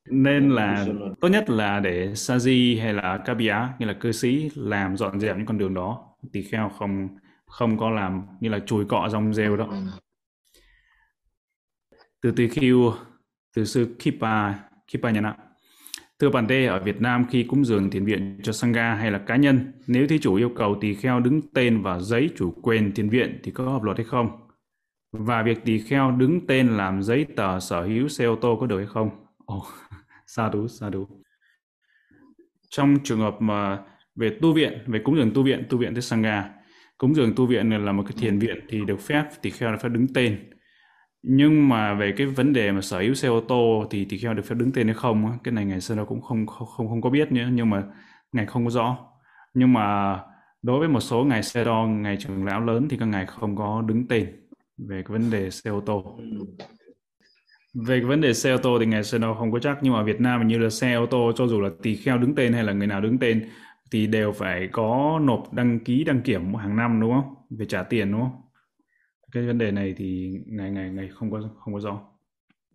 nên 0.09 0.49
là 0.49 0.87
tốt 1.21 1.27
nhất 1.27 1.49
là 1.49 1.79
để 1.79 2.07
saji 2.13 2.81
hay 2.81 2.93
là 2.93 3.17
kabia 3.25 3.55
như 3.79 3.85
là 3.85 3.93
cư 3.93 4.11
sĩ 4.11 4.49
làm 4.55 4.97
dọn 4.97 5.19
dẹp 5.19 5.37
những 5.37 5.45
con 5.45 5.57
đường 5.57 5.73
đó. 5.73 6.07
Tỳ 6.31 6.41
kheo 6.41 6.69
không 6.69 7.07
không 7.45 7.77
có 7.77 7.89
làm 7.89 8.25
như 8.39 8.49
là 8.49 8.59
chùi 8.59 8.85
cọ 8.85 9.09
rong 9.09 9.33
rêu 9.33 9.57
đó. 9.57 9.73
Từ 12.21 12.31
tỳ 12.31 12.47
khưu 12.47 12.93
từ 13.55 13.65
sư 13.65 13.95
Kipa 13.99 14.53
Kipa 14.87 15.11
Nhana 15.11 15.35
Thưa 16.21 16.29
bạn 16.29 16.47
Tê, 16.47 16.65
ở 16.65 16.79
Việt 16.79 17.01
Nam 17.01 17.25
khi 17.29 17.43
cúng 17.43 17.65
dường 17.65 17.89
thiền 17.89 18.05
viện 18.05 18.39
cho 18.43 18.51
Sangha 18.51 18.95
hay 18.95 19.11
là 19.11 19.19
cá 19.19 19.35
nhân, 19.35 19.71
nếu 19.87 20.07
thí 20.07 20.19
chủ 20.19 20.35
yêu 20.35 20.51
cầu 20.55 20.77
tỳ 20.81 20.93
kheo 20.93 21.19
đứng 21.19 21.41
tên 21.53 21.81
vào 21.81 21.99
giấy 21.99 22.29
chủ 22.35 22.53
quyền 22.61 22.91
thiền 22.91 23.09
viện 23.09 23.39
thì 23.43 23.51
có 23.51 23.63
hợp 23.63 23.83
luật 23.83 23.97
hay 23.97 24.05
không? 24.05 24.29
Và 25.11 25.43
việc 25.43 25.65
tỳ 25.65 25.79
kheo 25.79 26.11
đứng 26.11 26.47
tên 26.47 26.67
làm 26.77 27.03
giấy 27.03 27.25
tờ 27.35 27.59
sở 27.59 27.83
hữu 27.83 28.07
xe 28.07 28.25
ô 28.25 28.35
tô 28.35 28.57
có 28.59 28.65
được 28.65 28.77
hay 28.77 28.87
không? 28.87 29.09
Ồ, 29.45 29.57
oh, 29.57 29.90
sa 30.35 30.49
đúng, 30.49 30.67
sa 30.67 30.89
đúng. 30.89 31.21
Trong 32.69 32.97
trường 33.03 33.19
hợp 33.19 33.35
mà 33.39 33.79
về 34.15 34.37
tu 34.41 34.53
viện, 34.53 34.83
về 34.87 34.99
cúng 35.03 35.15
dường 35.15 35.31
tu 35.33 35.43
viện, 35.43 35.65
tu 35.69 35.77
viện 35.77 35.93
tới 35.93 36.01
Sangha, 36.01 36.49
cúng 36.97 37.15
dường 37.15 37.35
tu 37.35 37.45
viện 37.45 37.85
là 37.85 37.91
một 37.91 38.03
cái 38.03 38.13
thiền 38.17 38.39
viện 38.39 38.65
thì 38.69 38.85
được 38.85 38.99
phép 38.99 39.23
tỳ 39.41 39.49
kheo 39.49 39.71
là 39.71 39.77
phải 39.77 39.89
đứng 39.89 40.07
tên. 40.13 40.49
Nhưng 41.23 41.69
mà 41.69 41.93
về 41.93 42.13
cái 42.17 42.27
vấn 42.27 42.53
đề 42.53 42.71
mà 42.71 42.81
sở 42.81 42.99
hữu 42.99 43.13
xe 43.13 43.27
ô 43.27 43.41
tô 43.41 43.87
thì 43.89 44.05
tỳ 44.05 44.17
kheo 44.17 44.33
được 44.33 44.45
phép 44.45 44.55
đứng 44.55 44.71
tên 44.71 44.87
hay 44.87 44.93
không 44.93 45.37
cái 45.43 45.51
này 45.51 45.65
ngày 45.65 45.81
xưa 45.81 45.95
nó 45.95 46.05
cũng 46.05 46.21
không 46.21 46.47
không 46.47 46.67
không, 46.67 46.89
không 46.89 47.01
có 47.01 47.09
biết 47.09 47.31
nữa 47.31 47.49
nhưng 47.51 47.69
mà 47.69 47.83
ngài 48.31 48.45
không 48.45 48.65
có 48.65 48.71
rõ. 48.71 48.97
Nhưng 49.53 49.73
mà 49.73 50.19
đối 50.61 50.79
với 50.79 50.87
một 50.87 50.99
số 50.99 51.23
ngài 51.23 51.43
xe 51.43 51.63
đo 51.63 51.87
ngài 51.87 52.17
trưởng 52.17 52.45
lão 52.45 52.61
lớn 52.61 52.87
thì 52.89 52.97
các 52.97 53.05
ngài 53.05 53.25
không 53.25 53.55
có 53.55 53.81
đứng 53.81 54.07
tên 54.07 54.47
về 54.77 55.03
cái 55.03 55.11
vấn 55.17 55.31
đề 55.31 55.49
xe 55.49 55.69
ô 55.69 55.81
tô. 55.81 56.17
Ừ 56.17 56.45
về 57.73 57.99
cái 57.99 58.05
vấn 58.05 58.21
đề 58.21 58.34
xe 58.34 58.51
ô 58.51 58.57
tô 58.57 58.77
thì 58.79 58.86
ngài 58.86 59.03
xe 59.03 59.17
đo 59.17 59.34
không 59.34 59.51
có 59.51 59.60
chắc 59.60 59.77
nhưng 59.81 59.93
mà 59.93 59.99
ở 59.99 60.03
Việt 60.03 60.21
Nam 60.21 60.47
như 60.47 60.57
là 60.57 60.69
xe 60.69 60.93
ô 60.93 61.05
tô 61.05 61.31
cho 61.36 61.47
dù 61.47 61.62
là 61.62 61.69
tỳ 61.81 61.95
kheo 61.95 62.17
đứng 62.17 62.36
tên 62.36 62.53
hay 62.53 62.63
là 62.63 62.73
người 62.73 62.88
nào 62.88 63.01
đứng 63.01 63.17
tên 63.17 63.49
thì 63.91 64.07
đều 64.07 64.31
phải 64.31 64.69
có 64.71 65.19
nộp 65.23 65.53
đăng 65.53 65.79
ký 65.79 66.03
đăng 66.03 66.21
kiểm 66.21 66.53
hàng 66.53 66.75
năm 66.75 67.01
đúng 67.01 67.12
không? 67.12 67.36
Phải 67.57 67.65
trả 67.65 67.84
tiền 67.84 68.12
đúng 68.12 68.21
không? 68.21 68.41
Cái 69.31 69.47
vấn 69.47 69.57
đề 69.57 69.71
này 69.71 69.93
thì 69.97 70.39
ngày 70.45 70.71
ngày 70.71 70.89
ngày 70.89 71.10
không 71.13 71.31
có 71.31 71.41
không 71.60 71.73
có 71.73 71.79
rõ. 71.79 71.99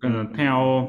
Ừ. 0.02 0.09
theo 0.37 0.88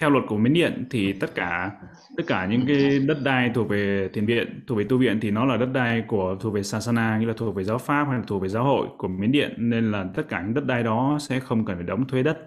theo 0.00 0.10
luật 0.10 0.24
của 0.28 0.36
miến 0.36 0.52
điện 0.52 0.86
thì 0.90 1.12
tất 1.12 1.34
cả 1.34 1.70
tất 2.16 2.24
cả 2.26 2.46
những 2.46 2.66
cái 2.66 2.98
đất 2.98 3.18
đai 3.24 3.50
thuộc 3.54 3.68
về 3.68 4.08
thiền 4.12 4.26
viện 4.26 4.60
thuộc 4.66 4.78
về 4.78 4.84
tu 4.88 4.98
viện 4.98 5.18
thì 5.20 5.30
nó 5.30 5.44
là 5.44 5.56
đất 5.56 5.68
đai 5.72 6.04
của 6.08 6.36
thuộc 6.40 6.54
về 6.54 6.62
sasana 6.62 7.18
như 7.18 7.26
là 7.26 7.34
thuộc 7.36 7.54
về 7.54 7.64
giáo 7.64 7.78
pháp 7.78 8.04
hay 8.04 8.18
là 8.18 8.24
thuộc 8.26 8.42
về 8.42 8.48
giáo 8.48 8.64
hội 8.64 8.88
của 8.98 9.08
miến 9.08 9.32
điện 9.32 9.54
nên 9.58 9.92
là 9.92 10.06
tất 10.14 10.22
cả 10.28 10.42
những 10.42 10.54
đất 10.54 10.64
đai 10.66 10.82
đó 10.82 11.18
sẽ 11.20 11.40
không 11.40 11.64
cần 11.64 11.76
phải 11.76 11.86
đóng 11.86 12.04
thuế 12.08 12.22
đất 12.22 12.38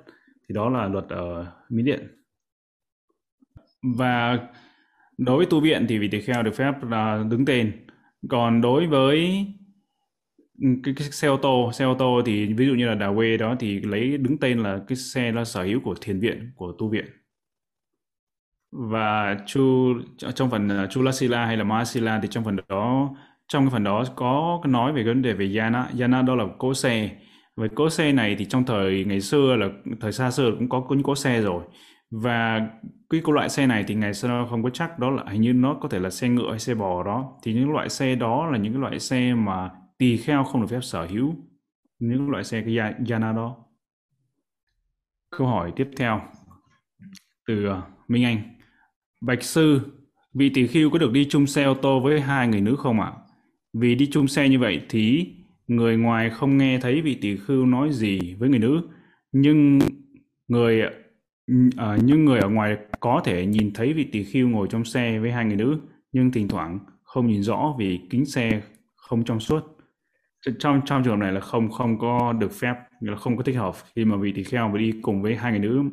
thì 0.49 0.55
đó 0.55 0.69
là 0.69 0.87
luật 0.87 1.05
ờ, 1.09 1.17
ở 1.17 1.51
Mỹ 1.69 1.83
điện. 1.83 2.07
Và 3.97 4.39
đối 5.17 5.37
với 5.37 5.45
tu 5.45 5.59
viện 5.59 5.85
thì 5.89 5.97
vị 5.97 6.07
tỳ 6.07 6.21
kheo 6.21 6.43
được 6.43 6.55
phép 6.55 6.73
là 6.83 7.23
đứng 7.29 7.45
tên. 7.45 7.85
Còn 8.29 8.61
đối 8.61 8.87
với 8.87 9.45
ừ, 10.61 10.67
cái, 10.83 10.93
cái 10.97 11.11
xe 11.11 11.27
ô 11.27 11.37
tô 11.37 11.71
xe 11.73 11.85
ô 11.85 11.95
tô 11.99 12.21
thì 12.25 12.53
ví 12.53 12.65
dụ 12.67 12.73
như 12.73 12.85
là 12.85 12.95
đà 12.95 13.13
quê 13.15 13.37
đó 13.37 13.55
thì 13.59 13.79
lấy 13.79 14.17
đứng 14.17 14.37
tên 14.37 14.63
là 14.63 14.79
cái 14.87 14.95
xe 14.95 15.31
là 15.31 15.45
sở 15.45 15.63
hữu 15.63 15.79
của 15.79 15.95
thiền 16.01 16.19
viện 16.19 16.51
của 16.55 16.73
tu 16.79 16.89
viện. 16.89 17.05
Và 18.71 19.37
chu 19.45 19.93
trong 20.35 20.49
phần 20.49 20.69
ờ, 20.69 20.83
uh, 20.83 20.89
Chulasila 20.89 21.45
hay 21.45 21.57
là 21.57 21.63
Mahasila 21.63 22.19
thì 22.21 22.27
trong 22.31 22.43
phần 22.43 22.57
đó 22.67 23.15
trong 23.47 23.63
cái 23.65 23.71
phần 23.71 23.83
đó 23.83 24.03
có 24.15 24.61
nói 24.65 24.93
về 24.93 25.03
vấn 25.03 25.21
đề 25.21 25.33
về 25.33 25.55
Yana. 25.57 25.89
Yana 25.99 26.21
đó 26.21 26.35
là 26.35 26.45
cố 26.57 26.73
xe 26.73 27.09
về 27.59 27.67
cỗ 27.75 27.89
xe 27.89 28.11
này 28.11 28.35
thì 28.39 28.45
trong 28.45 28.65
thời 28.65 29.05
ngày 29.05 29.21
xưa 29.21 29.55
là 29.55 29.69
thời 30.01 30.11
xa 30.11 30.31
xưa 30.31 30.51
cũng 30.59 30.69
có 30.69 30.85
những 30.89 31.03
cỗ 31.03 31.15
xe 31.15 31.41
rồi 31.41 31.63
và 32.11 32.69
cái 33.09 33.21
loại 33.25 33.49
xe 33.49 33.67
này 33.67 33.83
thì 33.87 33.95
ngày 33.95 34.13
xưa 34.13 34.47
không 34.49 34.63
có 34.63 34.69
chắc 34.69 34.99
đó 34.99 35.09
là 35.09 35.23
hình 35.27 35.41
như 35.41 35.53
nó 35.53 35.77
có 35.81 35.89
thể 35.89 35.99
là 35.99 36.09
xe 36.09 36.29
ngựa 36.29 36.49
hay 36.49 36.59
xe 36.59 36.75
bò 36.75 37.03
đó 37.03 37.39
thì 37.43 37.53
những 37.53 37.71
loại 37.71 37.89
xe 37.89 38.15
đó 38.15 38.49
là 38.51 38.57
những 38.57 38.73
cái 38.73 38.81
loại 38.81 38.99
xe 38.99 39.33
mà 39.33 39.69
tỳ 39.97 40.17
kheo 40.17 40.43
không 40.43 40.61
được 40.61 40.67
phép 40.69 40.79
sở 40.81 41.05
hữu 41.05 41.35
những 41.99 42.29
loại 42.29 42.43
xe 42.43 42.61
cái 42.61 42.77
Yana 43.09 43.31
đó. 43.31 43.55
Câu 45.37 45.47
hỏi 45.47 45.73
tiếp 45.75 45.89
theo 45.97 46.21
từ 47.47 47.65
ờ, 47.65 47.81
Minh 48.07 48.23
Anh. 48.23 48.41
Bạch 49.21 49.43
sư, 49.43 49.81
vị 50.33 50.51
tỳ 50.53 50.67
khưu 50.67 50.89
có 50.89 50.97
được 50.97 51.11
đi 51.11 51.27
chung 51.29 51.47
xe 51.47 51.63
ô 51.63 51.73
tô 51.73 51.99
với 51.99 52.21
hai 52.21 52.47
người 52.47 52.61
nữ 52.61 52.75
không 52.75 53.01
ạ? 53.01 53.13
Vì 53.73 53.95
đi 53.95 54.09
chung 54.11 54.27
xe 54.27 54.49
như 54.49 54.59
vậy 54.59 54.81
thì 54.89 55.33
người 55.69 55.97
ngoài 55.97 56.29
không 56.29 56.57
nghe 56.57 56.79
thấy 56.79 57.01
vị 57.01 57.17
tỳ 57.21 57.37
khưu 57.37 57.65
nói 57.65 57.89
gì 57.91 58.35
với 58.39 58.49
người 58.49 58.59
nữ, 58.59 58.81
nhưng 59.31 59.79
người 60.47 60.81
uh, 61.51 62.03
nhưng 62.03 62.25
người 62.25 62.39
ở 62.39 62.49
ngoài 62.49 62.77
có 62.99 63.21
thể 63.25 63.45
nhìn 63.45 63.73
thấy 63.73 63.93
vị 63.93 64.03
tỳ 64.11 64.23
khưu 64.23 64.49
ngồi 64.49 64.67
trong 64.71 64.85
xe 64.85 65.19
với 65.19 65.31
hai 65.31 65.45
người 65.45 65.55
nữ, 65.55 65.79
nhưng 66.11 66.31
thỉnh 66.31 66.47
thoảng 66.47 66.79
không 67.03 67.27
nhìn 67.27 67.43
rõ 67.43 67.75
vì 67.79 67.99
kính 68.09 68.25
xe 68.25 68.61
không 68.95 69.23
trong 69.25 69.39
suốt. 69.39 69.63
Trong 70.59 70.81
trong 70.85 71.03
trường 71.03 71.13
hợp 71.13 71.19
này 71.19 71.31
là 71.33 71.39
không 71.39 71.71
không 71.71 71.99
có 71.99 72.33
được 72.33 72.51
phép 72.51 72.75
là 73.01 73.15
không 73.15 73.37
có 73.37 73.43
thích 73.43 73.55
hợp 73.55 73.73
khi 73.95 74.05
mà 74.05 74.17
vị 74.17 74.31
tỳ 74.35 74.43
kheo 74.43 74.69
mà 74.69 74.77
đi 74.77 74.93
cùng 75.01 75.21
với 75.21 75.35
hai 75.35 75.51
người 75.51 75.61
nữ 75.61 75.83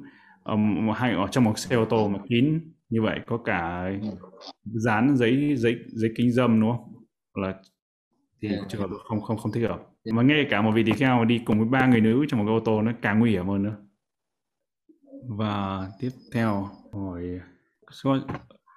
um, 0.45 0.91
hai 0.95 1.13
ở 1.13 1.27
trong 1.31 1.45
một 1.45 1.59
xe 1.59 1.77
ô 1.77 1.85
tô 1.85 2.09
mà 2.09 2.19
kín 2.29 2.61
như 2.89 3.03
vậy 3.03 3.21
có 3.27 3.39
cả 3.39 3.93
dán 4.65 5.17
giấy 5.17 5.57
giấy 5.57 5.77
giấy 5.87 6.11
kính 6.17 6.33
dâm 6.33 6.61
đúng 6.61 6.71
không? 6.71 6.93
Là 7.35 7.55
thì 8.49 8.57
trường 8.69 8.81
hợp 8.81 8.91
không 9.05 9.21
không 9.21 9.37
không 9.37 9.53
thích 9.53 9.69
hợp. 9.69 9.81
Mà 10.13 10.23
ngay 10.23 10.47
cả 10.51 10.63
một 10.63 10.71
vị 10.75 10.83
tỳ 10.83 10.93
kheo 10.93 11.25
đi 11.25 11.39
cùng 11.45 11.59
với 11.59 11.69
ba 11.69 11.87
người 11.87 12.01
nữ 12.01 12.27
trong 12.29 12.41
một 12.41 12.47
cái 12.47 12.55
ô 12.55 12.61
tô 12.61 12.83
nó 12.83 12.93
càng 13.03 13.19
nguy 13.19 13.31
hiểm 13.31 13.49
hơn 13.49 13.63
nữa. 13.63 13.77
Và 15.29 15.89
tiếp 16.01 16.11
theo 16.33 16.69
hỏi 16.93 17.41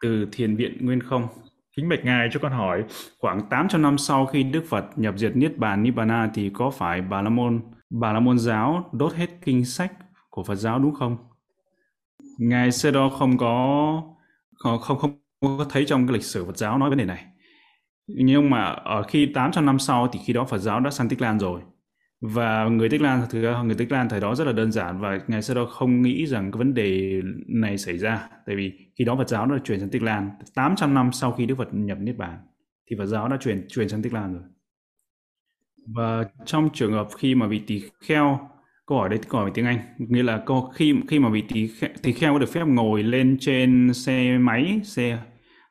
từ 0.02 0.28
thiền 0.32 0.56
viện 0.56 0.86
nguyên 0.86 1.04
không. 1.04 1.28
Kính 1.76 1.90
bạch 1.90 2.06
ngài 2.06 2.30
cho 2.32 2.40
con 2.40 2.52
hỏi, 2.52 2.84
khoảng 3.20 3.50
800 3.50 3.82
năm 3.82 3.98
sau 3.98 4.26
khi 4.26 4.44
Đức 4.44 4.64
Phật 4.70 4.86
nhập 4.96 5.14
diệt 5.18 5.36
Niết 5.36 5.58
Bàn 5.58 5.84
Nibbana 5.84 6.32
thì 6.34 6.50
có 6.54 6.70
phải 6.70 7.02
Bà 7.02 7.22
La 7.22 7.30
Môn, 7.30 7.62
Bà 7.90 8.14
La 8.14 8.20
Môn 8.20 8.40
giáo 8.40 8.90
đốt 8.92 9.14
hết 9.14 9.30
kinh 9.42 9.66
sách 9.66 9.94
của 10.30 10.44
Phật 10.44 10.56
giáo 10.56 10.80
đúng 10.80 10.94
không? 10.96 11.18
Ngài 12.38 12.72
Sê 12.72 12.92
Đo 12.92 13.10
không 13.10 13.38
có 13.38 14.04
không, 14.56 14.80
không 14.80 14.98
không 15.00 15.18
có 15.42 15.66
thấy 15.70 15.86
trong 15.86 16.08
cái 16.08 16.14
lịch 16.14 16.24
sử 16.24 16.46
Phật 16.46 16.58
giáo 16.58 16.78
nói 16.78 16.90
vấn 16.90 16.98
đề 16.98 17.06
này. 17.06 17.26
Nhưng 18.16 18.50
mà 18.50 18.64
ở 18.66 19.04
khi 19.04 19.26
800 19.26 19.66
năm 19.66 19.80
sau 19.80 20.08
thì 20.08 20.20
khi 20.26 20.34
đó 20.34 20.46
Phật 20.46 20.58
giáo 20.58 20.80
đã 20.80 20.92
sang 20.92 21.10
Tích 21.10 21.22
Lan 21.22 21.40
rồi. 21.40 21.62
Và 22.22 22.66
người 22.66 22.90
Tích 22.90 23.02
Lan 23.02 23.22
thực 23.30 23.42
ra 23.42 23.62
người 23.62 23.76
Tích 23.76 23.92
Lan 23.92 24.10
thời 24.10 24.20
đó 24.20 24.36
rất 24.36 24.48
là 24.48 24.54
đơn 24.54 24.72
giản 24.72 25.00
và 25.00 25.20
ngày 25.28 25.42
sau 25.42 25.56
đó 25.56 25.66
không 25.66 26.02
nghĩ 26.02 26.26
rằng 26.26 26.52
cái 26.52 26.58
vấn 26.58 26.74
đề 26.74 27.22
này 27.48 27.78
xảy 27.78 27.98
ra. 27.98 28.28
Tại 28.46 28.56
vì 28.56 28.72
khi 28.98 29.06
đó 29.06 29.16
Phật 29.16 29.30
giáo 29.30 29.46
đã 29.46 29.58
truyền 29.64 29.80
sang 29.80 29.90
Tích 29.90 30.04
Lan. 30.04 30.30
800 30.56 30.94
năm 30.94 31.12
sau 31.12 31.32
khi 31.32 31.46
Đức 31.46 31.56
Phật 31.58 31.70
nhập 31.72 31.98
Niết 32.02 32.18
Bàn 32.18 32.38
thì 32.90 32.96
Phật 33.00 33.06
giáo 33.06 33.28
đã 33.28 33.38
truyền 33.38 33.68
truyền 33.68 33.90
sang 33.90 34.02
Tích 34.02 34.14
Lan 34.14 34.34
rồi. 34.34 34.44
Và 35.96 36.26
trong 36.46 36.70
trường 36.74 36.94
hợp 36.94 37.08
khi 37.18 37.36
mà 37.36 37.48
vị 37.48 37.62
tỳ 37.68 37.82
kheo 38.02 38.40
câu 38.86 38.98
hỏi 38.98 39.10
đấy 39.10 39.20
câu 39.30 39.42
hỏi 39.42 39.52
tiếng 39.54 39.66
Anh 39.66 39.80
nghĩa 39.98 40.24
là 40.24 40.44
câu 40.46 40.72
khi 40.76 40.96
khi 41.08 41.20
mà 41.20 41.30
vị 41.30 41.44
tỳ 41.50 41.68
kheo, 41.68 41.90
tỳ 42.02 42.12
kheo 42.12 42.34
có 42.34 42.40
được 42.40 42.50
phép 42.50 42.66
ngồi 42.68 43.04
lên 43.04 43.38
trên 43.40 43.94
xe 43.94 44.38
máy 44.38 44.82
xe 44.84 45.18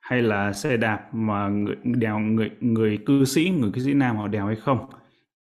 hay 0.09 0.23
là 0.23 0.53
xe 0.53 0.77
đạp 0.77 1.15
mà 1.15 1.49
người 1.49 1.77
đèo 1.85 2.19
người 2.19 2.51
người 2.61 2.99
cư 3.07 3.25
sĩ 3.25 3.51
người 3.59 3.71
cư 3.73 3.81
sĩ 3.81 3.95
nam 3.95 4.17
họ 4.17 4.29
đèo 4.29 4.47
hay 4.47 4.57
không 4.57 4.91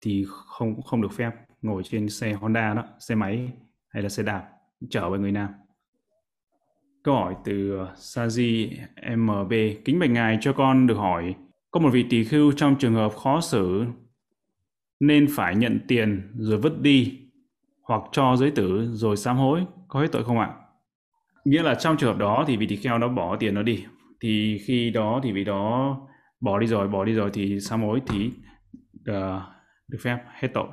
thì 0.02 0.26
không 0.28 0.82
không 0.82 1.02
được 1.02 1.14
phép 1.14 1.32
ngồi 1.62 1.84
trên 1.84 2.10
xe 2.10 2.34
Honda 2.34 2.74
đó, 2.74 2.84
xe 3.00 3.16
máy 3.16 3.52
hay 3.88 4.04
là 4.04 4.10
xe 4.10 4.24
đạp 4.24 4.50
chở 4.90 5.10
với 5.10 5.20
người 5.20 5.32
nam. 5.32 5.50
Câu 7.04 7.16
hỏi 7.16 7.36
từ 7.46 7.78
ờ, 7.78 7.94
Saji 7.96 8.70
MB. 9.18 9.54
Kính 9.86 10.00
bạch 10.00 10.10
ngài 10.10 10.38
cho 10.42 10.54
con 10.54 10.88
được 10.88 10.96
hỏi, 10.98 11.36
có 11.72 11.80
một 11.80 11.90
vị 11.90 12.06
tỳ 12.10 12.24
khưu 12.24 12.52
trong 12.52 12.76
trường 12.80 12.94
hợp 12.94 13.16
khó 13.16 13.42
xử 13.42 13.86
nên 15.00 15.28
phải 15.36 15.56
nhận 15.56 15.80
tiền 15.88 16.32
rồi 16.38 16.58
vứt 16.58 16.82
đi 16.82 17.20
hoặc 17.82 18.02
cho 18.12 18.36
giới 18.36 18.52
tử 18.52 18.90
rồi 18.94 19.18
sám 19.18 19.38
hối 19.38 19.66
có 19.88 20.02
hết 20.02 20.12
tội 20.12 20.24
không 20.24 20.40
ạ? 20.40 20.54
Nghĩa 21.46 21.64
là 21.64 21.76
trong 21.76 21.98
trường 21.98 22.12
hợp 22.12 22.20
đó 22.20 22.44
thì 22.48 22.58
vị 22.58 22.68
tỳ 22.68 22.76
kheo 22.76 22.98
đó 22.98 23.08
bỏ 23.08 23.36
tiền 23.36 23.56
nó 23.56 23.64
đi 23.64 23.86
thì 24.22 24.58
khi 24.66 24.90
đó 24.90 25.20
thì 25.24 25.32
vì 25.32 25.44
đó 25.44 25.98
bỏ 26.40 26.60
đi 26.60 26.68
rồi 26.68 26.88
bỏ 26.88 27.06
đi 27.06 27.14
rồi 27.14 27.30
thì 27.34 27.60
sám 27.60 27.82
hối 27.82 28.02
thì 28.08 28.28
uh, 28.28 29.06
ờ, 29.06 29.42
được 29.88 29.98
phép 30.02 30.18
hết 30.34 30.48
tội. 30.54 30.68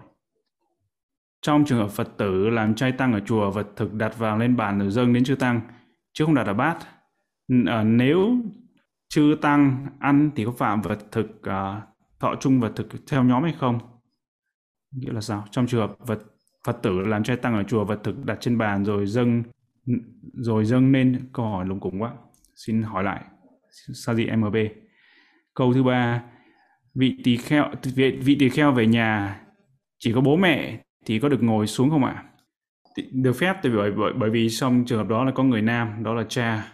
Trong 1.42 1.64
trường 1.64 1.78
hợp 1.78 1.90
Phật 1.90 2.08
tử 2.16 2.48
làm 2.48 2.74
chay 2.74 2.92
tăng 2.92 3.12
ở 3.12 3.20
chùa 3.20 3.50
vật 3.50 3.66
thực 3.76 3.94
đặt 3.94 4.18
vào 4.18 4.38
lên 4.38 4.56
bàn 4.56 4.78
rồi 4.78 4.90
dâng 4.90 5.12
đến 5.12 5.24
chư 5.24 5.34
tăng 5.34 5.60
chứ 6.12 6.24
không 6.24 6.34
đặt 6.34 6.46
ở 6.46 6.54
bát. 6.54 6.76
uh, 7.52 7.68
nếu 7.84 8.36
chư 9.08 9.36
tăng 9.42 9.86
ăn 9.98 10.30
thì 10.36 10.44
có 10.44 10.52
phạm 10.52 10.82
vật 10.82 10.98
thực 11.12 11.26
uh, 11.26 11.82
thọ 12.20 12.34
chung 12.40 12.60
vật 12.60 12.72
thực 12.76 12.86
theo 13.06 13.24
nhóm 13.24 13.42
hay 13.42 13.54
không? 13.58 13.78
Nghĩa 14.92 15.12
là 15.12 15.20
sao? 15.20 15.44
Trong 15.50 15.66
trường 15.66 15.80
hợp 15.80 15.96
vật 15.98 16.22
Phật 16.66 16.82
tử 16.82 17.00
làm 17.00 17.22
chay 17.22 17.36
tăng 17.36 17.54
ở 17.54 17.62
chùa 17.62 17.84
vật 17.84 18.00
thực 18.04 18.24
đặt 18.24 18.38
trên 18.40 18.58
bàn 18.58 18.84
rồi 18.84 19.06
dâng 19.06 19.42
rồi 20.32 20.64
dâng 20.64 20.92
lên 20.92 21.28
câu 21.32 21.46
hỏi 21.46 21.66
lùng 21.66 21.80
cúng 21.80 22.02
quá. 22.02 22.12
Xin 22.54 22.82
hỏi 22.82 23.04
lại. 23.04 23.24
Sa 23.94 24.14
gì 24.14 24.26
MB. 24.36 24.56
Câu 25.54 25.74
thứ 25.74 25.82
ba, 25.82 26.22
vị 26.94 27.16
tỳ 27.24 27.36
kheo 27.36 27.70
vị, 27.94 28.10
vị 28.10 28.36
tỳ 28.40 28.48
kheo 28.48 28.72
về 28.72 28.86
nhà 28.86 29.40
chỉ 29.98 30.12
có 30.12 30.20
bố 30.20 30.36
mẹ 30.36 30.80
thì 31.06 31.18
có 31.18 31.28
được 31.28 31.42
ngồi 31.42 31.66
xuống 31.66 31.90
không 31.90 32.04
ạ? 32.04 32.24
Được 33.12 33.32
phép 33.32 33.56
tại 33.62 33.72
bởi, 33.76 33.90
bởi 33.92 34.12
bởi 34.12 34.30
vì 34.30 34.48
trong 34.50 34.84
trường 34.86 34.98
hợp 34.98 35.08
đó 35.08 35.24
là 35.24 35.32
có 35.32 35.42
người 35.42 35.62
nam, 35.62 36.02
đó 36.02 36.14
là 36.14 36.24
cha, 36.28 36.72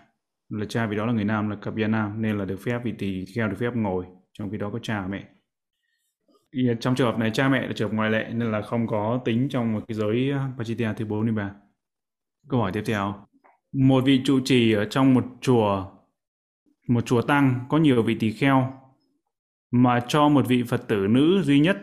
là 0.49 0.67
cha 0.69 0.87
vì 0.87 0.97
đó 0.97 1.07
là 1.07 1.13
người 1.13 1.25
nam 1.25 1.51
là 1.51 1.57
cặp 1.57 1.77
gia 1.77 1.87
nam 1.87 2.23
nên 2.23 2.39
là 2.39 2.45
được 2.45 2.61
phép 2.65 2.79
vị 2.85 2.93
tỳ 2.99 3.25
kheo 3.35 3.49
được 3.49 3.57
phép 3.61 3.71
ngồi, 3.75 4.05
trong 4.39 4.51
khi 4.51 4.59
đó 4.59 4.71
có 4.73 4.79
cha 4.79 5.01
và 5.01 5.07
mẹ. 5.07 5.25
Trong 6.81 6.95
trường 6.95 7.13
hợp 7.13 7.19
này 7.19 7.31
cha 7.35 7.49
mẹ 7.49 7.67
là 7.67 7.73
trường 7.77 7.91
hợp 7.91 7.97
ngoại 7.97 8.11
lệ 8.11 8.27
nên 8.33 8.53
là 8.53 8.63
không 8.63 8.87
có 8.87 9.21
tính 9.25 9.49
trong 9.49 9.73
một 9.73 9.81
cái 9.89 9.95
giới 9.95 10.31
à, 10.31 10.49
Pachitia 10.59 10.89
thứ 10.97 11.05
43. 11.05 11.51
Câu 12.49 12.61
hỏi 12.61 12.73
tiếp 12.75 12.83
theo. 12.87 13.15
Một 13.73 14.05
vị 14.05 14.21
trụ 14.25 14.41
trì 14.45 14.73
ở 14.73 14.85
trong 14.85 15.15
một 15.15 15.25
chùa, 15.41 15.92
một 16.89 17.07
chùa 17.07 17.23
tăng 17.23 17.61
có 17.69 17.79
nhiều 17.79 18.03
vị 18.03 18.15
tỳ 18.15 18.33
kheo 18.33 18.73
mà 19.71 20.01
cho 20.09 20.29
một 20.29 20.49
vị 20.49 20.63
Phật 20.63 20.89
tử 20.89 21.07
nữ 21.11 21.43
duy 21.43 21.61
nhất 21.61 21.79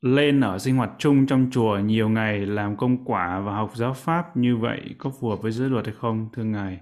lên 0.00 0.40
ở 0.40 0.58
sinh 0.58 0.76
hoạt 0.76 0.90
chung 0.98 1.26
trong 1.26 1.50
chùa 1.52 1.78
nhiều 1.78 2.08
ngày 2.08 2.46
làm 2.46 2.76
công 2.76 3.04
quả 3.04 3.40
và 3.40 3.54
học 3.54 3.70
giáo 3.74 3.94
pháp 3.94 4.36
như 4.36 4.56
vậy 4.56 4.80
có 4.98 5.10
phù 5.20 5.28
hợp 5.28 5.42
với 5.42 5.52
giới 5.52 5.70
luật 5.70 5.86
hay 5.86 5.94
không 5.98 6.28
thưa 6.32 6.44
ngài? 6.44 6.80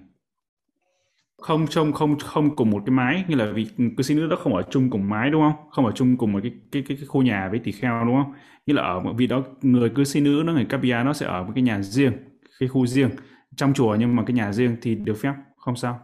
Không 1.41 1.67
trông 1.67 1.93
không 1.93 2.19
không 2.19 2.55
cùng 2.55 2.69
một 2.69 2.83
cái 2.85 2.95
mái 2.95 3.23
như 3.27 3.35
là 3.35 3.51
vì 3.55 3.67
cư 3.97 4.03
sĩ 4.03 4.15
nữ 4.15 4.27
đó 4.27 4.35
không 4.35 4.55
ở 4.55 4.61
chung 4.61 4.89
cùng 4.89 5.09
mái 5.09 5.29
đúng 5.29 5.41
không? 5.41 5.69
Không 5.71 5.85
ở 5.85 5.91
chung 5.91 6.17
cùng 6.17 6.31
một 6.31 6.39
cái 6.43 6.51
cái 6.71 6.83
cái, 6.87 6.97
cái 6.97 7.05
khu 7.05 7.21
nhà 7.21 7.49
với 7.49 7.59
tỳ 7.59 7.71
kheo 7.71 8.05
đúng 8.05 8.23
không? 8.23 8.33
Như 8.65 8.73
là 8.73 8.83
ở 8.83 8.99
vì 8.99 9.09
vị 9.17 9.27
đó 9.27 9.43
người 9.61 9.89
cư 9.89 10.03
sĩ 10.03 10.21
nữ 10.21 10.43
nó 10.45 10.53
người 10.53 10.65
capia 10.65 11.03
nó 11.05 11.13
sẽ 11.13 11.25
ở 11.25 11.43
một 11.43 11.51
cái 11.55 11.61
nhà 11.61 11.81
riêng 11.81 12.13
cái 12.59 12.69
khu 12.69 12.87
riêng 12.87 13.09
trong 13.55 13.73
chùa 13.73 13.95
nhưng 13.99 14.15
mà 14.15 14.23
cái 14.27 14.33
nhà 14.33 14.51
riêng 14.51 14.75
thì 14.81 14.95
được 14.95 15.15
phép 15.21 15.33
không 15.57 15.75
sao 15.75 15.99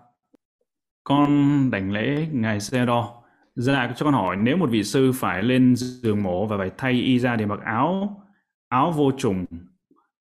con 1.08 1.70
đảnh 1.72 1.92
lễ 1.92 2.28
ngài 2.32 2.60
xe 2.60 2.86
đo 2.86 3.24
Dạ, 3.56 3.94
cho 3.96 4.04
con 4.06 4.14
hỏi 4.14 4.36
nếu 4.36 4.58
một 4.58 4.70
vị 4.70 4.84
sư 4.84 5.12
phải 5.16 5.44
lên 5.44 5.76
giường 5.76 6.24
mổ 6.24 6.46
và 6.46 6.58
phải 6.58 6.72
thay 6.78 6.92
y 6.92 7.20
ra 7.20 7.36
để 7.36 7.46
mặc 7.46 7.60
áo 7.66 8.22
áo 8.70 8.92
vô 8.92 9.12
trùng 9.18 9.46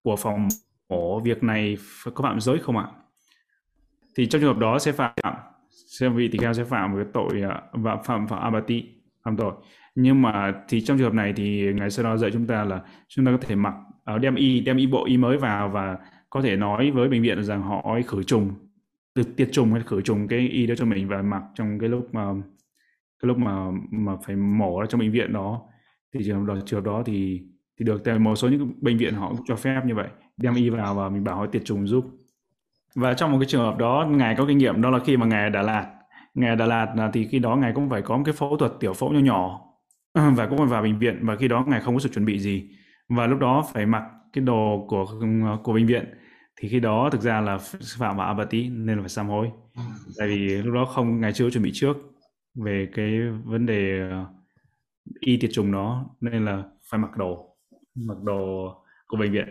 của 0.02 0.16
phòng 0.16 0.48
mổ, 0.88 1.20
việc 1.20 1.42
này 1.42 1.76
có 2.14 2.22
phạm 2.22 2.40
giới 2.40 2.58
không 2.58 2.76
ạ? 2.76 2.86
Thì 4.16 4.26
trong 4.26 4.40
trường 4.40 4.54
hợp 4.54 4.60
đó 4.60 4.78
sẽ 4.78 4.92
phạm 4.92 5.12
sẽ 5.68 6.08
vị 6.08 6.28
tỳ 6.28 6.38
kheo 6.38 6.52
sẽ 6.52 6.64
phạm 6.64 6.94
với 6.94 7.04
tội 7.12 7.42
à, 7.42 7.62
và 7.72 7.96
phạm 7.96 8.28
phạm 8.28 8.40
abati 8.40 8.84
phạm 9.24 9.36
tội. 9.36 9.52
Nhưng 9.94 10.22
mà 10.22 10.54
thì 10.68 10.80
trong 10.80 10.98
trường 10.98 11.06
hợp 11.06 11.14
này 11.14 11.32
thì 11.36 11.72
ngài 11.74 11.90
sẽ 11.90 12.02
đó 12.02 12.16
dạy 12.16 12.30
chúng 12.30 12.46
ta 12.46 12.64
là 12.64 12.80
chúng 13.08 13.26
ta 13.26 13.32
có 13.32 13.38
thể 13.40 13.54
mặc 13.54 13.74
à, 14.04 14.18
đem 14.18 14.34
y 14.34 14.60
đem 14.60 14.76
y 14.76 14.86
bộ 14.86 15.04
y 15.04 15.16
mới 15.16 15.38
vào 15.38 15.68
và 15.68 15.96
có 16.30 16.42
thể 16.42 16.56
nói 16.56 16.90
với 16.90 17.08
bệnh 17.08 17.22
viện 17.22 17.44
rằng 17.44 17.62
họ 17.62 17.98
khử 18.06 18.22
trùng 18.22 18.65
tiệt 19.36 19.48
trùng 19.52 19.72
hay 19.72 19.82
khử 19.86 20.00
trùng 20.00 20.28
cái 20.28 20.38
y 20.48 20.66
đó 20.66 20.74
cho 20.78 20.84
mình 20.84 21.08
và 21.08 21.22
mặc 21.22 21.42
trong 21.54 21.78
cái 21.78 21.88
lúc 21.88 22.08
mà, 22.12 22.22
cái 23.22 23.28
lúc 23.28 23.38
mà 23.38 23.70
mà 23.90 24.12
phải 24.26 24.36
mổ 24.36 24.78
ở 24.78 24.86
trong 24.86 25.00
bệnh 25.00 25.12
viện 25.12 25.32
đó. 25.32 25.62
Thì 26.14 26.20
trường 26.26 26.46
hợp 26.46 26.54
trường 26.66 26.84
đó 26.84 27.02
thì 27.06 27.42
thì 27.78 27.84
được, 27.84 28.04
tại 28.04 28.18
một 28.18 28.36
số 28.36 28.48
những 28.48 28.72
bệnh 28.80 28.98
viện 28.98 29.14
họ 29.14 29.30
cũng 29.30 29.46
cho 29.46 29.56
phép 29.56 29.82
như 29.86 29.94
vậy, 29.94 30.08
đem 30.36 30.54
y 30.54 30.70
vào 30.70 30.94
và 30.94 31.08
mình 31.08 31.24
bảo 31.24 31.36
họ 31.36 31.46
tiệt 31.46 31.62
trùng 31.64 31.86
giúp. 31.86 32.04
Và 32.94 33.14
trong 33.14 33.32
một 33.32 33.38
cái 33.40 33.46
trường 33.46 33.62
hợp 33.62 33.78
đó, 33.78 34.08
ngài 34.10 34.34
có 34.38 34.44
kinh 34.48 34.58
nghiệm 34.58 34.82
đó 34.82 34.90
là 34.90 34.98
khi 34.98 35.16
mà 35.16 35.26
ngài 35.26 35.42
ở 35.42 35.50
Đà 35.50 35.62
Lạt, 35.62 35.86
ngài 36.34 36.50
ở 36.50 36.56
Đà 36.56 36.66
Lạt 36.66 36.92
là 36.96 37.10
thì 37.12 37.26
khi 37.26 37.38
đó 37.38 37.56
ngài 37.56 37.72
cũng 37.72 37.90
phải 37.90 38.02
có 38.02 38.16
một 38.16 38.22
cái 38.26 38.34
phẫu 38.34 38.56
thuật 38.56 38.72
tiểu 38.80 38.92
phẫu 38.92 39.12
nhỏ 39.12 39.18
nhỏ, 39.20 39.60
và 40.36 40.46
cũng 40.46 40.58
phải 40.58 40.66
vào 40.66 40.82
bệnh 40.82 40.98
viện 40.98 41.18
và 41.22 41.36
khi 41.36 41.48
đó 41.48 41.64
ngài 41.68 41.80
không 41.80 41.94
có 41.94 42.00
sự 42.00 42.08
chuẩn 42.08 42.24
bị 42.24 42.38
gì. 42.38 42.70
Và 43.08 43.26
lúc 43.26 43.38
đó 43.38 43.64
phải 43.72 43.86
mặc 43.86 44.02
cái 44.32 44.44
đồ 44.44 44.86
của 44.88 45.06
của 45.62 45.72
bệnh 45.72 45.86
viện 45.86 46.04
thì 46.60 46.68
khi 46.68 46.80
đó 46.80 47.08
thực 47.12 47.20
ra 47.20 47.40
là 47.40 47.58
phạm 47.98 48.16
vào 48.16 48.26
abati 48.26 48.68
nên 48.68 48.96
là 48.96 49.02
phải 49.02 49.08
sám 49.08 49.28
hối. 49.28 49.50
Tại 50.18 50.28
vì 50.28 50.48
lúc 50.48 50.74
đó 50.74 50.84
không 50.84 51.20
ngài 51.20 51.32
chưa 51.32 51.50
chuẩn 51.50 51.64
bị 51.64 51.70
trước 51.74 51.96
về 52.54 52.88
cái 52.94 53.20
vấn 53.44 53.66
đề 53.66 54.08
ờ, 54.10 54.26
y 55.20 55.36
tiệt 55.36 55.50
trùng 55.52 55.72
đó 55.72 56.06
nên 56.20 56.44
là 56.44 56.64
phải 56.90 57.00
mặc 57.00 57.16
đồ 57.16 57.56
mặc 57.94 58.18
đồ 58.22 58.74
của 59.06 59.16
bệnh 59.16 59.32
viện. 59.32 59.48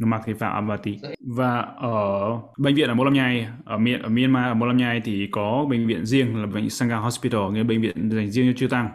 Nó 0.00 0.06
mặc 0.06 0.22
thì 0.24 0.32
phạm 0.32 0.52
Amati 0.52 0.98
và 1.36 1.60
ở 1.60 2.20
bệnh 2.58 2.74
viện 2.74 2.88
ở 2.88 2.94
Mô 2.94 3.04
Lam 3.04 3.14
Nhai 3.14 3.48
ở 3.64 3.78
miền 3.78 4.02
ở 4.02 4.08
Myanmar 4.08 4.44
ở 4.44 4.54
Mô 4.54 4.66
Lam 4.66 4.76
Nhai 4.76 5.00
thì 5.00 5.28
có 5.32 5.66
bệnh 5.70 5.86
viện 5.86 6.06
riêng 6.06 6.36
là 6.36 6.46
bệnh 6.46 6.70
Sangha 6.70 6.96
Hospital 6.96 7.40
nghĩa 7.52 7.62
bệnh 7.62 7.80
viện 7.80 8.10
dành 8.10 8.30
riêng 8.30 8.52
cho 8.52 8.58
chư 8.58 8.68
tăng. 8.68 8.90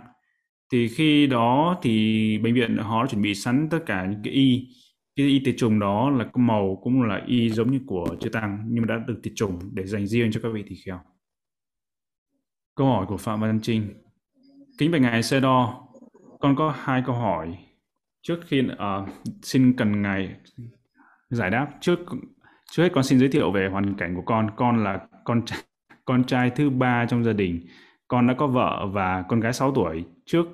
Thì 0.71 0.87
khi 0.87 1.27
đó 1.27 1.79
thì 1.81 2.37
bệnh 2.37 2.53
viện 2.53 2.77
họ 2.77 3.07
chuẩn 3.07 3.21
bị 3.21 3.35
sẵn 3.35 3.67
tất 3.71 3.79
cả 3.85 4.05
những 4.05 4.21
cái 4.23 4.33
y 4.33 4.67
cái 5.15 5.27
y 5.27 5.39
tiệt 5.39 5.55
trùng 5.57 5.79
đó 5.79 6.09
là 6.09 6.23
cái 6.23 6.43
màu 6.43 6.79
cũng 6.83 7.03
là 7.03 7.21
y 7.27 7.49
giống 7.49 7.71
như 7.71 7.79
của 7.87 8.15
chư 8.19 8.29
tăng 8.29 8.65
nhưng 8.67 8.81
mà 8.81 8.95
đã 8.95 9.03
được 9.07 9.19
tiệt 9.23 9.33
trùng 9.35 9.59
để 9.73 9.85
dành 9.85 10.07
riêng 10.07 10.31
cho 10.31 10.39
các 10.43 10.49
vị 10.53 10.63
tỳ 10.69 10.75
kheo 10.85 10.99
Câu 12.75 12.87
hỏi 12.87 13.05
của 13.05 13.17
Phạm 13.17 13.41
Văn 13.41 13.59
Trinh. 13.61 13.93
Kính 14.77 14.91
bạch 14.91 15.01
Ngài 15.01 15.23
xe 15.23 15.39
Đo, 15.39 15.87
con 16.39 16.55
có 16.55 16.75
hai 16.77 17.03
câu 17.05 17.15
hỏi. 17.15 17.57
Trước 18.21 18.39
khi 18.47 18.61
uh, 18.61 19.09
xin 19.41 19.73
cần 19.77 20.01
Ngài 20.01 20.35
giải 21.29 21.49
đáp. 21.49 21.67
Trước 21.81 21.99
trước 22.71 22.83
hết 22.83 22.89
con 22.93 23.03
xin 23.03 23.19
giới 23.19 23.29
thiệu 23.29 23.51
về 23.51 23.69
hoàn 23.71 23.95
cảnh 23.95 24.15
của 24.15 24.21
con. 24.25 24.49
Con 24.55 24.83
là 24.83 25.07
con 25.23 25.41
con 26.05 26.23
trai 26.23 26.49
thứ 26.49 26.69
ba 26.69 27.05
trong 27.09 27.23
gia 27.23 27.33
đình. 27.33 27.67
Con 28.07 28.27
đã 28.27 28.33
có 28.37 28.47
vợ 28.47 28.87
và 28.91 29.23
con 29.29 29.39
gái 29.39 29.53
6 29.53 29.71
tuổi. 29.71 30.05
Trước 30.25 30.45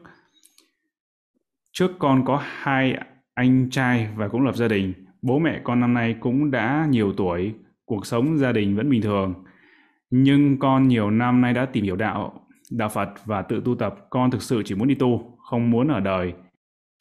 trước 1.72 1.92
con 2.00 2.26
có 2.26 2.44
hai 2.44 2.98
anh 3.34 3.70
trai 3.70 4.08
và 4.16 4.28
cũng 4.28 4.46
lập 4.46 4.56
gia 4.56 4.68
đình. 4.68 4.94
Bố 5.22 5.40
mẹ 5.40 5.62
con 5.64 5.80
năm 5.80 5.94
nay 5.94 6.16
cũng 6.20 6.52
đã 6.52 6.88
nhiều 6.90 7.14
tuổi, 7.18 7.54
cuộc 7.86 8.06
sống 8.06 8.38
gia 8.38 8.52
đình 8.52 8.76
vẫn 8.76 8.90
bình 8.90 9.02
thường 9.02 9.34
nhưng 10.12 10.60
con 10.60 10.88
nhiều 10.88 11.12
năm 11.12 11.42
nay 11.42 11.54
đã 11.54 11.66
tìm 11.66 11.84
hiểu 11.84 11.96
đạo, 11.96 12.48
đạo 12.72 12.90
Phật 12.90 13.10
và 13.26 13.42
tự 13.42 13.62
tu 13.66 13.76
tập. 13.76 13.96
Con 14.10 14.32
thực 14.32 14.42
sự 14.42 14.62
chỉ 14.66 14.76
muốn 14.76 14.88
đi 14.88 14.96
tu, 14.96 15.38
không 15.38 15.72
muốn 15.72 15.88
ở 15.88 16.00
đời. 16.00 16.34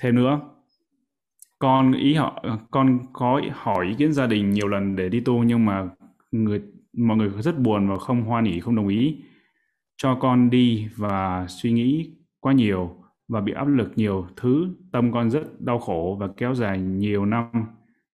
Thêm 0.03 0.15
nữa, 0.15 0.41
con 1.59 1.93
ý 1.93 2.15
họ 2.15 2.45
con 2.71 2.99
có 3.13 3.41
hỏi 3.53 3.87
ý 3.87 3.95
kiến 3.99 4.13
gia 4.13 4.27
đình 4.27 4.51
nhiều 4.51 4.69
lần 4.69 4.97
để 4.97 5.09
đi 5.09 5.21
tu 5.21 5.43
nhưng 5.43 5.65
mà 5.65 5.89
người 6.33 6.63
mọi 6.93 7.17
người 7.17 7.31
rất 7.43 7.59
buồn 7.59 7.89
và 7.89 7.99
không 7.99 8.23
hoan 8.23 8.45
hỉ 8.45 8.61
không 8.61 8.77
đồng 8.77 8.89
ý 8.89 9.17
cho 9.97 10.15
con 10.15 10.51
đi 10.51 10.89
và 10.97 11.47
suy 11.49 11.73
nghĩ 11.73 12.11
quá 12.41 12.53
nhiều 12.53 13.00
và 13.31 13.41
bị 13.41 13.53
áp 13.53 13.65
lực 13.65 13.93
nhiều 13.97 14.27
thứ 14.37 14.69
tâm 14.93 15.13
con 15.13 15.31
rất 15.31 15.61
đau 15.61 15.79
khổ 15.79 16.17
và 16.21 16.29
kéo 16.37 16.55
dài 16.55 16.81
nhiều 16.81 17.27
năm. 17.27 17.51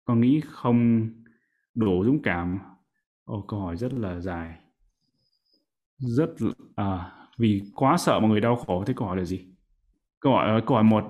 Con 0.06 0.22
nghĩ 0.22 0.42
không 0.46 1.10
đủ 1.76 2.04
dũng 2.06 2.22
cảm. 2.22 2.60
Ồ, 3.26 3.46
câu 3.48 3.60
hỏi 3.60 3.78
rất 3.78 3.94
là 3.94 4.20
dài. 4.20 4.56
Rất 5.98 6.30
à, 6.76 7.12
vì 7.38 7.64
quá 7.76 7.98
sợ 7.98 8.20
mọi 8.20 8.30
người 8.30 8.42
đau 8.42 8.56
khổ 8.56 8.84
thế 8.88 8.94
câu 8.98 9.08
hỏi 9.08 9.18
là 9.18 9.24
gì? 9.24 9.46
Câu 10.20 10.34
hỏi 10.34 10.50
ờ, 10.50 10.62
câu 10.66 10.76
hỏi 10.76 10.84
một. 10.84 11.04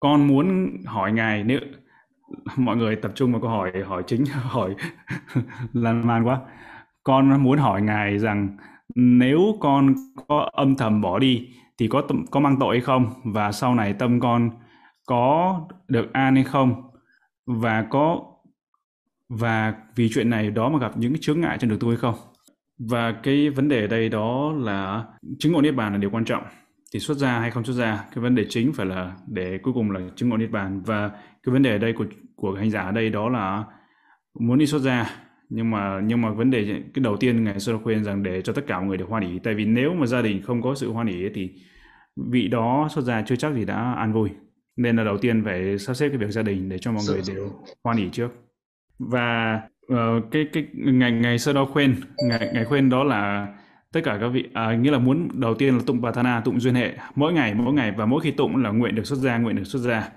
Con 0.00 0.26
muốn 0.28 0.76
hỏi 0.86 1.12
ngài 1.12 1.44
nếu 1.44 1.60
mọi 2.56 2.76
người 2.76 2.96
tập 2.96 3.12
trung 3.14 3.32
vào 3.32 3.40
câu 3.40 3.50
hỏi 3.50 3.72
hỏi 3.86 4.02
chính 4.06 4.24
hỏi 4.32 4.74
lan 5.72 6.06
man 6.06 6.24
quá. 6.24 6.40
Con 7.02 7.42
muốn 7.42 7.58
hỏi 7.58 7.82
ngài 7.82 8.18
rằng 8.18 8.56
nếu 8.94 9.56
con 9.60 9.94
có 10.28 10.50
âm 10.52 10.76
thầm 10.76 11.00
bỏ 11.00 11.18
đi 11.18 11.48
thì 11.80 11.88
có 11.88 12.02
có 12.30 12.40
mang 12.40 12.56
tội 12.60 12.76
hay 12.76 12.80
không? 12.80 13.10
Và 13.24 13.52
sau 13.52 13.74
này 13.74 13.92
tâm 13.92 14.20
con 14.20 14.50
có 15.06 15.60
được 15.88 16.12
an 16.12 16.34
hay 16.34 16.44
không? 16.44 16.82
Và 17.46 17.86
có, 17.90 18.20
và 19.28 19.74
vì 19.96 20.08
chuyện 20.14 20.30
này 20.30 20.50
đó 20.50 20.68
mà 20.68 20.78
gặp 20.78 20.92
những 20.96 21.14
chướng 21.20 21.40
ngại 21.40 21.58
trên 21.60 21.70
đường 21.70 21.78
tu 21.78 21.88
hay 21.88 21.96
không? 21.96 22.14
Và 22.78 23.12
cái 23.22 23.50
vấn 23.50 23.68
đề 23.68 23.80
ở 23.80 23.86
đây 23.86 24.08
đó 24.08 24.52
là 24.52 25.04
chứng 25.38 25.52
ngộ 25.52 25.60
niết 25.60 25.74
bàn 25.74 25.92
là 25.92 25.98
điều 25.98 26.10
quan 26.10 26.24
trọng. 26.24 26.42
Thì 26.92 27.00
xuất 27.00 27.16
gia 27.16 27.40
hay 27.40 27.50
không 27.50 27.64
xuất 27.64 27.72
gia, 27.72 28.04
cái 28.14 28.22
vấn 28.22 28.34
đề 28.34 28.46
chính 28.48 28.72
phải 28.72 28.86
là 28.86 29.16
để 29.26 29.58
cuối 29.62 29.74
cùng 29.74 29.90
là 29.90 30.00
chứng 30.16 30.28
ngộ 30.28 30.36
niết 30.36 30.50
bàn. 30.50 30.82
Và 30.82 31.08
cái 31.42 31.52
vấn 31.52 31.62
đề 31.62 31.70
ở 31.70 31.78
đây 31.78 31.92
của 31.92 32.04
của 32.36 32.54
hành 32.54 32.70
giả 32.70 32.82
ở 32.82 32.92
đây 32.92 33.10
đó 33.10 33.28
là 33.28 33.64
muốn 34.40 34.58
đi 34.58 34.66
xuất 34.66 34.78
gia 34.78 35.10
nhưng 35.50 35.70
mà 35.70 36.00
nhưng 36.04 36.20
mà 36.20 36.30
vấn 36.30 36.50
đề 36.50 36.64
cái 36.94 37.02
đầu 37.02 37.16
tiên 37.16 37.44
ngài 37.44 37.60
sơ 37.60 37.78
khuyên 37.78 38.04
rằng 38.04 38.22
để 38.22 38.42
cho 38.42 38.52
tất 38.52 38.66
cả 38.66 38.78
mọi 38.78 38.88
người 38.88 38.96
được 38.96 39.08
hoan 39.08 39.22
hỷ. 39.22 39.38
Tại 39.38 39.54
vì 39.54 39.64
nếu 39.64 39.94
mà 39.94 40.06
gia 40.06 40.22
đình 40.22 40.42
không 40.42 40.62
có 40.62 40.74
sự 40.74 40.92
hoan 40.92 41.06
hỷ 41.06 41.28
thì 41.34 41.50
vị 42.30 42.48
đó 42.48 42.88
xuất 42.90 43.02
gia 43.02 43.22
chưa 43.22 43.36
chắc 43.36 43.54
gì 43.54 43.64
đã 43.64 43.92
an 43.92 44.12
vui. 44.12 44.30
Nên 44.76 44.96
là 44.96 45.04
đầu 45.04 45.18
tiên 45.18 45.44
phải 45.44 45.78
sắp 45.78 45.94
xếp 45.94 46.08
cái 46.08 46.18
việc 46.18 46.30
gia 46.30 46.42
đình 46.42 46.68
để 46.68 46.78
cho 46.78 46.92
mọi 46.92 47.02
người 47.08 47.20
đều 47.28 47.50
hoan 47.84 47.96
hỉ 47.96 48.08
trước. 48.12 48.28
Và 48.98 49.60
uh, 49.92 49.98
cái 50.30 50.46
cái 50.52 50.66
ngày 50.74 51.12
ngày 51.12 51.38
sơ 51.38 51.52
đó 51.52 51.64
khuyên 51.64 51.94
ngày 52.28 52.50
ngày 52.54 52.64
khuyên 52.64 52.90
đó 52.90 53.04
là 53.04 53.48
tất 53.92 54.00
cả 54.04 54.18
các 54.20 54.28
vị 54.28 54.48
à, 54.52 54.76
nghĩa 54.76 54.90
là 54.90 54.98
muốn 54.98 55.28
đầu 55.40 55.54
tiên 55.54 55.76
là 55.76 55.82
tụng 55.86 56.02
Patana 56.02 56.40
tụng 56.40 56.60
duyên 56.60 56.74
hệ. 56.74 56.92
Mỗi 57.14 57.32
ngày 57.32 57.54
mỗi 57.54 57.74
ngày 57.74 57.92
và 57.96 58.06
mỗi 58.06 58.20
khi 58.20 58.30
tụng 58.30 58.56
là 58.56 58.70
nguyện 58.70 58.94
được 58.94 59.06
xuất 59.06 59.16
gia 59.16 59.38
nguyện 59.38 59.56
được 59.56 59.64
xuất 59.64 59.78
gia. 59.78 60.08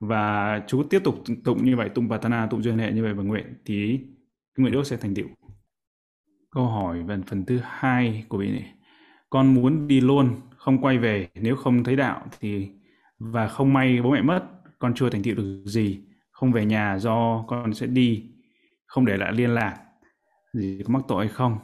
Và 0.00 0.62
chú 0.66 0.82
tiếp 0.82 1.00
tục 1.04 1.22
tụng 1.44 1.64
như 1.64 1.76
vậy 1.76 1.88
tụng 1.88 2.10
Patana 2.10 2.46
tụng 2.46 2.62
duyên 2.62 2.78
hệ 2.78 2.92
như 2.92 3.02
vậy 3.02 3.14
và 3.14 3.22
nguyện. 3.22 3.44
Thì 3.64 4.00
nguyện 4.56 4.74
ước 4.74 4.86
sẽ 4.86 4.96
thành 4.96 5.14
tựu. 5.14 5.26
Câu 6.50 6.66
hỏi 6.66 7.02
về 7.02 7.16
phần 7.26 7.44
thứ 7.44 7.60
hai 7.62 8.24
của 8.28 8.38
vị 8.38 8.50
này. 8.50 8.72
Con 9.30 9.54
muốn 9.54 9.88
đi 9.88 10.00
luôn, 10.00 10.40
không 10.56 10.78
quay 10.82 10.98
về, 10.98 11.28
nếu 11.34 11.56
không 11.56 11.84
thấy 11.84 11.96
đạo 11.96 12.26
thì, 12.40 12.68
và 13.18 13.48
không 13.48 13.72
may 13.72 14.02
bố 14.02 14.10
mẹ 14.10 14.22
mất, 14.22 14.42
con 14.78 14.94
chưa 14.94 15.10
thành 15.10 15.22
tựu 15.22 15.34
được 15.34 15.62
gì. 15.64 16.00
Không 16.30 16.52
về 16.52 16.66
nhà 16.66 16.98
do 16.98 17.44
con 17.48 17.74
sẽ 17.74 17.86
đi, 17.86 18.24
không 18.86 19.04
để 19.06 19.16
lại 19.16 19.32
liên 19.32 19.50
lạc. 19.50 19.76
Gì, 20.52 20.80
có 20.84 20.92
mắc 20.92 21.02
tội 21.08 21.26
hay 21.26 21.34
không? 21.34 21.58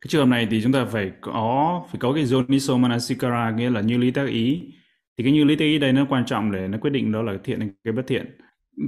Cái 0.00 0.08
trường 0.08 0.26
hợp 0.26 0.30
này 0.30 0.48
thì 0.50 0.62
chúng 0.62 0.72
ta 0.72 0.84
phải 0.84 1.12
có 1.20 1.82
phải 1.90 1.98
có 2.00 2.12
cái 2.12 2.24
Joniso 2.24 2.78
Manasikara, 2.78 3.50
nghĩa 3.50 3.70
là 3.70 3.80
như 3.80 3.98
lý 3.98 4.10
tác 4.10 4.28
ý. 4.28 4.72
Thì 5.18 5.24
cái 5.24 5.32
như 5.32 5.44
lý 5.44 5.56
tác 5.56 5.64
ý 5.64 5.78
đây 5.78 5.92
nó 5.92 6.06
quan 6.08 6.26
trọng 6.26 6.52
để 6.52 6.68
nó 6.68 6.78
quyết 6.78 6.90
định 6.90 7.12
đó 7.12 7.22
là 7.22 7.32
thiện 7.44 7.60
hay 7.60 7.70
cái 7.84 7.92
bất 7.92 8.02
thiện 8.06 8.38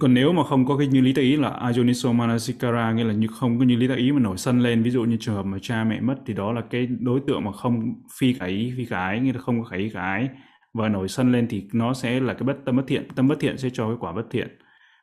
còn 0.01 0.14
nếu 0.14 0.32
mà 0.32 0.45
không 0.45 0.66
có 0.66 0.76
cái 0.76 0.87
như 0.87 1.01
lý 1.01 1.12
tại 1.12 1.24
ý 1.24 1.37
là 1.37 1.51
ajoniso 1.51 2.12
Manasikara 2.12 2.93
nghĩa 2.93 3.05
là 3.05 3.12
như 3.12 3.26
không 3.26 3.59
có 3.59 3.64
như 3.64 3.76
lý 3.76 3.89
tại 3.89 3.97
ý 3.97 4.12
mà 4.12 4.20
nổi 4.20 4.37
sân 4.37 4.61
lên, 4.61 4.82
ví 4.82 4.91
dụ 4.91 5.05
như 5.05 5.16
trường 5.20 5.34
hợp 5.34 5.43
mà 5.43 5.59
cha 5.62 5.84
mẹ 5.84 6.01
mất 6.01 6.14
thì 6.26 6.34
đó 6.34 6.53
là 6.53 6.61
cái 6.70 6.87
đối 7.01 7.20
tượng 7.26 7.45
mà 7.45 7.53
không 7.53 7.95
phi 8.18 8.32
khả 8.32 8.47
ý, 8.47 8.72
phi 8.76 8.84
khả 8.84 8.99
ái, 8.99 9.20
nghĩa 9.20 9.32
là 9.32 9.41
không 9.41 9.62
có 9.62 9.68
khả 9.68 9.76
ý, 9.76 9.89
khả 9.89 10.01
ái. 10.01 10.28
Và 10.74 10.89
nổi 10.89 11.09
sân 11.09 11.32
lên 11.32 11.47
thì 11.51 11.68
nó 11.72 11.95
sẽ 11.95 12.20
là 12.20 12.34
cái 12.34 12.43
bất, 12.43 12.57
tâm 12.64 12.76
bất 12.76 12.84
thiện, 12.87 13.09
tâm 13.14 13.28
bất 13.28 13.41
thiện 13.41 13.59
sẽ 13.59 13.70
cho 13.72 13.89
cái 13.89 13.97
quả 14.01 14.12
bất 14.12 14.26
thiện. 14.30 14.49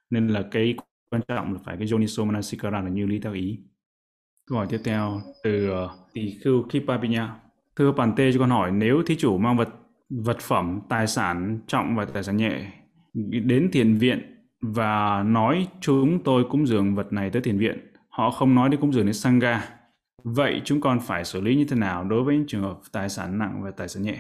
Nên 0.10 0.28
là 0.28 0.44
cái 0.52 0.76
quan 1.12 1.22
trọng 1.28 1.54
là 1.54 1.60
phải 1.66 1.78
cái 1.78 1.88
joniso 1.88 2.26
Manasikara 2.26 2.82
là 2.82 2.90
như 2.90 3.06
lý 3.06 3.20
tại 3.20 3.34
ý. 3.34 3.60
Câu 4.50 4.58
hỏi 4.58 4.68
tiếp 4.70 4.80
theo, 4.86 5.22
từ 5.44 5.70
ờ, 5.70 5.90
tỷ 6.14 6.38
khưu 6.44 6.64
Kipapinya 6.64 7.36
thưa 7.76 7.92
bản 7.92 8.14
tê 8.16 8.32
cho 8.32 8.40
con 8.40 8.50
hỏi, 8.50 8.72
nếu 8.72 9.04
thí 9.06 9.16
chủ 9.16 9.38
mang 9.38 9.58
vật 9.58 9.70
vật 10.10 10.40
phẩm, 10.40 10.80
tài 10.90 11.08
sản, 11.08 11.60
trọng 11.68 11.96
và 11.96 12.06
tài 12.06 12.24
sản 12.24 12.38
nhẹ, 12.38 12.72
đến 13.44 13.70
thiền 13.72 13.98
viện 13.98 14.33
và 14.64 15.24
nói 15.24 15.68
chúng 15.82 16.24
tôi 16.24 16.44
cúng 16.50 16.68
dường 16.68 16.96
vật 16.96 17.14
này 17.14 17.30
tới 17.30 17.42
thiền 17.42 17.58
viện. 17.58 17.78
Họ 18.10 18.32
không 18.32 18.56
nói 18.56 18.70
đến 18.70 18.80
cúng 18.80 18.94
dường 18.94 19.06
đến 19.06 19.14
sangha. 19.14 19.62
Vậy 20.24 20.62
chúng 20.66 20.82
con 20.82 21.00
phải 21.00 21.26
xử 21.26 21.42
lý 21.42 21.56
như 21.56 21.66
thế 21.66 21.76
nào 21.76 22.04
đối 22.04 22.24
với 22.24 22.36
những 22.36 22.48
trường 22.48 22.62
hợp 22.62 22.80
tài 22.92 23.10
sản 23.10 23.38
nặng 23.38 23.62
và 23.64 23.72
tài 23.72 23.88
sản 23.88 24.04
nhẹ? 24.04 24.18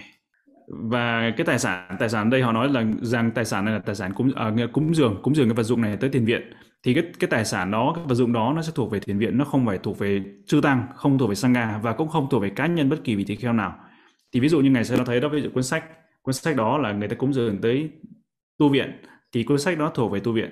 Và 0.67 1.31
cái 1.37 1.45
tài 1.45 1.59
sản 1.59 1.95
tài 1.99 2.09
sản 2.09 2.29
đây 2.29 2.41
họ 2.41 2.51
nói 2.51 2.69
là 2.69 2.83
rằng 3.01 3.31
tài 3.31 3.45
sản 3.45 3.65
này 3.65 3.73
là 3.73 3.79
tài 3.79 3.95
sản 3.95 4.13
cúng 4.13 4.31
à, 4.35 4.51
cúng 4.73 4.95
dường 4.95 5.19
cúng 5.23 5.35
dường 5.35 5.47
cái 5.47 5.55
vật 5.55 5.63
dụng 5.63 5.81
này 5.81 5.97
tới 5.97 6.09
tiền 6.09 6.25
viện. 6.25 6.53
Thì 6.83 6.93
cái 6.93 7.03
cái 7.19 7.27
tài 7.27 7.45
sản 7.45 7.71
đó 7.71 7.93
cái 7.95 8.05
vật 8.07 8.15
dụng 8.15 8.33
đó 8.33 8.53
nó 8.55 8.61
sẽ 8.61 8.71
thuộc 8.75 8.91
về 8.91 8.99
tiền 8.99 9.17
viện 9.19 9.37
nó 9.37 9.45
không 9.45 9.65
phải 9.65 9.77
thuộc 9.77 9.99
về 9.99 10.23
chư 10.47 10.61
tăng 10.61 10.87
không 10.95 11.17
thuộc 11.17 11.29
về 11.29 11.35
sangha 11.35 11.79
và 11.83 11.93
cũng 11.93 12.09
không 12.09 12.27
thuộc 12.31 12.41
về 12.41 12.49
cá 12.49 12.67
nhân 12.67 12.89
bất 12.89 13.03
kỳ 13.03 13.15
vị 13.15 13.23
tỳ 13.23 13.35
kheo 13.35 13.53
nào. 13.53 13.75
Thì 14.33 14.39
ví 14.39 14.49
dụ 14.49 14.59
như 14.59 14.71
ngày 14.71 14.83
xưa 14.83 14.97
nó 14.97 15.03
thấy 15.05 15.19
đó 15.19 15.29
ví 15.29 15.41
dụ 15.41 15.49
cuốn 15.53 15.63
sách. 15.63 15.85
Cuốn 16.21 16.33
sách 16.33 16.55
đó 16.55 16.77
là 16.77 16.91
người 16.91 17.07
ta 17.07 17.15
cúng 17.15 17.33
dường 17.33 17.61
tới 17.61 17.89
tu 18.57 18.69
viện 18.69 18.91
thì 19.34 19.43
cuốn 19.43 19.59
sách 19.59 19.77
đó 19.77 19.91
thuộc 19.95 20.11
về 20.11 20.19
tu 20.19 20.31
viện 20.31 20.49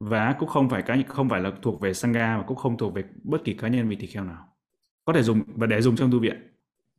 và 0.00 0.32
cũng 0.38 0.48
không 0.48 0.68
phải 0.68 0.82
cá 0.82 0.96
không 1.08 1.28
phải 1.28 1.40
là 1.40 1.52
thuộc 1.62 1.80
về 1.80 1.94
sangha 1.94 2.36
và 2.36 2.42
cũng 2.42 2.56
không 2.56 2.76
thuộc 2.76 2.94
về 2.94 3.04
bất 3.22 3.44
kỳ 3.44 3.54
cá 3.54 3.68
nhân 3.68 3.88
vị 3.88 3.96
tỳ 3.96 4.06
kheo 4.06 4.24
nào 4.24 4.46
có 5.04 5.12
thể 5.12 5.22
dùng 5.22 5.42
và 5.46 5.66
để 5.66 5.82
dùng 5.82 5.96
trong 5.96 6.12
tu 6.12 6.18
viện 6.18 6.50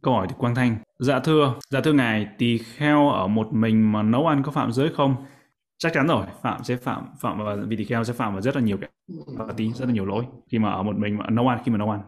Câu 0.02 0.14
hỏi 0.14 0.28
từ 0.30 0.36
Quang 0.38 0.56
Thanh. 0.56 0.78
Dạ 1.00 1.20
thưa, 1.20 1.56
dạ 1.70 1.82
thưa 1.82 1.94
ngài, 1.94 2.28
tỳ 2.38 2.58
kheo 2.58 3.10
ở 3.10 3.28
một 3.28 3.54
mình 3.54 3.92
mà 3.92 4.04
nấu 4.04 4.28
ăn 4.28 4.44
có 4.44 4.52
phạm 4.52 4.72
giới 4.72 4.90
không? 4.90 5.16
Chắc 5.78 5.94
chắn 5.94 6.08
rồi, 6.08 6.26
phạm 6.42 6.64
sẽ 6.64 6.76
phạm 6.76 7.06
phạm 7.20 7.46
và 7.46 7.56
vị 7.56 7.76
tỳ 7.76 7.84
kheo 7.84 8.04
sẽ 8.04 8.14
phạm 8.14 8.34
vào 8.34 8.42
rất 8.42 8.56
là 8.56 8.62
nhiều 8.62 8.78
cái 8.78 8.90
và 9.38 9.54
tí 9.58 9.72
rất 9.72 9.86
là 9.86 9.94
nhiều 9.94 10.06
lỗi 10.06 10.26
khi 10.52 10.60
mà 10.60 10.72
ở 10.72 10.84
một 10.84 10.98
mình 10.98 11.18
mà 11.18 11.30
nấu 11.30 11.48
ăn 11.48 11.60
khi 11.66 11.72
mà 11.72 11.78
nấu 11.78 11.90
ăn. 11.90 12.02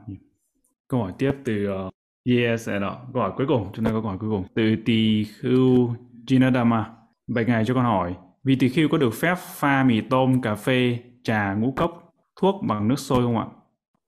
Câu 0.88 1.02
hỏi 1.02 1.14
tiếp 1.18 1.32
từ 1.44 1.68
uh, 1.88 1.94
yes 2.26 2.70
đó. 2.70 3.02
Câu 3.14 3.22
hỏi 3.22 3.32
cuối 3.38 3.48
cùng, 3.48 3.70
chúng 3.74 3.86
ta 3.86 3.92
có 3.92 4.02
câu 4.02 4.10
hỏi 4.10 4.18
cuối 4.20 4.30
cùng 4.30 4.44
từ 4.54 4.76
tỳ 4.86 5.24
khưu 5.24 5.96
Jinadama. 6.28 6.84
Bạch 7.28 7.48
ngài 7.48 7.66
cho 7.66 7.74
con 7.74 7.84
hỏi, 7.84 8.14
vì 8.44 8.56
tỳ 8.56 8.70
khưu 8.70 8.90
có 8.90 8.98
được 8.98 9.14
phép 9.14 9.36
pha 9.38 9.84
mì 9.84 10.02
tôm, 10.02 10.42
cà 10.42 10.56
phê, 10.56 11.00
trà, 11.24 11.54
ngũ 11.54 11.72
cốc, 11.72 12.14
thuốc 12.42 12.64
bằng 12.68 12.88
nước 12.88 13.00
sôi 13.00 13.24
không 13.24 13.38
ạ? 13.38 13.46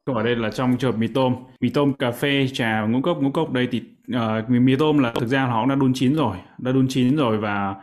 Câu 0.06 0.16
ở 0.16 0.24
đây 0.24 0.36
là 0.36 0.50
trong 0.52 0.78
trường 0.78 0.92
hợp 0.92 0.98
mì 0.98 1.08
tôm, 1.08 1.36
mì 1.62 1.70
tôm, 1.70 1.94
cà 1.94 2.12
phê, 2.12 2.48
trà, 2.54 2.86
ngũ 2.86 3.02
cốc, 3.02 3.18
ngũ 3.22 3.32
cốc 3.32 3.52
đây 3.52 3.68
thì 3.72 3.82
uh, 4.16 4.50
mì 4.50 4.76
tôm 4.76 4.98
là 4.98 5.12
thực 5.12 5.28
ra 5.28 5.46
họ 5.46 5.62
cũng 5.62 5.70
đã 5.70 5.76
đun 5.76 5.92
chín 5.94 6.16
rồi, 6.16 6.38
đã 6.58 6.72
đun 6.72 6.88
chín 6.90 7.16
rồi 7.16 7.38
và 7.38 7.76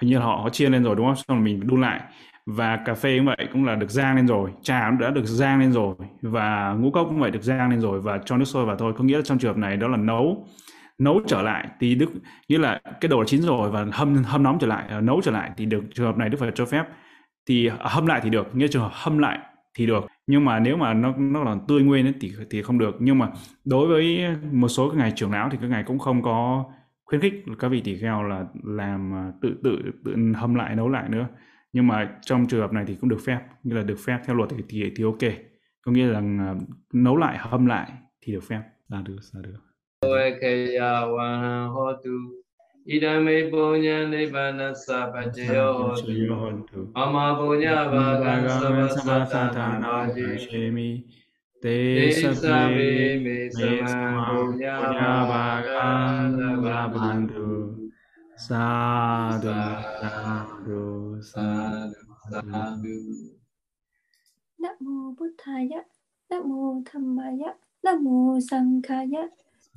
hình 0.00 0.10
như 0.10 0.18
họ 0.18 0.40
họ 0.42 0.48
chia 0.48 0.68
lên 0.68 0.84
rồi 0.84 0.96
đúng 0.96 1.06
không? 1.06 1.16
Xong 1.16 1.36
rồi 1.36 1.44
mình 1.44 1.66
đun 1.66 1.80
lại 1.80 2.00
và 2.46 2.76
cà 2.76 2.94
phê 2.94 3.18
cũng 3.18 3.26
vậy 3.26 3.48
cũng 3.52 3.64
là 3.64 3.74
được 3.74 3.90
rang 3.90 4.16
lên 4.16 4.26
rồi, 4.26 4.50
trà 4.62 4.90
cũng 4.90 4.98
đã 4.98 5.10
được 5.10 5.24
rang 5.24 5.60
lên 5.60 5.72
rồi 5.72 5.94
và 6.22 6.72
ngũ 6.72 6.90
cốc 6.90 7.06
cũng 7.08 7.20
vậy 7.20 7.30
được 7.30 7.42
rang 7.42 7.70
lên 7.70 7.80
rồi 7.80 8.00
và 8.00 8.20
cho 8.24 8.36
nước 8.36 8.44
sôi 8.44 8.66
vào 8.66 8.76
thôi. 8.76 8.92
Có 8.98 9.04
nghĩa 9.04 9.16
là 9.16 9.22
trong 9.24 9.38
trường 9.38 9.54
hợp 9.54 9.58
này 9.58 9.76
đó 9.76 9.88
là 9.88 9.96
nấu 9.96 10.46
nấu 11.00 11.20
trở 11.26 11.42
lại 11.42 11.68
thì 11.80 11.94
đức 11.94 12.10
nghĩa 12.48 12.58
là 12.58 12.80
cái 13.00 13.08
đồ 13.08 13.20
là 13.20 13.26
chín 13.26 13.42
rồi 13.42 13.70
và 13.70 13.86
hâm 13.92 14.14
hâm 14.14 14.42
nóng 14.42 14.58
trở 14.60 14.66
lại 14.66 14.84
ờ, 14.88 15.00
nấu 15.00 15.20
trở 15.24 15.30
lại 15.30 15.50
thì 15.56 15.66
được 15.66 15.84
trường 15.94 16.06
hợp 16.06 16.16
này 16.18 16.28
đức 16.28 16.38
phải 16.40 16.50
cho 16.54 16.66
phép. 16.66 16.84
Thì 17.46 17.66
ờ, 17.66 17.76
hâm 17.80 18.06
lại 18.06 18.20
thì 18.24 18.30
được 18.30 18.56
nghĩa 18.56 18.68
trường 18.68 18.82
hợp 18.82 18.92
hâm 18.92 19.18
lại 19.18 19.38
thì 19.74 19.86
được. 19.86 20.06
Nhưng 20.26 20.44
mà 20.44 20.58
nếu 20.58 20.76
mà 20.76 20.94
nó 20.94 21.14
nó 21.18 21.44
còn 21.44 21.60
tươi 21.68 21.82
nguyên 21.82 22.06
ấy, 22.06 22.14
thì 22.20 22.32
thì 22.50 22.62
không 22.62 22.78
được. 22.78 22.96
Nhưng 23.00 23.18
mà 23.18 23.28
đối 23.64 23.86
với 23.88 24.36
một 24.52 24.68
số 24.68 24.90
cái 24.90 24.98
ngày 24.98 25.12
trưởng 25.16 25.32
lão 25.32 25.48
thì 25.50 25.58
các 25.60 25.66
ngày 25.66 25.84
cũng 25.86 25.98
không 25.98 26.22
có 26.22 26.64
khuyến 27.04 27.20
khích. 27.20 27.44
Các 27.58 27.68
vị 27.68 27.80
tỷ 27.80 27.96
kheo 27.98 28.22
là 28.22 28.44
làm 28.64 29.12
ờ, 29.12 29.32
tự 29.42 29.56
tự 29.64 29.78
tự 30.04 30.16
hâm 30.36 30.54
lại 30.54 30.76
nấu 30.76 30.88
lại 30.88 31.08
nữa. 31.08 31.26
Nhưng 31.72 31.86
mà 31.86 32.08
trong 32.22 32.46
trường 32.46 32.60
hợp 32.60 32.72
này 32.72 32.84
thì 32.86 32.94
cũng 33.00 33.10
được 33.10 33.20
phép 33.26 33.40
như 33.62 33.76
là 33.76 33.82
được 33.82 33.98
phép 34.06 34.18
theo 34.26 34.36
luật 34.36 34.50
thì 34.50 34.64
thì, 34.68 34.92
thì 34.96 35.04
ok. 35.04 35.34
Có 35.82 35.92
nghĩa 35.92 36.06
là 36.06 36.22
nấu 36.92 37.16
lại 37.16 37.38
hâm 37.38 37.66
lại 37.66 37.92
thì 38.20 38.32
được 38.32 38.42
phép. 38.48 38.62
Là 38.88 39.02
được 39.02 39.18
là 39.32 39.40
được. 39.42 39.69
Idame 42.88 43.50
punya 43.52 44.08
nibbana 44.08 44.72
sapajayo 44.72 45.92
hotu. 45.92 46.88
Ama 46.96 47.36
punya 47.36 47.84
bhagan 47.92 48.48
sabasatana 48.48 50.08
jishemi. 50.16 51.04
Te 51.60 52.08
sabi 52.32 53.20
me 53.20 53.52
sama 53.52 54.32
punya 54.32 54.80
bhagan 55.28 56.32
labhantu. 56.64 57.76
Sadhu, 58.40 59.52
sadhu, 60.00 61.20
sadhu, 61.20 62.08
sadhu. 62.32 62.98
Nam 64.60 64.76
mô 64.80 65.12
Bụt 65.16 65.36
Thaya, 65.36 65.84
Nam 66.30 66.48
mô 66.48 66.82
Dhammaya, 66.88 67.52
Nam 67.84 68.04
mô 68.04 68.40
Sankhaya. 68.40 69.28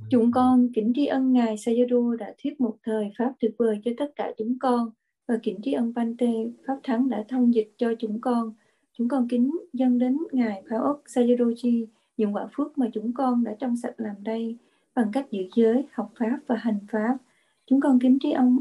Chúng 0.09 0.31
con 0.31 0.69
kính 0.73 0.91
tri 0.95 1.05
ân 1.05 1.33
Ngài 1.33 1.55
Sayadaw 1.55 2.15
đã 2.15 2.33
thuyết 2.43 2.61
một 2.61 2.77
thời 2.83 3.11
Pháp 3.17 3.33
tuyệt 3.39 3.51
vời 3.57 3.81
cho 3.85 3.91
tất 3.97 4.11
cả 4.15 4.31
chúng 4.37 4.57
con 4.59 4.89
và 5.27 5.39
kính 5.43 5.59
tri 5.63 5.73
ân 5.73 5.93
Pante 5.95 6.31
Pháp 6.67 6.79
Thắng 6.83 7.09
đã 7.09 7.25
thông 7.29 7.53
dịch 7.53 7.73
cho 7.77 7.93
chúng 7.99 8.21
con. 8.21 8.53
Chúng 8.97 9.07
con 9.07 9.27
kính 9.27 9.51
dâng 9.73 9.99
đến 9.99 10.17
Ngài 10.31 10.63
Pháo 10.69 10.83
ốc 10.83 11.01
Sayadaw 11.05 11.85
những 12.17 12.35
quả 12.35 12.47
phước 12.55 12.77
mà 12.77 12.89
chúng 12.93 13.13
con 13.13 13.43
đã 13.43 13.55
trong 13.59 13.77
sạch 13.77 13.93
làm 13.97 14.15
đây 14.23 14.57
bằng 14.95 15.07
cách 15.13 15.31
giữ 15.31 15.43
giới, 15.55 15.85
học 15.91 16.11
Pháp 16.19 16.39
và 16.47 16.55
hành 16.55 16.79
Pháp. 16.91 17.17
Chúng 17.65 17.81
con 17.81 17.99
kính 17.99 18.17
tri 18.21 18.31
ân 18.31 18.57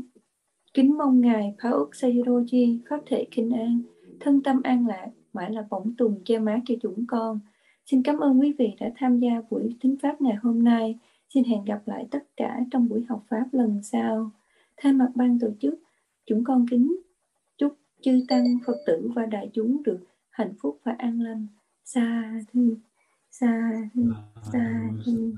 kính 0.74 0.98
mong 0.98 1.20
Ngài 1.20 1.54
Pháo 1.62 1.72
ốc 1.72 1.90
Sayadaw 1.92 2.78
Pháp 2.88 3.00
thể 3.06 3.26
kinh 3.30 3.50
an, 3.50 3.82
thân 4.20 4.42
tâm 4.42 4.60
an 4.62 4.86
lạc, 4.86 5.08
mãi 5.32 5.50
là 5.50 5.66
bổng 5.70 5.94
tùng 5.98 6.20
che 6.24 6.38
mát 6.38 6.60
cho 6.66 6.74
chúng 6.82 7.04
con. 7.08 7.40
Xin 7.86 8.02
cảm 8.02 8.18
ơn 8.18 8.40
quý 8.40 8.54
vị 8.58 8.72
đã 8.80 8.90
tham 8.96 9.18
gia 9.18 9.42
buổi 9.50 9.76
thính 9.80 9.96
Pháp 10.02 10.20
ngày 10.20 10.34
hôm 10.42 10.64
nay. 10.64 10.98
Xin 11.34 11.44
hẹn 11.44 11.64
gặp 11.64 11.82
lại 11.86 12.08
tất 12.10 12.24
cả 12.36 12.60
trong 12.70 12.88
buổi 12.88 13.04
học 13.08 13.24
Pháp 13.28 13.46
lần 13.52 13.82
sau. 13.82 14.30
Thay 14.76 14.92
mặt 14.92 15.08
ban 15.14 15.38
tổ 15.38 15.48
chức, 15.60 15.74
chúng 16.26 16.44
con 16.44 16.66
kính 16.70 16.96
chúc 17.58 17.76
chư 18.02 18.24
Tăng, 18.28 18.44
Phật 18.66 18.76
tử 18.86 19.10
và 19.14 19.26
đại 19.26 19.50
chúng 19.54 19.82
được 19.82 20.00
hạnh 20.30 20.54
phúc 20.62 20.80
và 20.84 20.94
an 20.98 21.20
lành. 21.20 21.46
Sa 21.84 22.34
thư, 22.52 22.76
sa 23.30 23.72
thư, 23.94 24.02
sa 24.52 24.90
thư. 25.04 25.32